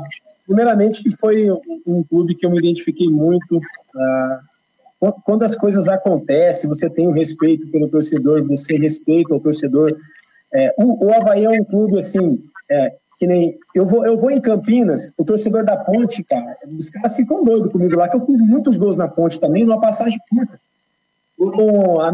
primeiramente 0.47 1.03
que 1.03 1.11
foi 1.11 1.51
um 1.87 2.05
clube 2.05 2.35
que 2.35 2.47
eu 2.47 2.51
me 2.51 2.59
identifiquei 2.59 3.09
muito. 3.09 3.61
Ah, 3.97 4.41
quando 5.25 5.45
as 5.45 5.55
coisas 5.55 5.89
acontecem, 5.89 6.69
você 6.69 6.89
tem 6.89 7.07
o 7.07 7.11
um 7.11 7.15
respeito 7.15 7.67
pelo 7.69 7.89
torcedor, 7.89 8.45
você 8.47 8.77
respeita 8.77 9.35
o 9.35 9.41
torcedor. 9.41 9.97
É, 10.53 10.75
o, 10.79 11.07
o 11.07 11.13
Havaí 11.13 11.45
é 11.45 11.51
um 11.51 11.65
clube, 11.65 11.99
assim, 11.99 12.43
é, 12.71 12.95
que 13.19 13.27
nem 13.27 13.59
eu 13.75 13.85
vou, 13.85 14.07
eu 14.07 14.17
vou 14.17 14.31
em 14.31 14.41
Campinas, 14.41 15.13
o 15.19 15.25
torcedor 15.25 15.65
da 15.65 15.77
Ponte, 15.77 16.23
cara, 16.23 16.57
os 16.77 16.89
caras 16.89 17.15
ficam 17.15 17.43
doidos 17.43 17.73
comigo 17.73 17.97
lá, 17.97 18.09
que 18.09 18.17
eu 18.17 18.25
fiz 18.25 18.41
muitos 18.41 18.77
gols 18.77 18.97
na 18.97 19.09
Ponte 19.09 19.41
também, 19.41 19.65
numa 19.65 19.81
passagem 19.81 20.19
curta. 20.31 20.61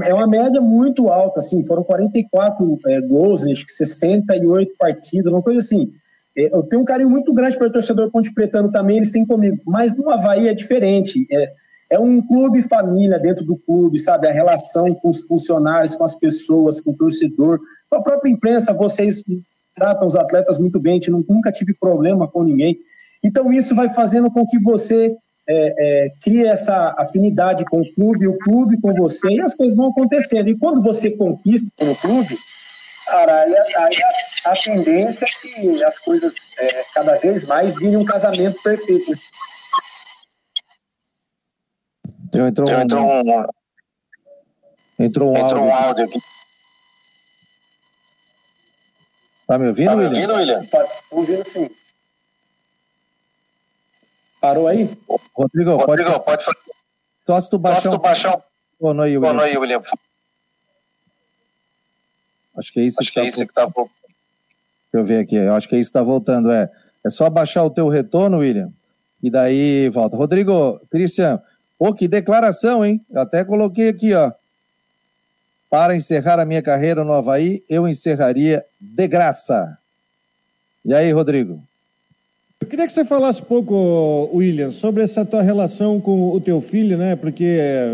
é 0.06 0.14
uma 0.14 0.26
média 0.26 0.62
muito 0.62 1.08
alta, 1.08 1.40
assim, 1.40 1.62
foram 1.66 1.84
44 1.84 2.78
é, 2.86 3.00
gols, 3.02 3.46
acho 3.46 3.66
que 3.66 3.72
68 3.72 4.74
partidas, 4.78 5.30
uma 5.30 5.42
coisa 5.42 5.60
assim. 5.60 5.90
É, 6.36 6.54
eu 6.54 6.62
tenho 6.62 6.80
um 6.80 6.86
carinho 6.86 7.10
muito 7.10 7.32
grande 7.34 7.58
pelo 7.58 7.70
torcedor 7.70 8.10
Ponte 8.10 8.32
Pretano 8.32 8.70
também, 8.70 8.96
eles 8.96 9.12
têm 9.12 9.26
comigo. 9.26 9.58
Mas 9.66 9.94
no 9.94 10.10
Havaí 10.10 10.48
é 10.48 10.54
diferente. 10.54 11.26
É, 11.30 11.52
é 11.90 11.98
um 11.98 12.20
clube 12.26 12.62
família 12.62 13.18
dentro 13.18 13.44
do 13.44 13.56
clube, 13.56 13.98
sabe? 13.98 14.26
A 14.26 14.32
relação 14.32 14.92
com 14.94 15.10
os 15.10 15.22
funcionários, 15.24 15.94
com 15.94 16.02
as 16.02 16.14
pessoas, 16.14 16.80
com 16.80 16.90
o 16.90 16.96
torcedor, 16.96 17.60
com 17.90 17.96
a 17.96 18.02
própria 18.02 18.30
imprensa. 18.30 18.72
Vocês 18.72 19.22
tratam 19.74 20.06
os 20.06 20.16
atletas 20.16 20.58
muito 20.58 20.80
bem, 20.80 20.92
a 20.92 20.94
gente 20.94 21.10
nunca 21.10 21.50
tive 21.52 21.74
problema 21.74 22.28
com 22.28 22.44
ninguém. 22.44 22.76
Então 23.22 23.52
isso 23.52 23.74
vai 23.74 23.88
fazendo 23.88 24.30
com 24.30 24.46
que 24.46 24.58
você 24.58 25.14
é, 25.46 26.06
é, 26.06 26.10
crie 26.22 26.46
essa 26.46 26.94
afinidade 26.98 27.64
com 27.64 27.80
o 27.80 27.94
clube, 27.94 28.26
o 28.26 28.38
clube 28.38 28.80
com 28.80 28.94
você, 28.94 29.28
e 29.30 29.40
as 29.40 29.54
coisas 29.54 29.76
vão 29.76 29.88
acontecendo. 29.88 30.48
E 30.48 30.58
quando 30.58 30.82
você 30.82 31.10
conquista 31.10 31.68
o 31.80 31.96
clube, 31.96 32.36
Cara, 33.06 33.42
aí, 33.42 33.54
aí 33.76 33.96
a, 34.46 34.50
a, 34.50 34.54
tendência 34.54 35.26
é 35.26 35.28
que 35.28 35.84
as 35.84 35.98
coisas 35.98 36.34
é, 36.58 36.84
cada 36.94 37.16
vez 37.16 37.44
mais 37.44 37.76
virem 37.76 37.98
um 37.98 38.04
casamento 38.04 38.60
perfeito. 38.62 39.12
Entrou, 42.32 42.68
entrou, 42.68 43.04
um, 43.04 43.44
entrou 44.98 45.32
um, 45.32 45.36
entrou 45.36 45.64
um 45.66 45.74
áudio 45.74 46.06
aqui. 46.06 46.18
Tá 49.46 49.58
me 49.58 49.68
ouvindo, 49.68 49.90
tá 49.90 49.96
me 49.96 50.04
ouvindo 50.04 50.34
William? 50.34 50.62
Estou 50.62 50.88
ouvindo 51.10 51.48
sim. 51.48 51.70
Parou 54.40 54.68
aí? 54.68 54.90
Rodrigo, 55.34 55.76
Rodrigo 55.76 56.10
pode, 56.10 56.24
pode 56.24 56.44
fazer. 56.44 56.58
Só 57.26 57.40
se 57.40 57.50
tu 57.50 57.58
baixar. 57.58 57.82
Só 57.82 57.90
se 57.90 57.96
tu 57.96 58.02
baixar. 58.02 58.44
Boa 58.80 58.94
noite, 58.94 59.16
William. 59.16 59.32
Boa 59.32 59.32
noite, 59.32 59.58
William. 59.58 59.82
Acho 62.56 62.72
que 62.72 62.80
é 62.80 62.82
isso 62.84 62.98
acho 63.00 63.12
que, 63.12 63.20
que, 63.20 63.26
é 63.26 63.28
isso 63.28 63.46
que 63.46 63.52
tá 63.52 63.64
voltando. 63.64 63.90
Deixa 64.92 65.02
eu 65.02 65.04
ver 65.04 65.18
aqui. 65.18 65.36
Eu 65.36 65.54
acho 65.54 65.68
que 65.68 65.74
é 65.74 65.78
isso 65.78 65.90
que 65.90 65.98
está 65.98 66.02
voltando. 66.02 66.50
É. 66.50 66.70
é 67.04 67.10
só 67.10 67.28
baixar 67.28 67.64
o 67.64 67.70
teu 67.70 67.88
retorno, 67.88 68.38
William, 68.38 68.72
e 69.22 69.30
daí 69.30 69.88
volta. 69.88 70.16
Rodrigo, 70.16 70.80
Cristian, 70.90 71.42
pô, 71.78 71.92
que 71.92 72.06
declaração, 72.06 72.84
hein? 72.84 73.04
Eu 73.10 73.22
até 73.22 73.44
coloquei 73.44 73.88
aqui, 73.88 74.14
ó. 74.14 74.32
Para 75.70 75.96
encerrar 75.96 76.38
a 76.38 76.44
minha 76.44 76.62
carreira 76.62 77.04
no 77.04 77.12
Havaí, 77.12 77.62
eu 77.68 77.88
encerraria 77.88 78.64
de 78.80 79.08
graça. 79.08 79.76
E 80.84 80.94
aí, 80.94 81.10
Rodrigo? 81.10 81.62
Eu 82.60 82.66
queria 82.66 82.86
que 82.86 82.92
você 82.92 83.04
falasse 83.04 83.42
um 83.42 83.44
pouco, 83.44 84.30
William, 84.32 84.70
sobre 84.70 85.02
essa 85.02 85.24
tua 85.24 85.42
relação 85.42 86.00
com 86.00 86.30
o 86.30 86.40
teu 86.40 86.60
filho, 86.60 86.96
né? 86.96 87.16
Porque, 87.16 87.44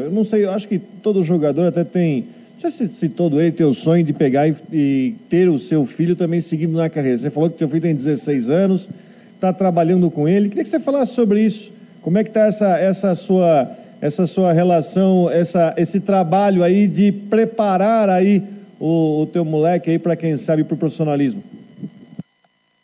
eu 0.04 0.12
não 0.12 0.24
sei, 0.24 0.44
eu 0.44 0.50
acho 0.50 0.68
que 0.68 0.78
todo 0.78 1.22
jogador 1.24 1.66
até 1.66 1.82
tem 1.82 2.28
já 2.60 2.70
citou 2.70 3.40
ele 3.40 3.52
tem 3.52 3.64
o 3.64 3.72
sonho 3.72 4.04
de 4.04 4.12
pegar 4.12 4.46
e, 4.46 4.54
e, 4.70 5.14
ter 5.30 5.48
o 5.48 5.58
seu 5.58 5.86
filho 5.86 6.14
também 6.14 6.42
seguindo 6.42 6.76
na 6.76 6.90
carreira. 6.90 7.16
Você 7.16 7.30
falou 7.30 7.48
que 7.48 7.56
teu 7.56 7.66
filho 7.66 7.80
tem 7.80 7.94
16 7.94 8.50
anos, 8.50 8.86
está 9.34 9.50
trabalhando 9.50 10.10
com 10.10 10.28
ele. 10.28 10.50
Queria 10.50 10.62
que 10.62 10.68
você 10.68 10.78
falasse 10.78 11.14
sobre 11.14 11.42
isso. 11.42 11.72
Como 12.02 12.18
é 12.18 12.22
que 12.22 12.28
está 12.28 12.42
essa, 12.42 12.78
essa, 12.78 13.14
sua, 13.14 13.70
essa 14.01 14.26
sua 14.26 14.53
relação, 14.53 15.30
essa, 15.30 15.74
esse 15.76 16.01
trabalho 16.01 16.62
aí 16.62 16.88
de 16.88 17.12
preparar 17.12 18.09
aí 18.09 18.42
o, 18.78 19.22
o 19.22 19.26
teu 19.26 19.44
moleque 19.44 19.90
aí 19.90 19.98
para 19.98 20.16
quem 20.16 20.36
sabe 20.36 20.64
para 20.64 20.74
o 20.74 20.78
profissionalismo? 20.78 21.42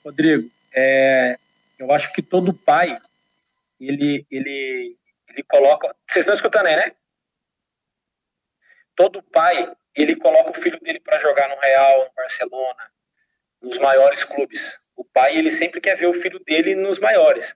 Rodrigo, 0.04 0.50
é, 0.74 1.38
eu 1.78 1.92
acho 1.92 2.12
que 2.12 2.22
todo 2.22 2.52
pai 2.52 2.96
ele, 3.80 4.24
ele, 4.30 4.96
ele 5.28 5.42
coloca. 5.48 5.94
Vocês 6.06 6.22
estão 6.22 6.34
escutando 6.34 6.66
aí, 6.66 6.76
né? 6.76 6.92
todo 8.96 9.22
pai 9.22 9.70
ele 9.94 10.16
coloca 10.16 10.50
o 10.50 10.62
filho 10.62 10.80
dele 10.80 10.98
para 10.98 11.18
jogar 11.18 11.48
no 11.48 11.60
Real, 11.60 12.04
no 12.06 12.12
Barcelona, 12.16 12.90
nos 13.62 13.78
maiores 13.78 14.24
clubes. 14.24 14.78
O 14.96 15.04
pai 15.04 15.36
ele 15.36 15.50
sempre 15.50 15.80
quer 15.80 15.96
ver 15.96 16.06
o 16.06 16.14
filho 16.14 16.40
dele 16.40 16.74
nos 16.74 16.98
maiores. 16.98 17.54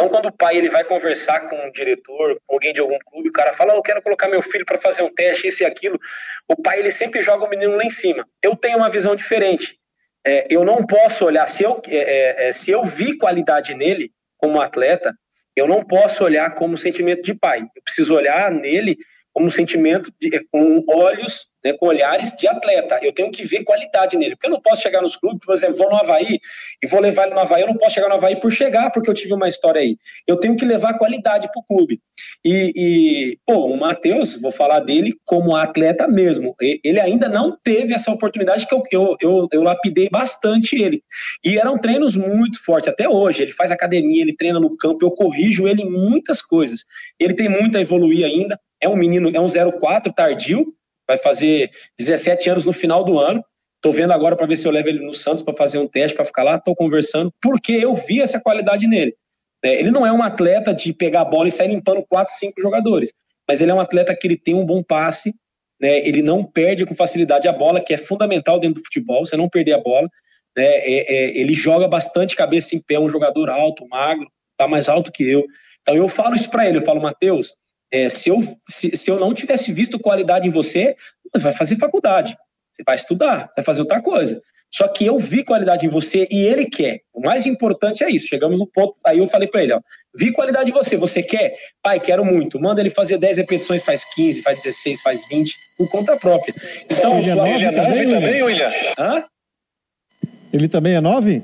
Então, 0.00 0.08
quando 0.08 0.26
o 0.28 0.32
pai 0.32 0.56
ele 0.56 0.70
vai 0.70 0.82
conversar 0.82 1.40
com 1.40 1.54
um 1.54 1.70
diretor, 1.70 2.40
com 2.46 2.54
alguém 2.54 2.72
de 2.72 2.80
algum 2.80 2.96
clube, 3.00 3.28
o 3.28 3.32
cara 3.32 3.52
fala: 3.52 3.74
oh, 3.74 3.76
"Eu 3.76 3.82
quero 3.82 4.00
colocar 4.00 4.28
meu 4.28 4.40
filho 4.40 4.64
para 4.64 4.78
fazer 4.78 5.02
um 5.02 5.12
teste, 5.12 5.48
isso 5.48 5.62
e 5.62 5.66
aquilo". 5.66 6.00
O 6.48 6.56
pai 6.56 6.78
ele 6.78 6.90
sempre 6.90 7.20
joga 7.20 7.44
o 7.44 7.50
menino 7.50 7.76
lá 7.76 7.84
em 7.84 7.90
cima. 7.90 8.26
Eu 8.42 8.56
tenho 8.56 8.78
uma 8.78 8.88
visão 8.88 9.14
diferente. 9.14 9.78
É, 10.26 10.46
eu 10.48 10.64
não 10.64 10.86
posso 10.86 11.26
olhar 11.26 11.44
se 11.46 11.64
eu 11.64 11.82
é, 11.86 11.96
é, 11.96 12.48
é 12.48 12.52
se 12.52 12.70
eu 12.70 12.82
vi 12.86 13.18
qualidade 13.18 13.74
nele 13.74 14.10
como 14.38 14.58
atleta, 14.58 15.14
eu 15.54 15.68
não 15.68 15.84
posso 15.84 16.24
olhar 16.24 16.54
como 16.54 16.78
sentimento 16.78 17.22
de 17.22 17.34
pai. 17.34 17.60
Eu 17.60 17.82
preciso 17.82 18.14
olhar 18.14 18.50
nele 18.50 18.96
como 19.34 19.50
sentimento 19.50 20.10
de, 20.18 20.34
é, 20.34 20.40
com 20.50 20.82
olhos, 20.88 21.46
né, 21.64 21.72
com 21.72 21.86
olhares 21.86 22.32
de 22.32 22.48
atleta. 22.48 22.98
Eu 23.02 23.12
tenho 23.12 23.30
que 23.30 23.44
ver 23.44 23.64
qualidade 23.64 24.16
nele. 24.16 24.34
Porque 24.34 24.46
eu 24.46 24.50
não 24.50 24.60
posso 24.60 24.82
chegar 24.82 25.02
nos 25.02 25.16
clubes, 25.16 25.40
por 25.44 25.54
exemplo, 25.54 25.76
vou 25.76 25.90
no 25.90 25.96
Havaí 25.96 26.38
e 26.82 26.86
vou 26.86 27.00
levar 27.00 27.26
ele 27.26 27.34
no 27.34 27.40
Havaí. 27.40 27.62
Eu 27.62 27.68
não 27.68 27.76
posso 27.76 27.94
chegar 27.94 28.08
no 28.08 28.14
Havaí 28.14 28.36
por 28.36 28.50
chegar, 28.50 28.90
porque 28.90 29.08
eu 29.08 29.14
tive 29.14 29.34
uma 29.34 29.48
história 29.48 29.80
aí. 29.80 29.96
Eu 30.26 30.36
tenho 30.36 30.56
que 30.56 30.64
levar 30.64 30.94
qualidade 30.94 31.48
para 31.52 31.60
o 31.60 31.64
clube. 31.64 32.00
E, 32.44 32.72
e, 32.74 33.38
pô, 33.46 33.66
o 33.66 33.76
Matheus, 33.78 34.40
vou 34.40 34.52
falar 34.52 34.80
dele 34.80 35.14
como 35.24 35.56
atleta 35.56 36.08
mesmo. 36.08 36.54
Ele 36.60 37.00
ainda 37.00 37.28
não 37.28 37.56
teve 37.62 37.94
essa 37.94 38.10
oportunidade 38.10 38.66
que 38.66 38.74
eu, 38.74 38.82
eu, 38.90 39.16
eu, 39.20 39.48
eu 39.52 39.62
lapidei 39.62 40.08
bastante 40.10 40.80
ele. 40.80 41.02
E 41.44 41.58
eram 41.58 41.78
treinos 41.78 42.16
muito 42.16 42.62
fortes, 42.64 42.88
até 42.88 43.08
hoje. 43.08 43.42
Ele 43.42 43.52
faz 43.52 43.70
academia, 43.70 44.22
ele 44.22 44.34
treina 44.34 44.58
no 44.58 44.76
campo, 44.76 45.04
eu 45.04 45.10
corrijo 45.10 45.68
ele 45.68 45.82
em 45.82 45.90
muitas 45.90 46.40
coisas. 46.40 46.84
Ele 47.18 47.34
tem 47.34 47.48
muito 47.48 47.76
a 47.76 47.80
evoluir 47.80 48.24
ainda 48.24 48.58
é 48.80 48.88
um 48.88 48.96
menino, 48.96 49.30
é 49.32 49.40
um 49.40 49.46
04 49.78 50.12
tardio, 50.12 50.74
vai 51.10 51.18
fazer 51.18 51.70
17 51.98 52.50
anos 52.50 52.64
no 52.64 52.72
final 52.72 53.04
do 53.04 53.18
ano. 53.18 53.44
Estou 53.76 53.92
vendo 53.92 54.12
agora 54.12 54.36
para 54.36 54.46
ver 54.46 54.56
se 54.56 54.66
eu 54.66 54.70
levo 54.70 54.88
ele 54.88 55.04
no 55.04 55.12
Santos 55.12 55.42
para 55.42 55.54
fazer 55.54 55.78
um 55.78 55.88
teste, 55.88 56.14
para 56.14 56.24
ficar 56.24 56.44
lá. 56.44 56.54
Estou 56.54 56.76
conversando, 56.76 57.32
porque 57.42 57.72
eu 57.72 57.96
vi 57.96 58.20
essa 58.20 58.40
qualidade 58.40 58.86
nele. 58.86 59.14
É, 59.64 59.80
ele 59.80 59.90
não 59.90 60.06
é 60.06 60.12
um 60.12 60.22
atleta 60.22 60.72
de 60.72 60.92
pegar 60.92 61.22
a 61.22 61.24
bola 61.24 61.48
e 61.48 61.50
sair 61.50 61.68
limpando 61.68 62.04
quatro, 62.08 62.32
cinco 62.34 62.60
jogadores, 62.60 63.12
mas 63.48 63.60
ele 63.60 63.70
é 63.70 63.74
um 63.74 63.80
atleta 63.80 64.14
que 64.14 64.26
ele 64.26 64.36
tem 64.36 64.54
um 64.54 64.64
bom 64.64 64.82
passe, 64.82 65.34
né? 65.80 65.98
ele 66.06 66.22
não 66.22 66.44
perde 66.44 66.86
com 66.86 66.94
facilidade 66.94 67.48
a 67.48 67.52
bola, 67.52 67.80
que 67.80 67.92
é 67.92 67.98
fundamental 67.98 68.58
dentro 68.58 68.80
do 68.80 68.84
futebol, 68.84 69.26
você 69.26 69.36
não 69.36 69.48
perder 69.48 69.74
a 69.74 69.78
bola. 69.78 70.08
Né? 70.56 70.64
É, 70.64 71.14
é, 71.14 71.38
ele 71.38 71.52
joga 71.52 71.88
bastante 71.88 72.36
cabeça 72.36 72.74
em 72.74 72.80
pé, 72.80 72.98
um 72.98 73.10
jogador 73.10 73.50
alto, 73.50 73.86
magro, 73.88 74.30
está 74.52 74.68
mais 74.68 74.88
alto 74.88 75.12
que 75.12 75.28
eu. 75.28 75.44
Então 75.82 75.96
eu 75.96 76.08
falo 76.08 76.34
isso 76.34 76.50
para 76.50 76.66
ele, 76.66 76.78
eu 76.78 76.82
falo, 76.82 77.00
Matheus, 77.00 77.52
é, 77.92 78.08
se, 78.08 78.28
eu, 78.28 78.40
se, 78.64 78.96
se 78.96 79.10
eu 79.10 79.18
não 79.18 79.34
tivesse 79.34 79.72
visto 79.72 79.98
qualidade 79.98 80.48
em 80.48 80.52
você, 80.52 80.94
vai 81.36 81.52
fazer 81.52 81.76
faculdade, 81.76 82.36
você 82.72 82.82
vai 82.84 82.96
estudar, 82.96 83.50
vai 83.54 83.64
fazer 83.64 83.80
outra 83.80 84.00
coisa. 84.00 84.40
Só 84.72 84.86
que 84.86 85.04
eu 85.04 85.18
vi 85.18 85.42
qualidade 85.42 85.84
em 85.84 85.88
você 85.88 86.28
e 86.30 86.42
ele 86.42 86.64
quer. 86.64 87.00
O 87.12 87.20
mais 87.20 87.44
importante 87.44 88.04
é 88.04 88.10
isso. 88.10 88.28
Chegamos 88.28 88.56
no 88.56 88.68
ponto. 88.68 88.94
Aí 89.04 89.18
eu 89.18 89.26
falei 89.26 89.48
para 89.48 89.64
ele: 89.64 89.72
ó, 89.72 89.80
vi 90.14 90.30
qualidade 90.30 90.70
em 90.70 90.72
você. 90.72 90.96
Você 90.96 91.24
quer? 91.24 91.56
Pai, 91.82 91.98
quero 91.98 92.24
muito. 92.24 92.60
Manda 92.60 92.80
ele 92.80 92.90
fazer 92.90 93.18
10 93.18 93.38
repetições, 93.38 93.82
faz 93.82 94.04
15, 94.04 94.42
faz 94.42 94.62
16, 94.62 95.02
faz 95.02 95.26
20, 95.28 95.52
por 95.76 95.90
conta 95.90 96.16
própria. 96.16 96.54
Então, 96.88 97.18
ele 97.18 97.30
é 97.30 97.34
9 97.34 97.50
ele 97.50 97.64
é 97.64 97.72
também, 97.72 98.10
também, 98.10 98.42
William? 98.44 98.72
Hã? 98.96 99.24
Ele 100.52 100.68
também 100.68 100.94
é 100.94 101.00
9? 101.00 101.42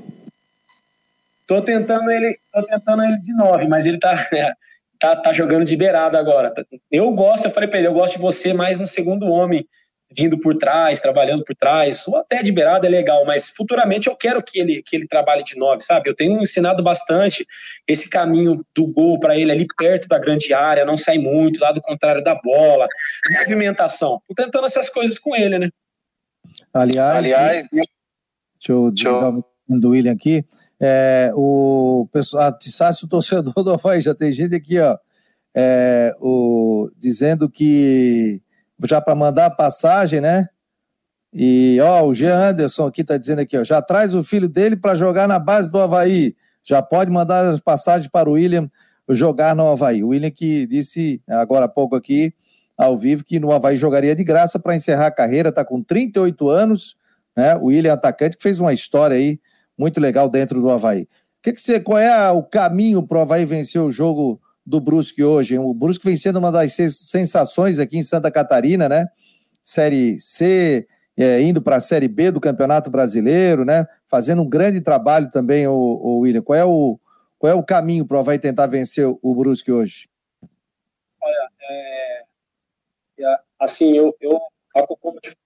Tô 1.45 1.61
tentando 1.61 2.09
ele, 2.11 2.37
tô 2.53 2.63
tentando 2.63 3.03
ele 3.03 3.19
de 3.19 3.33
9, 3.33 3.67
mas 3.67 3.85
ele 3.85 3.97
tá, 3.97 4.15
tá, 4.99 5.15
tá 5.15 5.33
jogando 5.33 5.65
de 5.65 5.75
beirada 5.75 6.19
agora. 6.19 6.53
Eu 6.91 7.11
gosto, 7.11 7.45
eu 7.45 7.51
falei 7.51 7.69
para 7.69 7.79
ele, 7.79 7.87
eu 7.87 7.93
gosto 7.93 8.13
de 8.13 8.21
você 8.21 8.53
mais 8.53 8.77
no 8.77 8.87
segundo 8.87 9.27
homem 9.27 9.67
vindo 10.15 10.39
por 10.39 10.55
trás, 10.57 11.01
trabalhando 11.01 11.43
por 11.43 11.55
trás, 11.55 12.07
ou 12.07 12.15
até 12.15 12.41
de 12.41 12.51
beirada 12.51 12.87
é 12.87 12.89
legal, 12.89 13.25
mas 13.25 13.49
futuramente 13.49 14.07
eu 14.07 14.15
quero 14.15 14.41
que 14.41 14.57
ele, 14.57 14.81
que 14.81 14.95
ele 14.95 15.07
trabalhe 15.07 15.43
de 15.43 15.57
nove, 15.57 15.83
sabe? 15.83 16.09
Eu 16.09 16.15
tenho 16.15 16.41
ensinado 16.41 16.81
bastante 16.81 17.45
esse 17.85 18.09
caminho 18.09 18.65
do 18.73 18.87
gol 18.87 19.19
para 19.19 19.37
ele 19.37 19.51
ali 19.51 19.67
perto 19.77 20.07
da 20.07 20.17
grande 20.17 20.53
área, 20.53 20.85
não 20.85 20.97
sair 20.97 21.19
muito, 21.19 21.59
lado 21.59 21.81
contrário 21.81 22.23
da 22.23 22.35
bola, 22.35 22.87
movimentação. 23.39 24.21
Tô 24.27 24.33
tentando 24.33 24.65
essas 24.65 24.89
coisas 24.89 25.19
com 25.19 25.35
ele, 25.35 25.59
né? 25.59 25.69
Aliás, 26.73 27.17
Aliás 27.17 27.63
deixa 27.73 28.71
eu 28.71 28.91
desligar 28.91 29.33
o 29.33 29.43
do 29.67 29.89
William 29.89 30.13
aqui. 30.13 30.45
É, 30.79 31.31
o 31.35 32.07
pessoal, 32.11 32.47
atiçasse 32.47 33.03
o 33.03 33.07
torcedor 33.07 33.53
do 33.63 33.71
Havaí, 33.71 34.01
já 34.01 34.13
tem 34.13 34.31
gente 34.31 34.55
aqui, 34.55 34.79
ó, 34.79 34.97
é, 35.55 36.15
o, 36.19 36.89
dizendo 36.97 37.49
que 37.49 38.41
já 38.85 39.01
para 39.01 39.15
mandar 39.15 39.47
a 39.47 39.51
passagem, 39.51 40.21
né? 40.21 40.47
E 41.33 41.79
ó, 41.81 42.05
o 42.05 42.13
Jean 42.13 42.49
Anderson 42.49 42.85
aqui 42.85 43.01
está 43.01 43.17
dizendo 43.17 43.39
aqui, 43.39 43.57
ó, 43.57 43.63
já 43.63 43.81
traz 43.81 44.13
o 44.13 44.23
filho 44.23 44.47
dele 44.47 44.75
para 44.75 44.95
jogar 44.95 45.27
na 45.27 45.39
base 45.39 45.71
do 45.71 45.79
Havaí. 45.79 46.35
Já 46.63 46.81
pode 46.81 47.09
mandar 47.11 47.45
as 47.45 47.59
passagens 47.59 48.09
para 48.09 48.29
o 48.29 48.33
William 48.33 48.69
jogar 49.09 49.55
no 49.55 49.67
Havaí. 49.67 50.03
O 50.03 50.09
William 50.09 50.29
que 50.29 50.67
disse 50.67 51.21
agora 51.27 51.65
há 51.65 51.69
pouco 51.69 51.95
aqui, 51.95 52.33
ao 52.77 52.95
vivo, 52.95 53.23
que 53.23 53.39
no 53.39 53.51
Havaí 53.51 53.77
jogaria 53.77 54.15
de 54.15 54.23
graça 54.23 54.59
para 54.59 54.75
encerrar 54.75 55.07
a 55.07 55.11
carreira, 55.11 55.49
está 55.49 55.65
com 55.65 55.81
38 55.81 56.49
anos, 56.49 56.95
né? 57.35 57.55
O 57.55 57.65
William 57.65 57.93
atacante 57.93 58.37
que 58.37 58.43
fez 58.43 58.59
uma 58.59 58.73
história 58.73 59.17
aí 59.17 59.39
muito 59.77 59.99
legal 59.99 60.29
dentro 60.29 60.61
do 60.61 60.69
Havaí. 60.69 61.07
Que 61.41 61.53
que 61.53 61.61
você, 61.61 61.79
qual 61.79 61.97
é 61.97 62.31
o 62.31 62.43
caminho 62.43 63.03
para 63.03 63.19
o 63.19 63.21
Havaí 63.21 63.45
vencer 63.45 63.81
o 63.81 63.91
jogo 63.91 64.41
do 64.67 64.81
Brusque 64.81 65.23
hoje. 65.23 65.53
Hein? 65.53 65.61
O 65.61 65.73
Brusque 65.73 66.05
vem 66.05 66.17
sendo 66.17 66.39
uma 66.39 66.51
das 66.51 66.73
sensações 66.73 67.79
aqui 67.79 67.97
em 67.97 68.03
Santa 68.03 68.29
Catarina, 68.29 68.89
né? 68.89 69.07
Série 69.63 70.19
C, 70.19 70.85
é, 71.15 71.41
indo 71.41 71.61
para 71.61 71.77
a 71.77 71.79
Série 71.79 72.09
B 72.09 72.31
do 72.31 72.41
Campeonato 72.41 72.91
Brasileiro, 72.91 73.63
né? 73.63 73.87
Fazendo 74.09 74.41
um 74.41 74.49
grande 74.49 74.81
trabalho 74.81 75.29
também, 75.31 75.65
o, 75.67 75.73
o 75.73 76.19
William. 76.19 76.41
Qual 76.41 76.59
é 76.59 76.65
o, 76.65 76.99
qual 77.39 77.51
é 77.51 77.55
o 77.55 77.63
caminho 77.63 78.05
para 78.05 78.17
o 78.17 78.19
Havaí 78.19 78.37
tentar 78.37 78.67
vencer 78.67 79.07
o 79.07 79.35
Brusque 79.35 79.71
hoje? 79.71 80.09
Olha, 81.21 81.49
é, 81.61 82.25
assim, 83.57 83.95
eu, 83.95 84.13
eu 84.19 84.37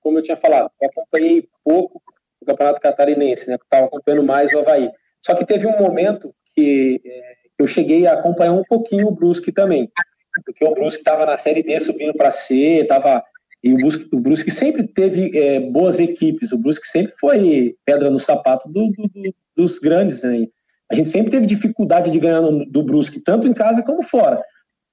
como, 0.01 0.17
eu 0.17 0.21
tinha 0.23 0.35
falado, 0.35 0.69
eu 0.81 0.89
acompanhei 0.89 1.47
pouco 1.63 2.00
Campeonato 2.61 2.81
Catarinense, 2.81 3.49
né? 3.49 3.55
Estava 3.55 3.87
acompanhando 3.87 4.23
mais 4.23 4.53
o 4.53 4.59
Havaí. 4.59 4.89
Só 5.21 5.35
que 5.35 5.45
teve 5.45 5.67
um 5.67 5.77
momento 5.77 6.33
que 6.55 7.01
é, 7.05 7.33
eu 7.57 7.67
cheguei 7.67 8.07
a 8.07 8.13
acompanhar 8.13 8.53
um 8.53 8.63
pouquinho 8.63 9.07
o 9.07 9.11
Brusque 9.11 9.51
também, 9.51 9.89
porque 10.45 10.65
o 10.65 10.73
Brusque 10.73 10.99
estava 10.99 11.25
na 11.25 11.35
Série 11.35 11.63
D 11.63 11.79
subindo 11.79 12.13
para 12.13 12.31
C, 12.31 12.85
tava 12.87 13.23
e 13.63 13.73
o 13.73 13.77
Brusque, 13.77 14.15
o 14.15 14.19
Brusque 14.19 14.49
sempre 14.49 14.87
teve 14.87 15.37
é, 15.37 15.59
boas 15.59 15.99
equipes, 15.99 16.51
o 16.51 16.57
Brusque 16.57 16.87
sempre 16.87 17.13
foi 17.19 17.75
pedra 17.85 18.09
no 18.09 18.17
sapato 18.17 18.67
do, 18.67 18.87
do, 18.87 19.03
do, 19.07 19.35
dos 19.55 19.77
grandes. 19.77 20.23
Né? 20.23 20.47
A 20.91 20.95
gente 20.95 21.09
sempre 21.09 21.29
teve 21.29 21.45
dificuldade 21.45 22.09
de 22.09 22.19
ganhar 22.19 22.41
no, 22.41 22.65
do 22.65 22.81
Brusque, 22.81 23.19
tanto 23.19 23.47
em 23.47 23.53
casa 23.53 23.83
como 23.83 24.01
fora. 24.01 24.43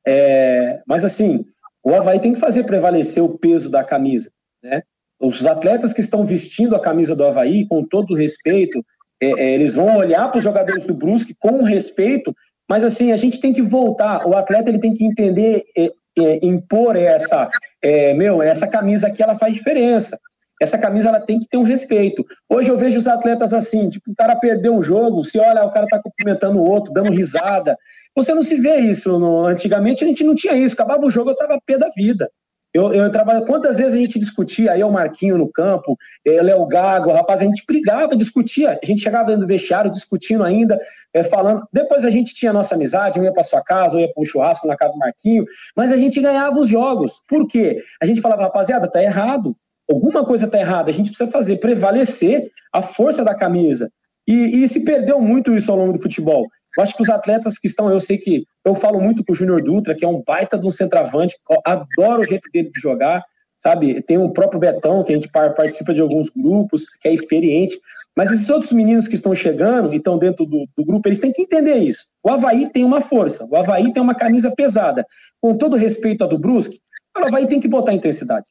É, 0.07 0.83
mas 0.87 1.03
assim, 1.03 1.47
o 1.83 1.95
Havaí 1.95 2.21
tem 2.21 2.35
que 2.35 2.41
fazer 2.41 2.65
prevalecer 2.65 3.23
o 3.23 3.39
peso 3.39 3.71
da 3.71 3.83
camisa. 3.83 4.31
Né? 4.63 4.83
Os 5.21 5.47
atletas 5.47 5.93
que 5.93 6.01
estão 6.01 6.25
vestindo 6.25 6.77
a 6.77 6.81
camisa 6.81 7.15
do 7.15 7.25
Havaí, 7.25 7.67
com 7.67 7.85
todo 7.85 8.15
respeito, 8.15 8.85
é, 9.21 9.29
é 9.31 9.55
eles 9.55 9.75
vão 9.75 9.97
olhar 9.97 10.29
para 10.29 10.39
os 10.39 10.45
jogadores 10.45 10.87
do 10.87 10.95
Brusque 10.95 11.35
com 11.39 11.63
respeito 11.63 12.35
mas 12.69 12.85
assim, 12.85 13.13
a 13.13 13.17
gente 13.17 13.41
tem 13.41 13.53
que 13.53 13.63
voltar, 13.63 14.27
o 14.27 14.37
atleta 14.37 14.69
ele 14.69 14.79
tem 14.79 14.93
que 14.93 15.05
entender, 15.05 15.65
é, 15.77 15.91
é, 16.19 16.47
impor 16.47 16.97
essa, 16.97 17.49
é, 17.81 18.13
meu, 18.13 18.43
essa 18.43 18.69
camisa 18.69 19.07
aqui 19.07 19.23
ela 19.23 19.39
faz 19.39 19.55
diferença. 19.55 20.21
Essa 20.61 20.77
camisa 20.77 21.09
ela 21.09 21.21
tem 21.21 21.39
que 21.39 21.49
ter 21.49 21.57
um 21.57 21.63
respeito. 21.63 22.27
Hoje 22.49 22.69
eu 22.69 22.77
vejo 22.77 22.99
os 22.99 23.07
atletas 23.07 23.55
assim, 23.55 23.89
tipo, 23.89 24.11
o 24.11 24.15
cara 24.15 24.37
perdeu 24.37 24.75
um 24.75 24.83
jogo, 24.83 25.25
se 25.25 25.39
olha, 25.39 25.65
o 25.65 25.71
cara 25.71 25.87
tá 25.87 26.01
cumprimentando 26.03 26.59
o 26.59 26.69
outro, 26.69 26.93
dando 26.93 27.13
risada. 27.13 27.77
Você 28.15 28.35
não 28.35 28.43
se 28.43 28.57
vê 28.57 28.77
isso. 28.79 29.19
No, 29.21 29.47
antigamente 29.47 30.03
a 30.05 30.07
gente 30.07 30.25
não 30.25 30.35
tinha 30.35 30.55
isso. 30.55 30.75
Acabava 30.75 31.07
o 31.07 31.11
jogo, 31.11 31.31
eu 31.31 31.37
tava 31.37 31.61
pé 31.65 31.79
da 31.79 31.89
vida. 31.91 32.29
Eu, 32.73 32.93
eu 32.93 33.11
trabalho. 33.11 33.47
Quantas 33.47 33.79
vezes 33.79 33.95
a 33.95 33.99
gente 33.99 34.19
discutia, 34.19 34.73
aí 34.73 34.85
o 34.85 34.91
Marquinho 34.91 35.39
no 35.39 35.51
campo, 35.51 35.97
é, 36.25 36.43
Léo 36.43 36.67
Gago, 36.67 37.13
rapaz, 37.13 37.41
a 37.41 37.45
gente 37.45 37.65
brigava, 37.67 38.17
discutia. 38.17 38.79
A 38.83 38.87
gente 38.87 39.01
chegava 39.01 39.27
dentro 39.27 39.43
do 39.43 39.47
vestiário 39.47 39.91
discutindo 39.91 40.45
ainda, 40.45 40.79
é, 41.15 41.25
falando. 41.25 41.67
Depois 41.73 42.05
a 42.05 42.11
gente 42.11 42.35
tinha 42.35 42.51
a 42.51 42.55
nossa 42.55 42.75
amizade, 42.75 43.19
eu 43.19 43.25
ia 43.25 43.33
para 43.33 43.43
sua 43.43 43.63
casa, 43.63 43.97
eu 43.97 44.01
ia 44.01 44.13
para 44.13 44.21
um 44.21 44.25
churrasco 44.25 44.67
na 44.67 44.77
casa 44.77 44.93
do 44.93 44.99
Marquinho, 44.99 45.45
mas 45.75 45.91
a 45.91 45.97
gente 45.97 46.21
ganhava 46.21 46.59
os 46.59 46.69
jogos. 46.69 47.23
Por 47.29 47.47
quê? 47.47 47.79
A 48.03 48.07
gente 48.07 48.21
falava, 48.21 48.43
rapaziada, 48.43 48.91
tá 48.91 49.03
errado. 49.03 49.57
Alguma 49.91 50.25
coisa 50.25 50.47
tá 50.47 50.59
errada. 50.59 50.91
A 50.91 50.95
gente 50.95 51.09
precisa 51.09 51.31
fazer 51.31 51.57
prevalecer 51.57 52.51
a 52.73 52.83
força 52.83 53.25
da 53.25 53.35
camisa. 53.35 53.91
E, 54.27 54.63
e 54.63 54.69
se 54.69 54.85
perdeu 54.85 55.23
muito 55.23 55.55
isso 55.55 55.73
ao 55.73 55.79
longo 55.79 55.95
do 55.95 56.03
futebol. 56.03 56.47
Eu 56.77 56.83
acho 56.83 56.97
que 56.97 57.03
os 57.03 57.11
atletas 57.11 57.59
que 57.59 57.67
estão, 57.67 57.91
eu 57.91 58.01
sei 58.01 58.19
que 58.19 58.45
eu 58.65 58.75
falo 58.75 59.01
muito 59.01 59.25
com 59.25 59.33
o 59.33 59.35
Júnior 59.35 59.63
Dutra, 59.63 59.95
que 59.95 60.05
é 60.05 60.09
um 60.09 60.23
baita 60.23 60.59
de 60.59 60.67
um 60.67 60.71
centroavante, 60.71 61.37
adoro 61.65 62.23
o 62.23 62.25
jeito 62.25 62.49
dele 62.53 62.71
de 62.71 62.81
jogar, 62.81 63.25
sabe? 63.59 64.03
Tem 64.03 64.19
o 64.19 64.31
próprio 64.31 64.61
Betão, 64.61 65.03
que 65.03 65.13
a 65.13 65.15
gente 65.15 65.29
participa 65.29 65.93
de 65.93 66.01
alguns 66.01 66.31
grupos, 66.31 66.95
que 67.01 67.09
é 67.09 67.13
experiente. 67.13 67.79
Mas 68.17 68.31
esses 68.31 68.51
outros 68.51 68.73
meninos 68.73 69.07
que 69.07 69.15
estão 69.15 69.35
chegando 69.35 69.93
e 69.93 69.97
estão 69.99 70.19
dentro 70.19 70.45
do, 70.45 70.67
do, 70.77 70.85
grupo, 70.85 71.09
eles 71.09 71.21
têm 71.21 71.33
que 71.33 71.43
entender 71.43 71.77
isso. 71.77 72.07
O 72.23 72.31
Havaí 72.31 72.69
tem 72.69 72.85
uma 72.85 73.01
força, 73.01 73.47
o 73.49 73.57
Havaí 73.57 73.93
tem 73.93 74.03
uma 74.03 74.15
camisa 74.15 74.53
pesada. 74.57 75.07
Com 75.41 75.57
todo 75.57 75.77
respeito 75.77 76.25
a 76.25 76.27
do 76.27 76.39
Brusque, 76.39 76.81
o 77.17 77.25
Havaí 77.27 77.47
tem 77.47 77.61
que 77.61 77.69
botar 77.69 77.95
intensidade. 77.95 78.45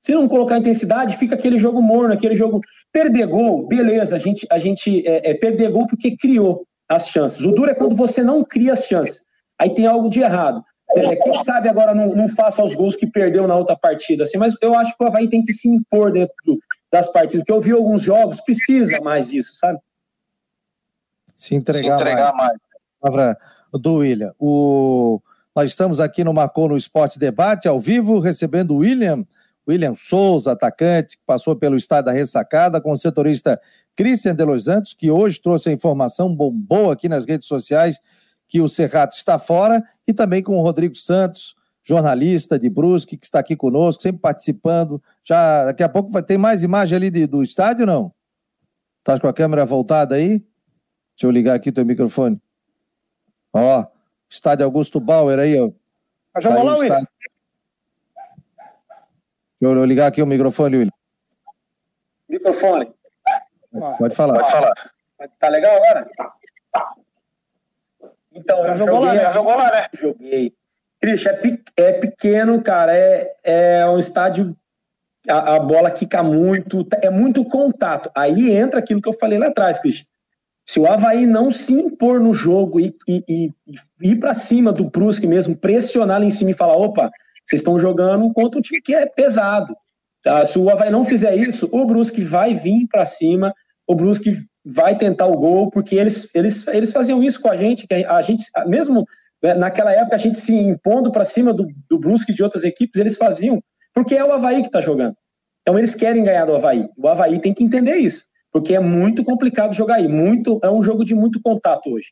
Se 0.00 0.12
não 0.12 0.28
colocar 0.28 0.58
intensidade, 0.58 1.16
fica 1.16 1.34
aquele 1.34 1.58
jogo 1.58 1.80
morno, 1.80 2.14
aquele 2.14 2.36
jogo. 2.36 2.60
Perder 2.92 3.26
gol, 3.26 3.66
beleza, 3.66 4.16
a 4.16 4.18
gente, 4.18 4.46
a 4.50 4.58
gente 4.58 5.06
é, 5.06 5.30
é, 5.30 5.34
perder 5.34 5.70
gol 5.70 5.86
porque 5.86 6.16
criou 6.16 6.66
as 6.88 7.08
chances. 7.08 7.44
O 7.44 7.52
duro 7.52 7.70
é 7.70 7.74
quando 7.74 7.96
você 7.96 8.22
não 8.22 8.44
cria 8.44 8.72
as 8.72 8.86
chances. 8.86 9.24
Aí 9.58 9.74
tem 9.74 9.86
algo 9.86 10.08
de 10.08 10.20
errado. 10.20 10.64
É, 10.90 11.16
quem 11.16 11.44
sabe 11.44 11.68
agora 11.68 11.94
não, 11.94 12.14
não 12.14 12.28
faça 12.28 12.62
os 12.62 12.74
gols 12.74 12.94
que 12.94 13.06
perdeu 13.06 13.46
na 13.46 13.56
outra 13.56 13.76
partida, 13.76 14.22
assim, 14.22 14.38
mas 14.38 14.54
eu 14.60 14.74
acho 14.74 14.96
que 14.96 15.02
o 15.02 15.06
Havaí 15.06 15.28
tem 15.28 15.44
que 15.44 15.52
se 15.52 15.68
impor 15.68 16.12
dentro 16.12 16.34
do, 16.44 16.58
das 16.92 17.10
partidas, 17.10 17.40
porque 17.40 17.52
eu 17.52 17.60
vi 17.60 17.72
alguns 17.72 18.02
jogos, 18.02 18.40
precisa 18.40 19.00
mais 19.00 19.28
disso, 19.28 19.54
sabe? 19.56 19.80
Se 21.34 21.54
entregar, 21.54 21.98
se 21.98 22.02
entregar 22.02 22.32
mais. 22.34 22.50
mais. 22.50 22.60
Palavra 23.00 23.38
do 23.72 23.96
William. 23.96 24.32
O... 24.38 25.20
Nós 25.54 25.70
estamos 25.70 26.00
aqui 26.00 26.22
no 26.22 26.32
Marcou 26.32 26.68
no 26.68 26.76
Esporte 26.76 27.18
Debate, 27.18 27.66
ao 27.66 27.80
vivo, 27.80 28.18
recebendo 28.20 28.72
o 28.72 28.78
William, 28.78 29.26
William 29.68 29.94
Souza, 29.94 30.52
atacante, 30.52 31.16
que 31.16 31.22
passou 31.26 31.56
pelo 31.56 31.76
estado 31.76 32.06
da 32.06 32.12
ressacada, 32.12 32.80
com 32.80 32.92
o 32.92 32.96
setorista 32.96 33.60
Christian 33.96 34.34
de 34.34 34.44
Los 34.44 34.64
Santos, 34.64 34.92
que 34.92 35.10
hoje 35.10 35.40
trouxe 35.40 35.70
a 35.70 35.72
informação, 35.72 36.34
bombou 36.34 36.90
aqui 36.90 37.08
nas 37.08 37.24
redes 37.24 37.48
sociais, 37.48 37.98
que 38.46 38.60
o 38.60 38.68
Serrato 38.68 39.16
está 39.16 39.38
fora, 39.38 39.82
e 40.06 40.12
também 40.12 40.42
com 40.42 40.56
o 40.56 40.62
Rodrigo 40.62 40.94
Santos, 40.94 41.56
jornalista 41.82 42.58
de 42.58 42.68
Brusque, 42.68 43.16
que 43.16 43.24
está 43.24 43.38
aqui 43.38 43.56
conosco, 43.56 44.02
sempre 44.02 44.20
participando. 44.20 45.02
Já 45.24 45.64
daqui 45.64 45.82
a 45.82 45.88
pouco 45.88 46.10
vai 46.10 46.22
ter 46.22 46.36
mais 46.36 46.62
imagem 46.62 46.96
ali 46.96 47.10
de, 47.10 47.26
do 47.26 47.42
estádio, 47.42 47.86
não? 47.86 48.12
Tá 49.02 49.18
com 49.18 49.28
a 49.28 49.32
câmera 49.32 49.64
voltada 49.64 50.16
aí? 50.16 50.44
Deixa 51.14 51.24
eu 51.24 51.30
ligar 51.30 51.54
aqui 51.54 51.70
o 51.70 51.72
teu 51.72 51.86
microfone. 51.86 52.40
Ó, 53.52 53.86
estádio 54.28 54.66
Augusto 54.66 55.00
Bauer 55.00 55.38
aí, 55.38 55.58
ó. 55.58 55.70
Já 56.40 56.50
tá 56.50 56.62
lá, 56.62 56.74
William. 56.76 56.96
Deixa 59.58 59.74
eu 59.74 59.84
ligar 59.84 60.08
aqui 60.08 60.20
o 60.20 60.26
microfone, 60.26 60.76
William. 60.76 60.92
Microfone. 62.28 62.95
Pode 63.98 64.14
falar. 64.14 64.34
Pode 64.34 64.50
falar. 64.50 64.74
Tá 65.38 65.48
legal 65.48 65.76
agora? 65.76 66.08
Então, 68.32 68.64
já 68.64 68.76
jogou 68.76 68.96
joguei, 68.96 69.08
lá, 69.08 69.14
né? 69.14 69.32
Jogou 69.32 69.56
lá, 69.56 69.70
né? 69.70 69.88
Joguei. 69.94 70.52
Christian, 71.00 71.32
é, 71.76 71.82
é 71.82 71.92
pequeno, 71.92 72.62
cara. 72.62 72.94
É, 72.94 73.34
é 73.42 73.88
um 73.88 73.98
estádio. 73.98 74.56
A, 75.28 75.56
a, 75.56 75.60
bola 75.60 75.90
quica 75.90 76.22
muito, 76.22 76.86
é 77.02 77.10
muito 77.10 77.44
contato. 77.44 78.10
Aí 78.14 78.52
entra 78.52 78.78
aquilo 78.78 79.02
que 79.02 79.08
eu 79.08 79.18
falei 79.18 79.38
lá 79.38 79.48
atrás, 79.48 79.78
Christian. 79.78 80.06
Se 80.64 80.80
o 80.80 80.86
Havaí 80.90 81.26
não 81.26 81.50
se 81.50 81.72
impor 81.72 82.20
no 82.20 82.34
jogo 82.34 82.80
e, 82.80 82.94
e, 83.06 83.24
e, 83.28 83.52
e 84.00 84.10
ir 84.10 84.16
para 84.16 84.34
cima 84.34 84.72
do 84.72 84.84
Brusque 84.84 85.26
mesmo, 85.26 85.56
pressionar 85.56 86.18
lá 86.20 86.26
em 86.26 86.30
cima 86.30 86.50
e 86.50 86.54
falar: 86.54 86.76
opa, 86.76 87.10
vocês 87.44 87.60
estão 87.60 87.78
jogando 87.78 88.32
contra 88.32 88.58
um 88.58 88.62
time 88.62 88.82
que 88.82 88.94
é 88.94 89.06
pesado. 89.06 89.76
Tá? 90.22 90.44
Se 90.44 90.58
o 90.58 90.68
Havaí 90.68 90.90
não 90.90 91.04
fizer 91.04 91.34
isso, 91.36 91.68
o 91.72 91.84
Brusque 91.84 92.22
vai 92.22 92.54
vir 92.54 92.86
para 92.88 93.06
cima 93.06 93.54
o 93.86 93.94
Brusque 93.94 94.38
vai 94.64 94.98
tentar 94.98 95.26
o 95.26 95.36
gol, 95.38 95.70
porque 95.70 95.94
eles, 95.94 96.34
eles, 96.34 96.66
eles 96.68 96.92
faziam 96.92 97.22
isso 97.22 97.40
com 97.40 97.48
a 97.48 97.56
gente, 97.56 97.86
que 97.86 97.94
a 97.94 98.20
gente, 98.22 98.44
mesmo 98.66 99.06
né, 99.42 99.54
naquela 99.54 99.92
época, 99.92 100.16
a 100.16 100.18
gente 100.18 100.40
se 100.40 100.54
impondo 100.54 101.12
para 101.12 101.24
cima 101.24 101.52
do, 101.52 101.68
do 101.88 101.98
Brusque 101.98 102.34
de 102.34 102.42
outras 102.42 102.64
equipes, 102.64 103.00
eles 103.00 103.16
faziam, 103.16 103.62
porque 103.94 104.14
é 104.14 104.24
o 104.24 104.32
Havaí 104.32 104.60
que 104.60 104.66
está 104.66 104.80
jogando. 104.80 105.14
Então 105.62 105.78
eles 105.78 105.94
querem 105.94 106.24
ganhar 106.24 106.44
do 106.44 106.54
Havaí. 106.54 106.88
O 106.96 107.08
Havaí 107.08 107.40
tem 107.40 107.54
que 107.54 107.62
entender 107.62 107.96
isso, 107.96 108.24
porque 108.52 108.74
é 108.74 108.80
muito 108.80 109.24
complicado 109.24 109.74
jogar 109.74 109.96
aí, 109.96 110.08
muito, 110.08 110.58
é 110.62 110.70
um 110.70 110.82
jogo 110.82 111.04
de 111.04 111.14
muito 111.14 111.40
contato 111.40 111.90
hoje. 111.90 112.08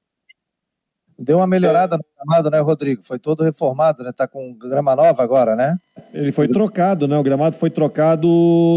Deu 1.19 1.37
uma 1.37 1.47
melhorada 1.47 1.97
no 1.97 2.05
gramado, 2.17 2.51
né, 2.51 2.59
Rodrigo? 2.59 3.05
Foi 3.05 3.19
todo 3.19 3.45
reformado, 3.45 4.03
né? 4.03 4.11
Tá 4.11 4.27
com 4.27 4.53
grama 4.53 4.97
nova 4.97 5.23
agora, 5.23 5.55
né? 5.55 5.79
Ele 6.12 6.33
foi 6.33 6.49
trocado, 6.49 7.07
né? 7.07 7.17
O 7.17 7.23
gramado 7.23 7.55
foi 7.55 7.71
trocado 7.71 8.27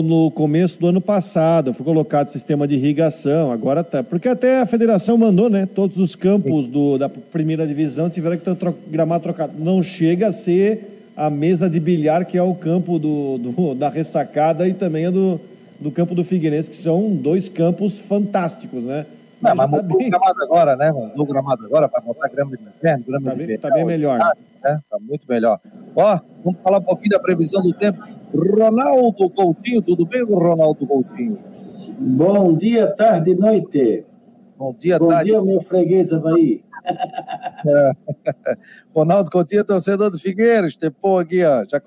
no 0.04 0.30
começo 0.32 0.80
do 0.80 0.88
ano 0.88 1.02
passado. 1.02 1.74
Foi 1.74 1.84
colocado 1.84 2.28
sistema 2.28 2.68
de 2.68 2.76
irrigação. 2.76 3.52
Agora 3.52 3.84
tá. 3.84 4.04
Porque 4.04 4.28
até 4.28 4.62
a 4.62 4.66
federação 4.68 5.18
mandou, 5.18 5.50
né? 5.50 5.66
Todos 5.66 5.98
os 5.98 6.16
campos 6.16 6.68
do, 6.68 7.00
da 7.00 7.10
primeira 7.10 7.66
divisão 7.66 8.10
tiveram 8.10 8.38
que 8.38 8.46
ter 8.46 8.56
tro 8.56 8.76
gramado 8.88 9.24
trocado. 9.24 9.54
Não 9.58 9.82
chega 9.82 10.28
a 10.28 10.32
ser 10.32 11.12
a 11.16 11.32
mesa 11.32 11.68
de 11.68 11.80
bilhar, 11.80 12.24
que 12.26 12.38
é 12.38 12.44
o 12.44 12.54
campo 12.54 13.00
do, 13.00 13.40
do 13.40 13.74
da 13.74 13.90
ressacada 13.90 14.68
e 14.68 14.76
também 14.76 15.08
a 15.08 15.12
do, 15.12 15.42
do 15.80 15.90
campo 15.90 16.14
do 16.14 16.24
Figueirense, 16.24 16.70
que 16.70 16.76
são 16.76 17.16
dois 17.16 17.50
campos 17.50 17.98
fantásticos, 17.98 18.84
né? 18.84 19.08
Não, 19.42 19.56
mas 19.56 19.58
tá 19.58 19.68
mudou 19.68 19.98
bem... 19.98 20.08
o 20.08 20.10
gramado 20.10 20.44
agora, 20.44 20.76
né? 20.76 20.92
Mudou 20.92 21.24
o 21.24 21.26
gramado 21.26 21.66
agora, 21.66 21.88
vai 21.88 22.02
botar 22.02 22.28
grama 22.30 22.58
de 22.58 22.64
inverno, 22.64 23.06
grama 23.06 23.32
tá 23.32 23.36
de 23.36 23.46
verão. 23.46 23.62
Tá 23.62 23.70
bem 23.72 23.86
melhor. 23.86 24.20
Tá, 24.20 24.34
né? 24.64 24.80
tá 24.90 24.98
muito 25.00 25.28
melhor. 25.30 25.60
Ó, 25.96 26.20
vamos 26.44 26.60
falar 26.62 26.80
um 26.80 26.84
pouquinho 26.84 27.12
da 27.12 27.20
previsão 27.20 27.62
do 27.62 27.74
tempo. 27.74 28.04
Ronaldo 28.34 29.30
Coutinho, 29.30 29.82
tudo 29.82 30.06
bem, 30.06 30.24
Ronaldo 30.24 30.86
Coutinho? 30.86 31.38
Bom 32.00 32.56
dia, 32.56 32.88
tarde 32.88 33.32
e 33.32 33.36
noite. 33.36 34.06
Bom 34.58 34.76
dia, 34.78 35.00
Bom 35.00 35.08
tarde. 35.08 35.32
Bom 35.32 35.44
dia, 35.44 35.52
meu 35.52 35.62
freguês 35.62 36.12
Havaí. 36.12 36.64
É. 37.66 37.92
Ronaldo 38.96 39.30
Coutinho, 39.30 39.66
torcedor 39.66 40.10
do 40.10 40.18
Figueiras, 40.18 40.76
Tepou 40.76 41.20
aqui, 41.20 41.44
ó. 41.44 41.66
Já, 41.70 41.82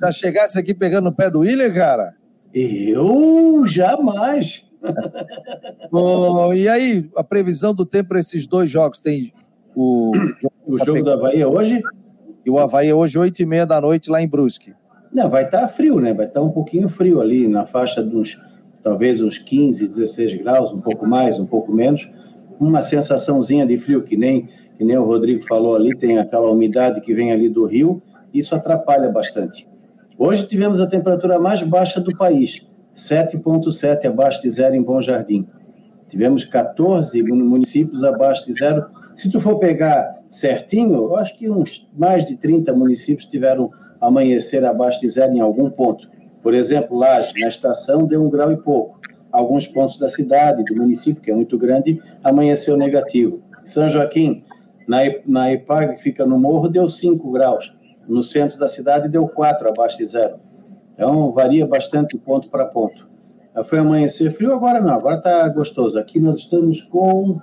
já 0.00 0.12
chegasse 0.12 0.58
aqui 0.58 0.72
pegando 0.72 1.04
no 1.04 1.12
pé 1.12 1.28
do 1.28 1.40
William, 1.40 1.72
cara? 1.74 2.14
Eu 2.54 3.66
jamais. 3.66 4.65
oh, 5.92 6.52
e 6.52 6.68
aí, 6.68 7.08
a 7.16 7.24
previsão 7.24 7.74
do 7.74 7.84
tempo 7.84 8.10
para 8.10 8.18
esses 8.18 8.46
dois 8.46 8.70
jogos? 8.70 9.00
Tem 9.00 9.32
o, 9.74 10.12
o 10.66 10.78
jogo 10.78 11.02
do 11.02 11.10
Havaí 11.10 11.40
é 11.40 11.46
hoje? 11.46 11.82
E 12.44 12.50
o 12.50 12.58
Havaí 12.58 12.88
é 12.88 12.94
hoje, 12.94 13.18
8 13.18 13.42
e 13.42 13.46
meia 13.46 13.66
da 13.66 13.80
noite, 13.80 14.10
lá 14.10 14.22
em 14.22 14.28
Brusque. 14.28 14.74
Não, 15.12 15.28
vai 15.28 15.44
estar 15.44 15.60
tá 15.60 15.68
frio, 15.68 16.00
né? 16.00 16.14
Vai 16.14 16.26
estar 16.26 16.40
tá 16.40 16.46
um 16.46 16.50
pouquinho 16.50 16.88
frio 16.88 17.20
ali, 17.20 17.48
na 17.48 17.66
faixa 17.66 18.02
de 18.02 18.14
uns, 18.14 18.40
talvez 18.82 19.20
uns 19.20 19.38
15, 19.38 19.86
16 19.86 20.34
graus, 20.42 20.72
um 20.72 20.80
pouco 20.80 21.06
mais, 21.06 21.38
um 21.38 21.46
pouco 21.46 21.72
menos. 21.72 22.08
Uma 22.58 22.82
sensaçãozinha 22.82 23.66
de 23.66 23.76
frio, 23.76 24.02
que 24.02 24.16
nem, 24.16 24.48
que 24.78 24.84
nem 24.84 24.96
o 24.96 25.04
Rodrigo 25.04 25.42
falou 25.44 25.74
ali, 25.74 25.96
tem 25.98 26.18
aquela 26.18 26.50
umidade 26.50 27.00
que 27.00 27.14
vem 27.14 27.32
ali 27.32 27.48
do 27.48 27.66
rio, 27.66 28.02
isso 28.32 28.54
atrapalha 28.54 29.10
bastante. 29.10 29.68
Hoje 30.18 30.46
tivemos 30.46 30.80
a 30.80 30.86
temperatura 30.86 31.38
mais 31.38 31.62
baixa 31.62 32.00
do 32.00 32.16
país, 32.16 32.66
7,7 32.96 34.06
abaixo 34.06 34.40
de 34.40 34.48
zero 34.48 34.74
em 34.74 34.82
Bom 34.82 35.02
Jardim. 35.02 35.46
Tivemos 36.08 36.44
14 36.44 37.22
municípios 37.22 38.02
abaixo 38.02 38.46
de 38.46 38.54
zero. 38.54 38.86
Se 39.14 39.30
tu 39.30 39.38
for 39.38 39.58
pegar 39.58 40.16
certinho, 40.28 40.94
eu 40.94 41.16
acho 41.16 41.36
que 41.36 41.50
uns 41.50 41.86
mais 41.96 42.24
de 42.24 42.36
30 42.36 42.72
municípios 42.72 43.28
tiveram 43.28 43.70
amanhecer 44.00 44.64
abaixo 44.64 45.00
de 45.00 45.08
zero 45.08 45.32
em 45.32 45.40
algum 45.40 45.68
ponto. 45.68 46.08
Por 46.42 46.54
exemplo, 46.54 46.96
lá 46.96 47.18
na 47.40 47.48
estação 47.48 48.06
deu 48.06 48.22
um 48.22 48.30
grau 48.30 48.50
e 48.50 48.56
pouco. 48.56 48.98
Alguns 49.30 49.66
pontos 49.66 49.98
da 49.98 50.08
cidade, 50.08 50.64
do 50.64 50.76
município, 50.76 51.22
que 51.22 51.30
é 51.30 51.34
muito 51.34 51.58
grande, 51.58 52.00
amanheceu 52.24 52.76
negativo. 52.76 53.42
São 53.64 53.90
Joaquim, 53.90 54.42
na, 54.88 54.98
na 55.26 55.52
EPAG, 55.52 55.96
que 55.96 56.02
fica 56.02 56.24
no 56.24 56.38
morro, 56.38 56.68
deu 56.68 56.88
5 56.88 57.30
graus. 57.32 57.74
No 58.08 58.22
centro 58.22 58.58
da 58.58 58.68
cidade, 58.68 59.08
deu 59.08 59.28
4 59.28 59.68
abaixo 59.68 59.98
de 59.98 60.06
zero. 60.06 60.38
Então, 60.96 61.30
varia 61.30 61.66
bastante 61.66 62.16
ponto 62.16 62.48
para 62.48 62.64
ponto. 62.64 63.06
Foi 63.64 63.78
amanhecer 63.78 64.32
frio, 64.32 64.52
agora 64.52 64.80
não, 64.80 64.94
agora 64.94 65.18
está 65.18 65.48
gostoso. 65.48 65.98
Aqui 65.98 66.18
nós 66.18 66.36
estamos 66.36 66.82
com, 66.82 67.38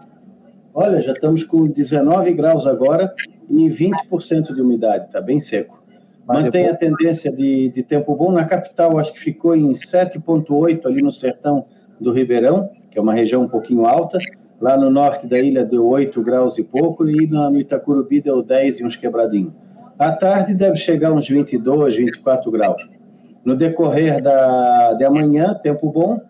olha, 0.73 1.01
já 1.01 1.13
estamos 1.13 1.43
com 1.43 1.67
19 1.67 2.33
graus 2.33 2.67
agora 2.67 3.13
e 3.49 3.69
20% 3.69 4.53
de 4.53 4.61
umidade, 4.61 5.05
está 5.05 5.21
bem 5.21 5.39
seco. 5.39 5.81
Mantém 6.27 6.67
a 6.67 6.75
tendência 6.75 7.31
de, 7.31 7.69
de 7.69 7.83
tempo 7.83 8.15
bom. 8.15 8.31
Na 8.31 8.45
capital, 8.45 8.97
acho 8.97 9.13
que 9.13 9.19
ficou 9.19 9.55
em 9.55 9.71
7,8 9.71 10.85
ali 10.85 11.01
no 11.01 11.11
sertão 11.11 11.65
do 11.99 12.11
Ribeirão, 12.11 12.69
que 12.89 12.97
é 12.97 13.01
uma 13.01 13.13
região 13.13 13.41
um 13.41 13.47
pouquinho 13.47 13.85
alta. 13.85 14.17
Lá 14.61 14.77
no 14.77 14.89
norte 14.89 15.27
da 15.27 15.37
ilha 15.37 15.65
deu 15.65 15.85
8 15.85 16.21
graus 16.23 16.57
e 16.57 16.63
pouco, 16.63 17.07
e 17.09 17.27
no 17.27 17.59
Itacurubi 17.59 18.21
deu 18.21 18.41
10 18.41 18.79
e 18.79 18.85
uns 18.85 18.95
quebradinhos. 18.95 19.51
À 19.99 20.11
tarde 20.11 20.53
deve 20.53 20.77
chegar 20.77 21.11
uns 21.11 21.27
22, 21.27 21.95
24 21.95 22.49
graus. 22.51 22.92
No 23.43 23.55
decorrer 23.55 24.21
da, 24.21 24.93
de 24.93 25.03
amanhã, 25.03 25.53
tempo 25.53 25.91
bom, 25.91 26.21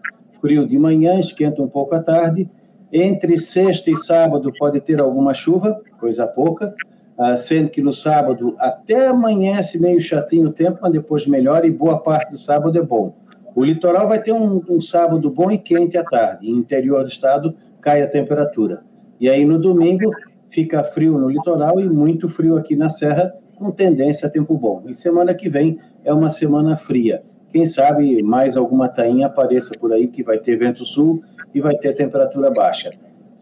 frio 0.41 0.68
de 0.68 0.78
manhã, 0.80 1.20
esquenta 1.20 1.61
um 1.61 1.68
pouco 1.68 1.93
à 1.95 2.01
tarde. 2.01 2.49
Entre 2.91 3.38
sexta 3.38 3.91
e 3.91 3.95
sábado 3.95 4.51
pode 4.57 4.80
ter 4.82 4.99
alguma 4.99 5.34
chuva, 5.34 5.80
coisa 5.99 6.28
pouca, 6.28 6.76
uh, 7.18 7.38
sendo 7.38 7.70
que 7.70 7.82
no 7.82 7.93
sábado 7.93 8.55
até 8.59 9.07
amanhece 9.07 9.80
meio 9.80 10.01
chatinho 10.01 10.49
o 10.49 10.53
tempo, 10.53 10.80
mas 10.82 10.91
depois 10.91 11.26
melhora 11.26 11.66
e 11.66 11.72
boa 11.72 11.99
parte 11.99 12.32
do 12.32 12.38
sábado 12.38 12.78
é 12.78 12.82
bom. 12.82 13.16
O 13.55 13.64
litoral 13.64 14.07
vai 14.07 14.22
ter 14.22 14.32
um, 14.32 14.61
um 14.68 14.82
sábado 14.82 15.30
bom 15.30 15.51
e 15.51 15.57
quente 15.57 15.97
à 15.97 16.03
tarde. 16.03 16.49
Interior 16.49 17.03
do 17.03 17.09
estado 17.09 17.55
cai 17.80 18.01
a 18.01 18.07
temperatura. 18.07 18.82
E 19.20 19.30
aí 19.30 19.45
no 19.45 19.59
domingo 19.59 20.11
fica 20.49 20.84
frio 20.84 21.18
no 21.18 21.30
litoral 21.30 21.80
e 21.80 21.88
muito 21.88 22.28
frio 22.28 22.57
aqui 22.57 22.76
na 22.76 22.89
serra, 22.89 23.34
com 23.64 23.72
tendência 23.72 24.28
a 24.28 24.32
tempo 24.32 24.57
bom. 24.57 24.84
E 24.88 24.93
semana 24.93 25.34
que 25.34 25.49
vem 25.49 25.80
é 26.03 26.14
uma 26.14 26.30
semana 26.30 26.76
fria. 26.76 27.24
Quem 27.49 27.66
sabe 27.66 28.22
mais 28.22 28.57
alguma 28.57 28.89
tainha 28.89 29.28
apareça 29.28 29.74
por 29.80 29.93
aí, 29.93 30.07
que 30.09 30.22
vai 30.22 30.38
ter 30.38 30.57
vento 30.57 30.84
sul 30.84 31.24
e 31.53 31.61
vai 31.61 31.78
ter 31.78 31.93
temperatura 31.93 32.51
baixa. 32.51 32.91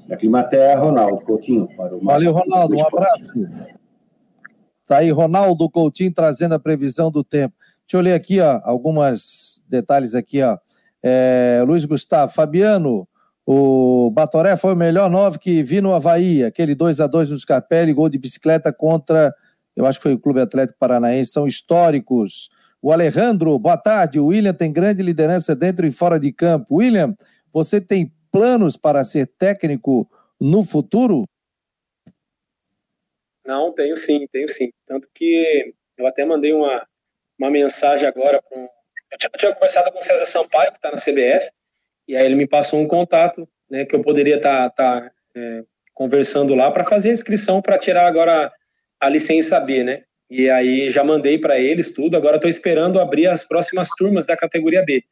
Da 0.08 0.16
Climaterra, 0.16 0.80
Ronaldo 0.80 1.24
Coutinho. 1.24 1.68
Para 1.76 1.96
o 1.96 2.04
Valeu, 2.04 2.34
Ronaldo. 2.34 2.76
Um 2.76 2.86
abraço. 2.86 3.34
Tá 4.86 4.98
aí, 4.98 5.10
Ronaldo 5.10 5.68
Coutinho 5.70 6.14
trazendo 6.14 6.54
a 6.54 6.60
previsão 6.60 7.10
do 7.10 7.24
tempo. 7.24 7.56
Deixa 7.88 7.98
eu 7.98 8.02
ler 8.02 8.14
aqui, 8.14 8.40
ó, 8.40 8.60
alguns 8.64 9.66
detalhes 9.68 10.14
aqui, 10.14 10.44
ó. 10.44 10.58
É, 11.02 11.64
Luiz 11.66 11.86
Gustavo, 11.86 12.32
Fabiano, 12.32 13.08
o 13.46 14.12
Batoré 14.12 14.56
foi 14.56 14.74
o 14.74 14.78
melhor 14.78 15.10
nove 15.10 15.40
que 15.40 15.64
vi 15.64 15.82
no 15.82 15.94
Havaí, 15.94 16.44
aquele 16.44 16.76
2 16.76 17.00
a 17.00 17.08
2 17.08 17.32
no 17.32 17.40
Scarpelli, 17.40 17.94
gol 17.94 18.08
de 18.08 18.20
bicicleta 18.20 18.72
contra 18.72 19.34
eu 19.82 19.88
acho 19.88 19.98
que 20.00 20.04
foi 20.04 20.14
o 20.14 20.20
Clube 20.20 20.40
Atlético 20.40 20.78
Paranaense, 20.78 21.32
são 21.32 21.48
históricos. 21.48 22.50
O 22.80 22.92
Alejandro, 22.92 23.58
boa 23.58 23.78
tarde. 23.78 24.20
O 24.20 24.28
William 24.28 24.54
tem 24.54 24.72
grande 24.72 25.02
liderança 25.02 25.56
dentro 25.56 25.88
e 25.88 25.92
fora 25.92 26.20
de 26.20 26.32
campo. 26.32 26.76
William, 26.76 27.16
você 27.52 27.82
tem 27.82 28.14
planos 28.32 28.78
para 28.78 29.04
ser 29.04 29.26
técnico 29.26 30.08
no 30.40 30.64
futuro? 30.64 31.26
Não, 33.44 33.74
tenho 33.74 33.98
sim, 33.98 34.28
tenho 34.32 34.48
sim. 34.48 34.72
Tanto 34.86 35.10
que 35.16 35.74
eu 35.98 36.06
até 36.06 36.24
mandei 36.24 36.54
uma, 36.54 36.86
uma 37.40 37.50
mensagem 37.50 38.08
agora 38.08 38.40
para 38.40 38.60
um. 38.60 38.68
Eu 39.12 39.18
tinha, 39.18 39.30
eu 39.34 39.40
tinha, 39.40 39.54
conversado 39.54 39.92
com 39.92 40.00
o 40.00 40.04
César 40.04 40.26
Sampaio, 40.26 40.72
que 40.72 40.78
está 40.78 40.92
na 40.92 40.96
CBF, 40.96 41.52
e 42.08 42.16
aí 42.16 42.26
ele 42.26 42.36
me 42.36 42.48
passou 42.48 42.80
um 42.80 42.88
contato, 42.88 43.50
né, 43.70 43.84
que 43.84 43.96
eu 43.96 44.02
poderia 44.02 44.38
estar 44.38 44.70
tá, 44.70 45.02
tá, 45.02 45.12
é, 45.36 45.64
conversando 45.94 46.56
lá 46.56 46.70
para 46.70 46.86
fazer 46.86 47.10
a 47.10 47.14
inscrição 47.14 47.62
para 47.62 47.78
tirar 47.78 48.06
agora 48.06 48.52
a 49.02 49.10
licença 49.10 49.60
B, 49.60 49.84
né? 49.84 50.04
E 50.30 50.50
aí 50.50 50.90
já 50.90 51.04
mandei 51.04 51.38
para 51.38 51.60
eles 51.60 51.92
tudo, 51.92 52.16
agora 52.16 52.38
estou 52.38 52.50
esperando 52.50 53.00
abrir 53.00 53.28
as 53.28 53.44
próximas 53.44 53.90
turmas 53.98 54.26
da 54.26 54.38
categoria 54.38 54.84
B. 54.84 55.04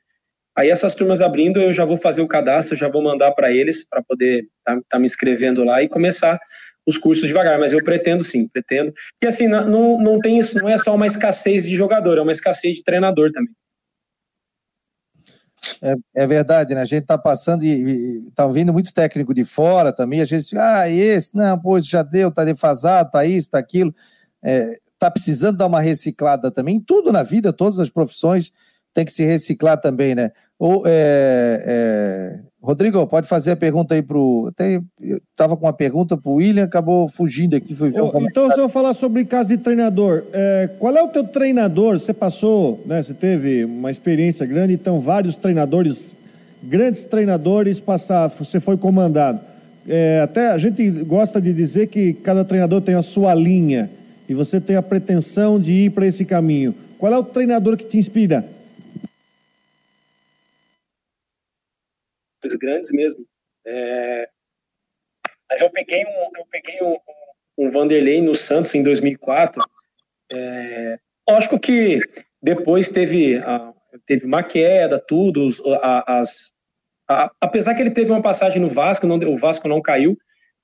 Aí 0.56 0.70
essas 0.70 0.96
turmas 0.96 1.22
abrindo, 1.22 1.60
eu 1.60 1.74
já 1.74 1.86
vou 1.86 1.98
fazer 1.98 2.22
o 2.22 2.28
cadastro, 2.28 2.76
já 2.76 2.88
vou 2.88 3.02
mandar 3.02 3.32
para 3.32 3.52
eles 3.52 3.88
para 3.88 4.02
poder 4.02 4.48
estar 4.60 4.76
tá, 4.76 4.82
tá 4.90 5.00
me 5.00 5.06
inscrevendo 5.06 5.64
lá 5.64 5.82
e 5.82 5.90
começar 5.90 6.40
os 6.86 6.98
cursos 6.98 7.28
devagar, 7.28 7.60
mas 7.60 7.74
eu 7.74 7.84
pretendo 7.84 8.24
sim, 8.24 8.48
pretendo. 8.48 8.92
Porque 9.14 9.28
assim, 9.28 9.48
não, 9.48 10.02
não 10.02 10.20
tem 10.20 10.40
isso, 10.40 10.58
não 10.58 10.70
é 10.70 10.78
só 10.78 10.96
uma 10.96 11.08
escassez 11.08 11.64
de 11.64 11.76
jogador, 11.76 12.18
é 12.18 12.22
uma 12.22 12.32
escassez 12.32 12.78
de 12.78 12.84
treinador 12.84 13.32
também. 13.32 13.54
É, 15.82 15.96
é, 16.16 16.28
verdade, 16.28 16.74
né? 16.74 16.82
A 16.82 16.86
gente 16.86 17.06
tá 17.06 17.18
passando 17.18 17.64
e, 17.64 17.70
e 17.70 18.32
tá 18.32 18.48
vindo 18.48 18.74
muito 18.74 18.94
técnico 18.94 19.34
de 19.34 19.44
fora 19.44 19.92
também. 19.92 20.22
A 20.22 20.26
gente 20.26 20.50
fica, 20.50 20.82
ah, 20.82 20.90
esse, 20.90 21.36
não, 21.36 21.60
pô, 21.60 21.80
já 21.80 22.04
deu, 22.04 22.32
tá 22.32 22.44
defasado, 22.44 23.12
tá 23.12 23.26
isso, 23.26 23.50
tá 23.50 23.60
aquilo. 23.60 23.94
É, 24.42 24.80
tá 24.98 25.10
precisando 25.10 25.58
dar 25.58 25.68
uma 25.68 25.80
reciclada 25.80 26.52
também. 26.52 26.80
Tudo 26.80 27.12
na 27.12 27.24
vida, 27.24 27.54
todas 27.54 27.80
as 27.80 27.90
profissões 27.90 28.52
tem 28.94 29.06
que 29.06 29.14
se 29.14 29.24
reciclar 29.24 29.80
também, 29.80 30.16
né? 30.16 30.32
Ou, 30.58 30.84
é, 30.86 31.64
é... 31.66 32.40
Rodrigo, 32.62 33.08
pode 33.08 33.26
fazer 33.26 33.52
a 33.52 33.56
pergunta 33.56 33.96
aí 33.96 34.02
pro. 34.02 34.48
Até 34.54 34.82
estava 35.32 35.56
com 35.56 35.66
uma 35.66 35.72
pergunta 35.72 36.18
pro 36.18 36.34
William, 36.34 36.66
acabou 36.66 37.08
fugindo 37.08 37.56
aqui. 37.56 37.74
Foi 37.74 37.90
ver 37.90 38.02
um 38.02 38.12
então, 38.26 38.52
se 38.52 38.60
eu 38.60 38.68
falar 38.68 38.94
sobre 38.94 39.24
caso 39.24 39.48
de 39.48 39.58
treinador, 39.58 40.24
é, 40.34 40.70
qual 40.78 40.96
é 40.96 41.02
o 41.02 41.08
teu 41.08 41.24
treinador? 41.24 41.98
Você 41.98 42.14
passou, 42.14 42.84
né? 42.86 43.02
Você 43.02 43.14
teve 43.14 43.64
uma 43.64 43.90
experiência 43.90 44.46
grande, 44.46 44.74
então 44.74 45.00
vários 45.00 45.38
treinadores 45.38 46.18
grandes 46.62 47.06
treinadores 47.06 47.80
passar, 47.80 48.28
você 48.28 48.60
foi 48.60 48.78
comandado. 48.78 49.40
É, 49.88 50.20
até 50.22 50.52
a 50.52 50.58
gente 50.58 50.90
gosta 50.90 51.42
de 51.42 51.54
dizer 51.54 51.88
que 51.88 52.14
cada 52.14 52.44
treinador 52.44 52.82
tem 52.82 52.96
a 52.96 53.02
sua 53.02 53.34
linha 53.34 53.90
e 54.28 54.34
você 54.34 54.60
tem 54.60 54.76
a 54.76 54.82
pretensão 54.82 55.60
de 55.60 55.72
ir 55.72 55.92
para 55.92 56.06
esse 56.06 56.26
caminho. 56.26 56.76
Qual 56.98 57.14
é 57.14 57.18
o 57.18 57.24
treinador 57.24 57.78
que 57.78 57.86
te 57.86 57.98
inspira? 57.98 58.46
Os 62.44 62.56
grandes 62.56 62.92
mesmo. 62.92 63.26
É... 63.66 64.30
Mas 65.50 65.62
eu 65.62 65.70
peguei 65.70 66.06
um, 66.06 66.38
eu 66.38 66.46
peguei 66.50 66.82
um, 66.82 66.98
um 67.58 67.70
Vanderlei 67.70 68.22
no 68.22 68.36
Santos 68.36 68.74
em 68.76 68.84
2004. 68.84 69.62
É... 70.32 71.00
Lógico 71.30 71.60
que 71.60 72.00
depois 72.42 72.90
teve, 72.90 73.38
a, 73.38 73.74
teve 74.06 74.26
uma 74.26 74.42
queda, 74.42 75.00
tudo, 75.00 75.48
as, 76.08 76.54
a, 77.08 77.32
apesar 77.42 77.76
que 77.76 77.82
ele 77.82 77.92
teve 77.92 78.12
uma 78.12 78.22
passagem 78.22 78.62
no 78.62 78.70
Vasco, 78.70 79.06
não, 79.06 79.18
o 79.18 79.38
Vasco 79.38 79.68
não 79.68 79.82
caiu, 79.82 80.18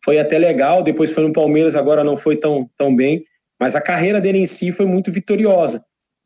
foi 0.03 0.19
até 0.19 0.37
legal, 0.37 0.83
depois 0.83 1.11
foi 1.11 1.23
no 1.23 1.33
Palmeiras, 1.33 1.75
agora 1.75 2.03
não 2.03 2.17
foi 2.17 2.37
tão, 2.37 2.69
tão 2.77 2.95
bem, 2.95 3.23
mas 3.59 3.75
a 3.75 3.81
carreira 3.81 4.21
dele 4.21 4.39
em 4.39 4.45
si 4.45 4.71
foi 4.71 4.85
muito 4.85 5.11
vitoriosa. 5.11 5.83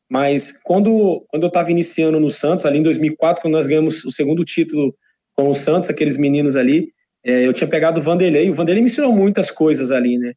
Mas 0.10 0.52
quando, 0.64 1.26
quando 1.30 1.44
eu 1.44 1.48
estava 1.48 1.72
iniciando 1.72 2.20
no 2.20 2.32
Santos, 2.32 2.66
ali 2.66 2.80
em 2.80 2.84
2004, 2.84 3.42
quando 3.42 3.54
nós 3.54 3.68
ganhamos 3.68 4.04
o 4.04 4.12
segundo 4.12 4.44
título 4.44 4.96
com 5.40 5.50
o 5.50 5.56
Santos, 5.56 5.90
aqueles 5.90 6.18
meninos 6.18 6.58
ali, 6.58 6.92
é, 7.24 7.48
eu 7.48 7.54
tinha 7.54 7.68
pegado 7.68 8.02
o 8.02 8.04
Vanderlei, 8.04 8.50
o 8.50 8.54
Vanderlei 8.54 8.84
me 8.84 8.90
ensinou 8.90 9.14
muitas 9.14 9.50
coisas 9.50 9.90
ali, 9.90 10.18
né? 10.18 10.34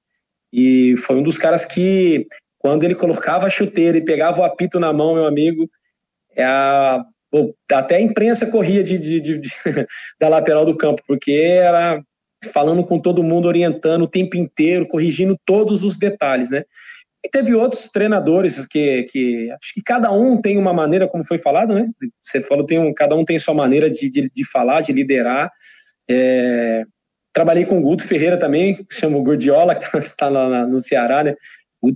E 0.52 0.94
foi 0.98 1.16
um 1.16 1.24
dos 1.24 1.36
caras 1.36 1.64
que, 1.64 2.28
quando 2.56 2.84
ele 2.84 2.94
colocava 2.94 3.46
a 3.46 3.50
chuteira 3.50 3.98
e 3.98 4.04
pegava 4.04 4.40
o 4.40 4.44
apito 4.44 4.78
na 4.78 4.92
mão, 4.92 5.14
meu 5.14 5.26
amigo, 5.26 5.68
é 6.36 6.44
a, 6.44 7.04
até 7.72 7.96
a 7.96 8.00
imprensa 8.00 8.46
corria 8.46 8.80
de, 8.84 8.96
de, 8.96 9.20
de, 9.20 9.38
de 9.40 9.50
da 10.20 10.28
lateral 10.28 10.64
do 10.64 10.76
campo, 10.76 11.02
porque 11.04 11.32
era 11.32 12.00
falando 12.52 12.84
com 12.84 13.00
todo 13.00 13.24
mundo, 13.24 13.48
orientando 13.48 14.02
o 14.02 14.08
tempo 14.08 14.36
inteiro, 14.36 14.86
corrigindo 14.86 15.36
todos 15.44 15.82
os 15.82 15.96
detalhes, 15.96 16.48
né? 16.48 16.62
E 17.24 17.28
teve 17.28 17.54
outros 17.54 17.88
treinadores 17.88 18.66
que, 18.66 19.04
que 19.04 19.50
acho 19.52 19.74
que 19.74 19.82
cada 19.82 20.10
um 20.10 20.40
tem 20.40 20.58
uma 20.58 20.72
maneira, 20.72 21.08
como 21.08 21.24
foi 21.24 21.38
falado, 21.38 21.72
né? 21.72 21.88
Você 22.20 22.40
falou, 22.40 22.66
tem 22.66 22.80
um, 22.80 22.92
cada 22.92 23.14
um 23.14 23.24
tem 23.24 23.38
sua 23.38 23.54
maneira 23.54 23.88
de, 23.88 24.10
de, 24.10 24.28
de 24.28 24.44
falar, 24.44 24.80
de 24.80 24.92
liderar. 24.92 25.50
É, 26.10 26.82
trabalhei 27.32 27.64
com 27.64 27.78
o 27.78 27.82
Guto 27.82 28.06
Ferreira 28.06 28.36
também, 28.36 28.74
que 28.74 28.94
chama 28.94 29.18
o 29.18 29.22
Gordiola, 29.22 29.74
que 29.76 29.96
está 29.96 30.28
lá 30.28 30.66
no 30.66 30.80
Ceará, 30.80 31.22
né? 31.22 31.34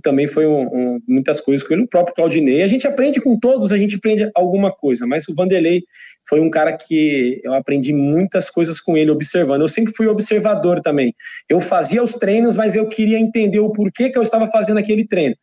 Também 0.01 0.27
foi 0.27 0.45
um, 0.45 0.63
um, 0.63 0.99
muitas 1.07 1.39
coisas 1.39 1.65
com 1.65 1.73
ele, 1.73 1.83
o 1.83 1.87
próprio 1.87 2.13
Claudinei. 2.13 2.61
A 2.61 2.67
gente 2.67 2.85
aprende 2.85 3.21
com 3.21 3.39
todos, 3.39 3.71
a 3.71 3.77
gente 3.77 3.95
aprende 3.95 4.29
alguma 4.35 4.71
coisa, 4.71 5.07
mas 5.07 5.27
o 5.29 5.33
Vanderlei 5.33 5.83
foi 6.27 6.41
um 6.41 6.49
cara 6.49 6.75
que 6.75 7.39
eu 7.43 7.53
aprendi 7.53 7.93
muitas 7.93 8.49
coisas 8.49 8.81
com 8.81 8.97
ele, 8.97 9.11
observando. 9.11 9.61
Eu 9.61 9.67
sempre 9.67 9.93
fui 9.93 10.07
observador 10.07 10.81
também. 10.81 11.15
Eu 11.47 11.61
fazia 11.61 12.03
os 12.03 12.15
treinos, 12.15 12.55
mas 12.55 12.75
eu 12.75 12.87
queria 12.87 13.17
entender 13.17 13.59
o 13.59 13.71
porquê 13.71 14.09
que 14.09 14.17
eu 14.17 14.23
estava 14.23 14.47
fazendo 14.47 14.77
aquele 14.77 15.07
treino. 15.07 15.35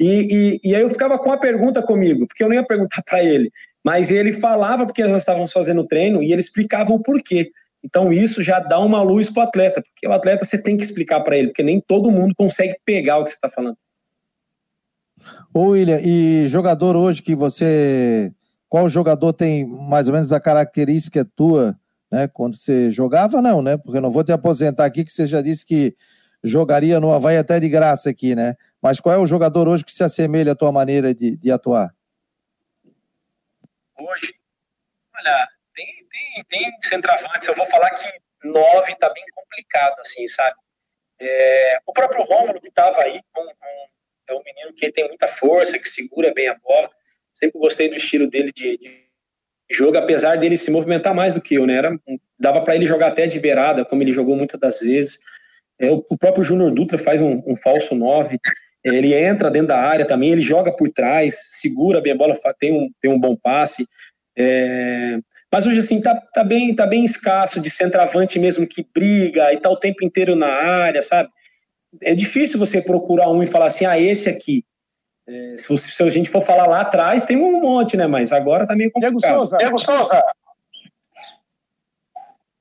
E, 0.00 0.60
e, 0.62 0.70
e 0.70 0.74
aí 0.76 0.82
eu 0.82 0.90
ficava 0.90 1.18
com 1.18 1.32
a 1.32 1.36
pergunta 1.36 1.82
comigo, 1.82 2.26
porque 2.26 2.44
eu 2.44 2.48
não 2.48 2.54
ia 2.54 2.64
perguntar 2.64 3.02
para 3.08 3.22
ele, 3.22 3.50
mas 3.84 4.10
ele 4.10 4.32
falava 4.32 4.86
porque 4.86 5.02
nós 5.04 5.22
estávamos 5.22 5.52
fazendo 5.52 5.80
o 5.80 5.86
treino 5.86 6.22
e 6.22 6.32
ele 6.32 6.40
explicava 6.40 6.92
o 6.92 7.02
porquê. 7.02 7.50
Então 7.84 8.12
isso 8.12 8.42
já 8.42 8.60
dá 8.60 8.78
uma 8.78 9.02
luz 9.02 9.30
para 9.30 9.44
o 9.44 9.46
atleta, 9.46 9.82
porque 9.82 10.06
o 10.06 10.12
atleta 10.12 10.44
você 10.44 10.60
tem 10.60 10.76
que 10.76 10.84
explicar 10.84 11.20
para 11.20 11.36
ele, 11.36 11.48
porque 11.48 11.62
nem 11.62 11.80
todo 11.80 12.10
mundo 12.10 12.34
consegue 12.36 12.76
pegar 12.84 13.18
o 13.18 13.24
que 13.24 13.30
você 13.30 13.36
está 13.36 13.50
falando. 13.50 13.76
Ô 15.60 15.70
William, 15.70 15.98
e 16.00 16.46
jogador 16.46 16.94
hoje 16.94 17.20
que 17.20 17.34
você. 17.34 18.32
Qual 18.68 18.88
jogador 18.88 19.32
tem 19.32 19.66
mais 19.66 20.06
ou 20.06 20.12
menos 20.12 20.32
a 20.32 20.38
característica 20.38 21.24
tua, 21.34 21.76
né? 22.08 22.28
Quando 22.28 22.56
você 22.56 22.92
jogava, 22.92 23.42
não, 23.42 23.60
né? 23.60 23.76
Porque 23.76 23.98
não 23.98 24.08
vou 24.08 24.22
te 24.22 24.30
aposentar 24.30 24.84
aqui, 24.84 25.04
que 25.04 25.12
você 25.12 25.26
já 25.26 25.42
disse 25.42 25.66
que 25.66 25.96
jogaria 26.44 27.00
no 27.00 27.12
Havaí 27.12 27.36
até 27.36 27.58
de 27.58 27.68
graça 27.68 28.08
aqui, 28.08 28.36
né? 28.36 28.54
Mas 28.80 29.00
qual 29.00 29.12
é 29.16 29.18
o 29.18 29.26
jogador 29.26 29.66
hoje 29.66 29.84
que 29.84 29.90
se 29.90 30.04
assemelha 30.04 30.52
à 30.52 30.54
tua 30.54 30.70
maneira 30.70 31.12
de, 31.12 31.36
de 31.36 31.50
atuar? 31.50 31.92
Hoje, 33.98 34.32
olha, 35.12 35.48
tem, 35.74 35.86
tem, 36.08 36.44
tem 36.48 36.82
centroavantes, 36.82 37.48
eu 37.48 37.56
vou 37.56 37.66
falar 37.66 37.90
que 37.90 38.48
nove 38.48 38.94
tá 38.94 39.12
bem 39.12 39.24
complicado, 39.34 39.98
assim, 40.02 40.28
sabe? 40.28 40.54
É, 41.20 41.80
o 41.84 41.92
próprio 41.92 42.22
Rômulo 42.22 42.60
que 42.60 42.68
estava 42.68 43.00
aí, 43.00 43.20
um, 43.36 43.42
um 43.42 43.97
é 44.86 44.88
um 44.88 44.92
menino 44.92 44.92
que 44.92 44.92
tem 44.92 45.08
muita 45.08 45.28
força, 45.28 45.78
que 45.78 45.88
segura 45.88 46.32
bem 46.32 46.48
a 46.48 46.54
bola. 46.54 46.90
Sempre 47.34 47.58
gostei 47.58 47.88
do 47.88 47.96
estilo 47.96 48.28
dele 48.28 48.52
de, 48.52 48.78
de 48.78 49.08
jogo, 49.70 49.98
apesar 49.98 50.36
dele 50.36 50.56
se 50.56 50.70
movimentar 50.70 51.14
mais 51.14 51.34
do 51.34 51.40
que 51.40 51.54
eu, 51.54 51.66
né? 51.66 51.76
Era, 51.76 52.00
dava 52.38 52.60
para 52.62 52.74
ele 52.74 52.86
jogar 52.86 53.08
até 53.08 53.26
de 53.26 53.38
beirada, 53.38 53.84
como 53.84 54.02
ele 54.02 54.12
jogou 54.12 54.36
muitas 54.36 54.58
das 54.58 54.80
vezes. 54.80 55.18
É, 55.78 55.90
o, 55.90 56.04
o, 56.08 56.18
próprio 56.18 56.44
Júnior 56.44 56.72
Dutra 56.72 56.98
faz 56.98 57.20
um, 57.20 57.42
um 57.46 57.54
falso 57.54 57.94
9. 57.94 58.38
É, 58.84 58.88
ele 58.90 59.14
entra 59.14 59.50
dentro 59.50 59.68
da 59.68 59.78
área 59.78 60.04
também, 60.04 60.32
ele 60.32 60.40
joga 60.40 60.74
por 60.74 60.88
trás, 60.88 61.46
segura 61.50 62.00
bem 62.00 62.12
a 62.12 62.16
bola, 62.16 62.36
tem 62.58 62.72
um, 62.72 62.90
tem 63.00 63.10
um 63.10 63.20
bom 63.20 63.36
passe. 63.36 63.86
É, 64.36 65.18
mas 65.52 65.66
hoje, 65.66 65.80
assim, 65.80 66.00
tá, 66.00 66.14
tá, 66.14 66.44
bem, 66.44 66.74
tá 66.74 66.86
bem 66.86 67.04
escasso 67.04 67.60
de 67.60 67.70
centroavante 67.70 68.38
mesmo 68.38 68.66
que 68.66 68.86
briga 68.94 69.52
e 69.52 69.56
tá 69.58 69.70
o 69.70 69.78
tempo 69.78 70.04
inteiro 70.04 70.36
na 70.36 70.48
área, 70.48 71.00
sabe? 71.00 71.30
É 72.02 72.14
difícil 72.14 72.58
você 72.58 72.80
procurar 72.80 73.30
um 73.30 73.42
e 73.42 73.46
falar 73.46 73.66
assim, 73.66 73.84
ah, 73.84 73.98
esse 73.98 74.28
aqui. 74.28 74.64
É, 75.26 75.56
se, 75.56 75.68
você, 75.68 75.90
se, 75.90 76.02
a 76.02 76.10
gente 76.10 76.30
for 76.30 76.42
falar 76.42 76.66
lá 76.66 76.80
atrás, 76.80 77.22
tem 77.22 77.36
um 77.36 77.60
monte, 77.60 77.96
né? 77.96 78.06
Mas 78.06 78.32
agora 78.32 78.66
tá 78.66 78.74
meio 78.74 78.90
complicado. 78.90 79.18
Diego 79.18 79.36
Souza. 79.36 79.58
Diego 79.58 79.78
Souza. 79.78 80.24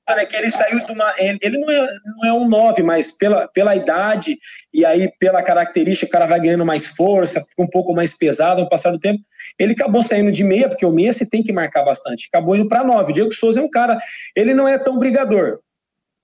É 0.09 0.25
que 0.25 0.37
ele 0.37 0.49
saiu 0.49 0.85
de 0.85 0.91
uma. 0.91 1.13
Ele 1.17 1.57
não 1.57 1.69
é, 1.69 1.87
não 2.05 2.25
é 2.25 2.33
um 2.33 2.47
9, 2.47 2.81
mas 2.81 3.11
pela, 3.11 3.45
pela 3.49 3.75
idade 3.75 4.39
e 4.73 4.85
aí 4.85 5.11
pela 5.19 5.43
característica, 5.43 6.07
o 6.07 6.11
cara 6.11 6.25
vai 6.25 6.39
ganhando 6.39 6.65
mais 6.65 6.87
força, 6.87 7.41
fica 7.41 7.61
um 7.61 7.67
pouco 7.67 7.93
mais 7.93 8.13
pesado 8.13 8.61
no 8.61 8.69
passar 8.69 8.91
do 8.91 8.99
tempo. 8.99 9.21
Ele 9.59 9.73
acabou 9.73 10.01
saindo 10.01 10.31
de 10.31 10.45
meia, 10.45 10.69
porque 10.69 10.85
o 10.85 10.91
meia 10.91 11.11
você 11.11 11.25
tem 11.25 11.43
que 11.43 11.51
marcar 11.51 11.83
bastante. 11.83 12.29
Acabou 12.31 12.55
indo 12.55 12.69
para 12.69 12.85
9. 12.85 13.11
Diego 13.11 13.33
Souza 13.33 13.59
é 13.59 13.63
um 13.63 13.69
cara. 13.69 13.99
Ele 14.33 14.53
não 14.53 14.65
é 14.65 14.77
tão 14.77 14.97
brigador. 14.97 15.59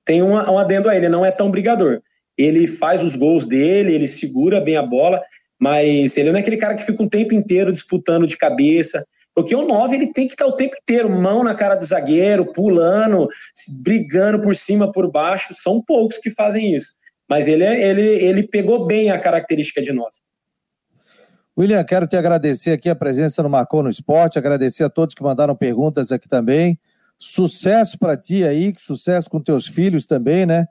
Tem 0.06 0.24
um, 0.24 0.34
um 0.34 0.58
adendo 0.58 0.90
a 0.90 0.96
ele, 0.96 1.10
não 1.10 1.26
é 1.26 1.32
tão 1.32 1.52
brigador 1.52 2.02
ele 2.38 2.68
faz 2.68 3.04
os 3.04 3.16
gols 3.16 3.46
dele, 3.46 3.94
ele 3.94 4.08
segura 4.08 4.60
bem 4.60 4.76
a 4.76 4.82
bola, 4.82 5.22
mas 5.60 6.18
ele 6.18 6.32
não 6.32 6.38
é 6.38 6.42
aquele 6.42 6.58
cara 6.58 6.76
que 6.76 6.84
fica 6.84 7.02
o 7.02 7.10
tempo 7.10 7.34
inteiro 7.34 7.72
disputando 7.72 8.28
de 8.28 8.38
cabeça. 8.38 9.06
Porque 9.36 9.56
o 9.56 9.66
9 9.66 9.96
ele 9.96 10.14
tem 10.14 10.28
que 10.28 10.34
estar 10.34 10.46
o 10.46 10.56
tempo 10.56 10.76
inteiro, 10.80 11.10
mão 11.10 11.44
na 11.44 11.56
cara 11.56 11.76
do 11.76 11.86
zagueiro, 11.86 12.52
pulando, 12.54 13.28
brigando 13.82 14.40
por 14.42 14.56
cima, 14.56 14.92
por 14.92 15.10
baixo. 15.10 15.56
São 15.56 15.82
poucos 15.82 16.18
que 16.18 16.30
fazem 16.30 16.76
isso. 16.76 16.94
Mas 17.28 17.48
ele, 17.48 17.64
é, 17.64 17.84
ele, 17.84 18.02
ele 18.02 18.48
pegou 18.48 18.86
bem 18.86 19.10
a 19.10 19.18
característica 19.18 19.82
de 19.82 19.92
9. 19.92 20.10
William, 21.58 21.84
quero 21.84 22.08
te 22.08 22.16
agradecer 22.16 22.72
aqui 22.72 22.90
a 22.90 22.96
presença 22.96 23.42
no 23.44 23.50
Marcou 23.50 23.84
no 23.84 23.90
Esporte, 23.90 24.40
agradecer 24.40 24.84
a 24.84 24.90
todos 24.90 25.16
que 25.16 25.24
mandaram 25.24 25.56
perguntas 25.56 26.12
aqui 26.12 26.28
também. 26.28 26.80
Sucesso 27.18 27.98
para 27.98 28.18
ti 28.18 28.44
aí, 28.44 28.74
sucesso 28.78 29.30
com 29.30 29.40
teus 29.40 29.68
filhos 29.68 30.06
também, 30.06 30.46
né? 30.46 30.66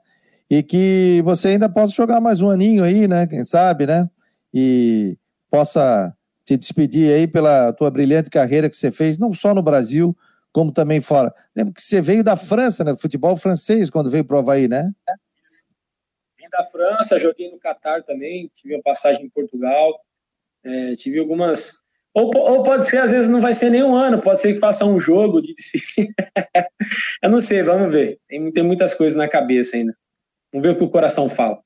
E 0.49 0.61
que 0.61 1.21
você 1.23 1.49
ainda 1.49 1.69
possa 1.69 1.93
jogar 1.93 2.19
mais 2.19 2.41
um 2.41 2.49
aninho 2.49 2.83
aí, 2.83 3.07
né? 3.07 3.27
Quem 3.27 3.43
sabe, 3.43 3.85
né? 3.85 4.09
E 4.53 5.17
possa 5.49 6.15
se 6.43 6.57
despedir 6.57 7.13
aí 7.13 7.27
pela 7.27 7.71
tua 7.73 7.89
brilhante 7.89 8.29
carreira 8.29 8.69
que 8.69 8.75
você 8.75 8.91
fez, 8.91 9.17
não 9.17 9.31
só 9.31 9.53
no 9.53 9.63
Brasil, 9.63 10.15
como 10.51 10.71
também 10.71 11.01
fora. 11.01 11.33
Lembro 11.55 11.73
que 11.73 11.81
você 11.83 12.01
veio 12.01 12.23
da 12.23 12.35
França, 12.35 12.83
né? 12.83 12.95
Futebol 12.95 13.35
francês, 13.35 13.89
quando 13.89 14.09
veio 14.09 14.25
para 14.25 14.35
o 14.35 14.39
Havaí, 14.39 14.67
né? 14.67 14.91
Vim 16.37 16.49
da 16.51 16.63
França, 16.65 17.17
joguei 17.17 17.49
no 17.49 17.57
Catar 17.57 18.03
também, 18.03 18.51
tive 18.53 18.75
uma 18.75 18.83
passagem 18.83 19.25
em 19.25 19.29
Portugal, 19.29 19.99
é, 20.63 20.93
tive 20.93 21.19
algumas. 21.19 21.81
Ou, 22.13 22.31
ou, 22.35 22.61
pode 22.61 22.85
ser, 22.85 22.97
às 22.97 23.11
vezes 23.11 23.27
não 23.27 23.41
vai 23.41 23.53
ser 23.53 23.71
nem 23.71 23.83
um 23.83 23.95
ano, 23.95 24.21
pode 24.21 24.39
ser 24.39 24.53
que 24.53 24.59
faça 24.59 24.85
um 24.85 24.99
jogo 24.99 25.41
de 25.41 25.55
Eu 27.23 27.29
não 27.29 27.41
sei, 27.41 27.63
vamos 27.63 27.91
ver. 27.91 28.19
Tem, 28.27 28.51
tem 28.51 28.63
muitas 28.63 28.93
coisas 28.93 29.17
na 29.17 29.27
cabeça 29.27 29.75
ainda. 29.77 29.97
Vamos 30.53 30.67
ver 30.67 30.75
o 30.75 30.77
que 30.77 30.83
o 30.83 30.89
coração 30.89 31.27
fala. 31.27 31.59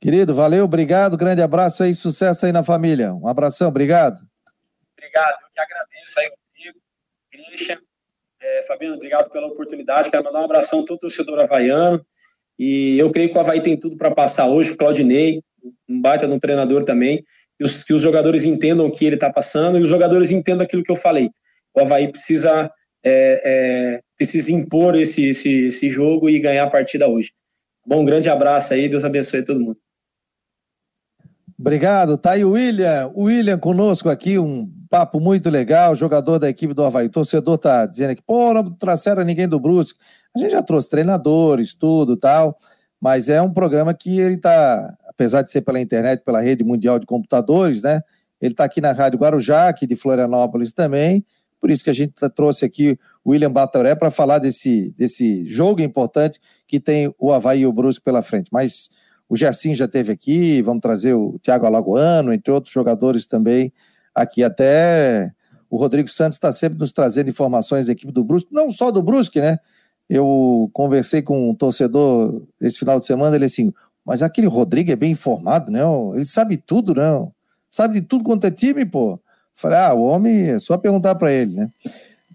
Querido, 0.00 0.34
valeu, 0.34 0.64
obrigado, 0.64 1.16
grande 1.16 1.42
abraço 1.42 1.82
aí, 1.82 1.94
sucesso 1.94 2.46
aí 2.46 2.50
na 2.50 2.64
família. 2.64 3.12
Um 3.14 3.28
abração, 3.28 3.68
obrigado. 3.68 4.18
Obrigado, 4.98 5.36
eu 5.42 5.48
que 5.52 5.60
agradeço 5.60 6.18
aí, 6.18 6.30
Rodrigo, 6.30 6.80
Christian, 7.30 7.78
é, 8.40 8.62
Fabiano, 8.64 8.96
obrigado 8.96 9.30
pela 9.30 9.46
oportunidade. 9.46 10.10
Quero 10.10 10.24
mandar 10.24 10.40
um 10.40 10.44
abração 10.44 10.80
a 10.80 10.84
todo 10.84 10.98
torcedor 10.98 11.38
havaiano. 11.38 12.04
E 12.58 12.98
eu 12.98 13.10
creio 13.12 13.30
que 13.30 13.36
o 13.36 13.40
Havaí 13.40 13.62
tem 13.62 13.78
tudo 13.78 13.96
para 13.96 14.10
passar 14.10 14.46
hoje, 14.46 14.72
o 14.72 14.76
Claudinei, 14.76 15.40
um 15.88 16.00
baita 16.00 16.26
de 16.26 16.34
um 16.34 16.38
treinador 16.38 16.84
também, 16.84 17.24
e 17.60 17.64
os, 17.64 17.84
que 17.84 17.92
os 17.92 18.02
jogadores 18.02 18.44
entendam 18.44 18.86
o 18.86 18.90
que 18.90 19.04
ele 19.04 19.16
está 19.16 19.32
passando 19.32 19.78
e 19.78 19.82
os 19.82 19.88
jogadores 19.88 20.30
entendam 20.30 20.64
aquilo 20.64 20.82
que 20.82 20.90
eu 20.90 20.96
falei. 20.96 21.30
O 21.74 21.80
Havaí 21.80 22.10
precisa, 22.10 22.70
é, 23.04 23.42
é, 23.44 24.00
precisa 24.16 24.52
impor 24.52 24.96
esse, 24.96 25.28
esse, 25.28 25.66
esse 25.66 25.88
jogo 25.88 26.28
e 26.28 26.40
ganhar 26.40 26.64
a 26.64 26.70
partida 26.70 27.06
hoje. 27.08 27.32
Bom, 27.86 28.02
um 28.02 28.04
grande 28.04 28.28
abraço 28.28 28.74
aí, 28.74 28.88
Deus 28.88 29.04
abençoe 29.04 29.44
todo 29.44 29.60
mundo. 29.60 29.78
Obrigado, 31.58 32.18
tá 32.18 32.32
aí 32.32 32.44
o 32.44 32.52
William, 32.52 33.10
o 33.14 33.24
William 33.24 33.58
conosco 33.58 34.08
aqui, 34.08 34.38
um 34.38 34.68
papo 34.90 35.20
muito 35.20 35.48
legal, 35.48 35.94
jogador 35.94 36.38
da 36.38 36.48
equipe 36.48 36.74
do 36.74 36.84
Havaí. 36.84 37.06
O 37.06 37.10
torcedor 37.10 37.56
tá 37.56 37.86
dizendo 37.86 38.10
aqui, 38.10 38.22
pô, 38.22 38.52
não 38.52 38.64
trouxeram 38.64 39.24
ninguém 39.24 39.48
do 39.48 39.60
Brusque. 39.60 39.98
A 40.34 40.38
gente 40.38 40.52
já 40.52 40.62
trouxe 40.62 40.90
treinadores, 40.90 41.72
tudo 41.72 42.16
tal, 42.16 42.56
mas 43.00 43.28
é 43.28 43.40
um 43.40 43.52
programa 43.52 43.94
que 43.94 44.18
ele 44.18 44.36
tá, 44.36 44.96
apesar 45.06 45.42
de 45.42 45.50
ser 45.50 45.60
pela 45.60 45.80
internet, 45.80 46.22
pela 46.24 46.40
rede 46.40 46.64
mundial 46.64 46.98
de 46.98 47.06
computadores, 47.06 47.82
né? 47.82 48.02
Ele 48.40 48.52
está 48.52 48.64
aqui 48.64 48.80
na 48.80 48.92
Rádio 48.92 49.20
Guarujá, 49.20 49.68
aqui 49.68 49.86
de 49.86 49.94
Florianópolis 49.94 50.72
também, 50.72 51.24
por 51.60 51.70
isso 51.70 51.84
que 51.84 51.90
a 51.90 51.94
gente 51.94 52.14
trouxe 52.34 52.64
aqui 52.64 52.98
William 53.26 53.50
Batoré 53.50 53.94
para 53.94 54.10
falar 54.10 54.38
desse, 54.38 54.92
desse 54.96 55.46
jogo 55.46 55.80
importante 55.80 56.40
que 56.66 56.80
tem 56.80 57.14
o 57.18 57.32
Havaí 57.32 57.60
e 57.60 57.66
o 57.66 57.72
Brusque 57.72 58.04
pela 58.04 58.22
frente. 58.22 58.48
Mas 58.52 58.90
o 59.28 59.36
Gersin 59.36 59.74
já 59.74 59.88
teve 59.88 60.12
aqui, 60.12 60.60
vamos 60.60 60.82
trazer 60.82 61.14
o 61.14 61.38
Thiago 61.38 61.64
Alagoano, 61.64 62.32
entre 62.32 62.52
outros 62.52 62.72
jogadores 62.72 63.26
também 63.26 63.72
aqui. 64.14 64.42
Até 64.42 65.32
o 65.70 65.76
Rodrigo 65.76 66.08
Santos 66.08 66.36
está 66.36 66.52
sempre 66.52 66.78
nos 66.78 66.92
trazendo 66.92 67.30
informações 67.30 67.86
da 67.86 67.92
equipe 67.92 68.12
do 68.12 68.24
Brusque, 68.24 68.52
não 68.52 68.70
só 68.70 68.90
do 68.90 69.02
Brusque, 69.02 69.40
né? 69.40 69.58
Eu 70.08 70.68
conversei 70.72 71.22
com 71.22 71.48
um 71.48 71.54
torcedor 71.54 72.42
esse 72.60 72.78
final 72.78 72.98
de 72.98 73.06
semana, 73.06 73.36
ele 73.36 73.46
assim, 73.46 73.72
mas 74.04 74.20
aquele 74.20 74.48
Rodrigo 74.48 74.90
é 74.90 74.96
bem 74.96 75.12
informado, 75.12 75.70
né? 75.70 75.80
Ele 76.14 76.26
sabe 76.26 76.56
tudo, 76.56 76.94
não? 76.94 77.32
Sabe 77.70 78.00
de 78.00 78.06
tudo 78.06 78.24
quanto 78.24 78.46
é 78.46 78.50
time, 78.50 78.84
pô. 78.84 79.18
Falei, 79.54 79.78
ah, 79.78 79.94
o 79.94 80.02
homem, 80.02 80.50
é 80.50 80.58
só 80.58 80.76
perguntar 80.76 81.14
para 81.14 81.32
ele, 81.32 81.56
né? 81.56 81.70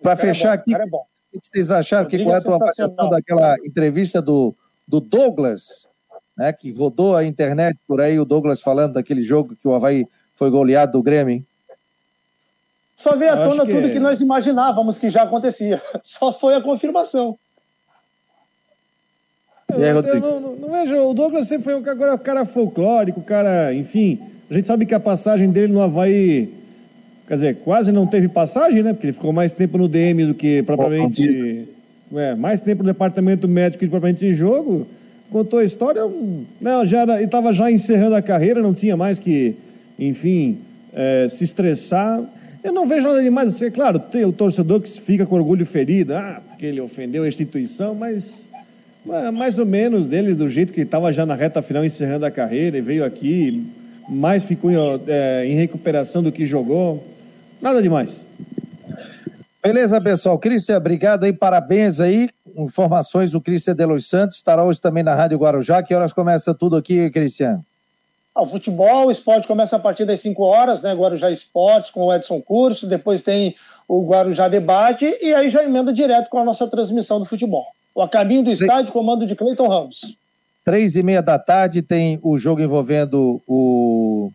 Para 0.01 0.15
fechar 0.15 0.53
é 0.53 0.57
bom, 0.57 0.61
aqui, 0.61 0.73
é 0.75 1.37
o 1.37 1.39
que 1.39 1.47
vocês 1.47 1.71
acharam? 1.71 2.07
Que, 2.07 2.23
qual 2.23 2.35
é 2.35 2.39
a 2.39 2.41
tua 2.41 2.55
avaliação 2.55 3.09
daquela 3.09 3.55
entrevista 3.63 4.21
do, 4.21 4.55
do 4.87 4.99
Douglas, 4.99 5.87
né? 6.35 6.51
Que 6.53 6.71
rodou 6.71 7.15
a 7.15 7.23
internet 7.23 7.77
por 7.87 8.01
aí, 8.01 8.19
o 8.19 8.25
Douglas 8.25 8.61
falando 8.61 8.93
daquele 8.93 9.21
jogo 9.21 9.55
que 9.55 9.67
o 9.67 9.73
Havaí 9.73 10.07
foi 10.35 10.49
goleado 10.49 10.93
do 10.93 11.03
Grêmio, 11.03 11.35
hein? 11.35 11.45
Só 12.97 13.15
veio 13.15 13.31
à 13.31 13.37
tona 13.37 13.65
que... 13.65 13.71
tudo 13.73 13.91
que 13.91 13.99
nós 13.99 14.21
imaginávamos 14.21 14.97
que 14.97 15.09
já 15.09 15.23
acontecia. 15.23 15.81
Só 16.03 16.33
foi 16.33 16.55
a 16.55 16.61
confirmação. 16.61 17.37
Eu, 19.69 19.77
aí, 19.77 19.89
eu 19.89 20.19
não, 20.21 20.39
não, 20.39 20.55
não, 20.55 20.71
vejo, 20.71 20.95
o 20.95 21.13
Douglas 21.13 21.47
sempre 21.47 21.65
foi 21.65 21.75
um 21.75 21.83
cara, 21.83 22.15
um 22.15 22.17
cara 22.17 22.45
folclórico, 22.45 23.19
um 23.19 23.23
cara, 23.23 23.73
enfim. 23.73 24.19
A 24.49 24.53
gente 24.53 24.65
sabe 24.65 24.85
que 24.85 24.95
a 24.95 24.99
passagem 24.99 25.51
dele 25.51 25.73
no 25.73 25.81
Havaí 25.81 26.56
Quer 27.27 27.33
dizer, 27.33 27.55
quase 27.57 27.91
não 27.91 28.07
teve 28.07 28.29
passagem, 28.29 28.81
né? 28.81 28.93
Porque 28.93 29.07
ele 29.07 29.13
ficou 29.13 29.33
mais 29.33 29.51
tempo 29.51 29.77
no 29.77 29.87
DM 29.87 30.27
do 30.27 30.33
que 30.33 30.63
propriamente. 30.63 31.67
É, 32.15 32.35
mais 32.35 32.61
tempo 32.61 32.83
no 32.83 32.87
departamento 32.87 33.49
médico 33.49 33.79
do 33.79 33.79
que 33.85 33.91
propriamente 33.91 34.25
em 34.25 34.33
jogo. 34.33 34.87
Contou 35.29 35.59
a 35.59 35.65
história. 35.65 36.01
Não, 36.61 36.85
já 36.85 37.01
era, 37.01 37.15
ele 37.17 37.25
estava 37.25 37.51
já 37.51 37.69
encerrando 37.69 38.15
a 38.15 38.21
carreira, 38.21 38.61
não 38.61 38.73
tinha 38.73 38.95
mais 38.95 39.19
que, 39.19 39.55
enfim, 39.99 40.57
é, 40.93 41.27
se 41.29 41.43
estressar. 41.43 42.23
Eu 42.63 42.71
não 42.71 42.87
vejo 42.87 43.05
nada 43.09 43.21
demais. 43.21 43.53
Assim, 43.53 43.65
é 43.65 43.71
claro, 43.71 43.99
tem 43.99 44.23
o 44.23 44.31
torcedor 44.31 44.79
que 44.79 44.89
fica 44.89 45.25
com 45.25 45.35
orgulho 45.35 45.65
ferido, 45.65 46.15
ah, 46.15 46.41
porque 46.47 46.65
ele 46.65 46.79
ofendeu 46.79 47.23
a 47.23 47.27
instituição, 47.27 47.93
mas 47.93 48.47
mais 49.33 49.57
ou 49.57 49.65
menos 49.65 50.07
dele, 50.07 50.33
do 50.33 50.49
jeito 50.49 50.73
que 50.73 50.79
ele 50.79 50.87
estava 50.87 51.11
já 51.13 51.25
na 51.25 51.35
reta 51.35 51.61
final 51.61 51.85
encerrando 51.85 52.25
a 52.25 52.31
carreira 52.31 52.77
e 52.77 52.81
veio 52.81 53.05
aqui, 53.05 53.65
mais 54.09 54.43
ficou 54.43 54.71
é, 55.07 55.45
em 55.45 55.55
recuperação 55.55 56.23
do 56.23 56.31
que 56.31 56.45
jogou. 56.45 57.03
Nada 57.61 57.81
demais. 57.81 58.25
Beleza, 59.63 59.99
pessoal. 59.99 60.37
Cristian, 60.39 60.77
obrigado 60.77 61.23
aí, 61.23 61.33
parabéns 61.33 61.99
aí. 61.99 62.29
Informações 62.55 63.31
do 63.31 63.41
Cristian 63.41 63.75
de 63.75 63.85
Los 63.85 64.07
Santos. 64.07 64.37
Estará 64.37 64.63
hoje 64.63 64.79
também 64.79 65.03
na 65.03 65.13
Rádio 65.13 65.37
Guarujá. 65.37 65.83
Que 65.83 65.93
horas 65.93 66.13
começa 66.13 66.53
tudo 66.53 66.75
aqui, 66.75 67.09
Cristian? 67.09 67.61
Ah, 68.37 68.43
o 68.43 68.45
futebol, 68.45 69.07
o 69.07 69.11
esporte 69.11 69.47
começa 69.47 69.75
a 69.75 69.79
partir 69.79 70.05
das 70.05 70.21
5 70.21 70.43
horas, 70.43 70.83
né? 70.83 70.93
Guarujá 70.93 71.31
Esportes 71.31 71.89
com 71.89 72.01
o 72.05 72.13
Edson 72.13 72.39
Curso, 72.39 72.85
depois 72.85 73.23
tem 73.23 73.55
o 73.87 74.05
Guarujá 74.05 74.47
Debate 74.47 75.11
e 75.19 75.33
aí 75.33 75.49
já 75.49 75.63
emenda 75.63 75.91
direto 75.91 76.29
com 76.29 76.37
a 76.37 76.43
nossa 76.43 76.67
transmissão 76.67 77.17
do 77.17 77.25
futebol. 77.25 77.65
O 77.95 78.01
A 78.01 78.07
Caminho 78.07 78.43
do 78.43 78.51
Estádio, 78.51 78.93
comando 78.93 79.25
de 79.25 79.35
Cleiton 79.35 79.67
Ramos. 79.67 80.15
Três 80.63 80.95
e 80.95 81.01
meia 81.01 81.21
da 81.21 81.39
tarde 81.39 81.81
tem 81.81 82.19
o 82.21 82.37
jogo 82.37 82.61
envolvendo 82.61 83.41
o 83.47 84.31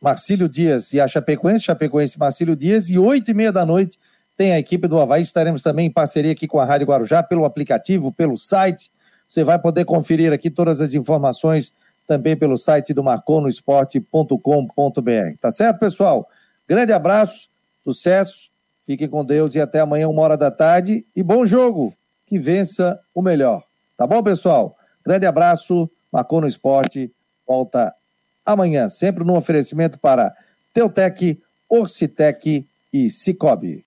Marcílio 0.00 0.48
Dias 0.48 0.92
e 0.92 1.00
a 1.00 1.06
Chapecoense, 1.06 1.64
Chapecoense 1.64 2.16
e 2.16 2.18
Marcílio 2.18 2.56
Dias, 2.56 2.88
e 2.88 2.98
oito 2.98 3.30
e 3.30 3.34
meia 3.34 3.52
da 3.52 3.66
noite 3.66 3.98
tem 4.36 4.52
a 4.52 4.58
equipe 4.58 4.88
do 4.88 4.98
Havaí, 4.98 5.20
estaremos 5.20 5.62
também 5.62 5.88
em 5.88 5.92
parceria 5.92 6.32
aqui 6.32 6.48
com 6.48 6.58
a 6.58 6.64
Rádio 6.64 6.86
Guarujá, 6.86 7.22
pelo 7.22 7.44
aplicativo, 7.44 8.10
pelo 8.10 8.38
site, 8.38 8.90
você 9.28 9.44
vai 9.44 9.58
poder 9.58 9.84
conferir 9.84 10.32
aqui 10.32 10.50
todas 10.50 10.80
as 10.80 10.94
informações 10.94 11.74
também 12.06 12.34
pelo 12.34 12.56
site 12.56 12.94
do 12.94 13.04
marconosport.com.br, 13.04 15.36
tá 15.40 15.52
certo, 15.52 15.78
pessoal? 15.78 16.26
Grande 16.66 16.94
abraço, 16.94 17.50
sucesso, 17.84 18.50
fiquem 18.86 19.08
com 19.08 19.22
Deus 19.22 19.54
e 19.54 19.60
até 19.60 19.80
amanhã, 19.80 20.08
uma 20.08 20.22
hora 20.22 20.38
da 20.38 20.50
tarde, 20.50 21.04
e 21.14 21.22
bom 21.22 21.44
jogo, 21.44 21.94
que 22.24 22.38
vença 22.38 22.98
o 23.14 23.20
melhor, 23.20 23.62
tá 23.94 24.06
bom, 24.06 24.22
pessoal? 24.22 24.74
Grande 25.04 25.26
abraço, 25.26 25.90
Marcou 26.10 26.40
no 26.40 26.48
Esporte, 26.48 27.12
volta 27.46 27.94
amanhã, 28.52 28.88
sempre 28.88 29.24
no 29.24 29.36
oferecimento 29.36 29.98
para 29.98 30.34
Teutec, 30.72 31.40
Orcitec 31.68 32.66
e 32.92 33.10
Cicobi. 33.10 33.78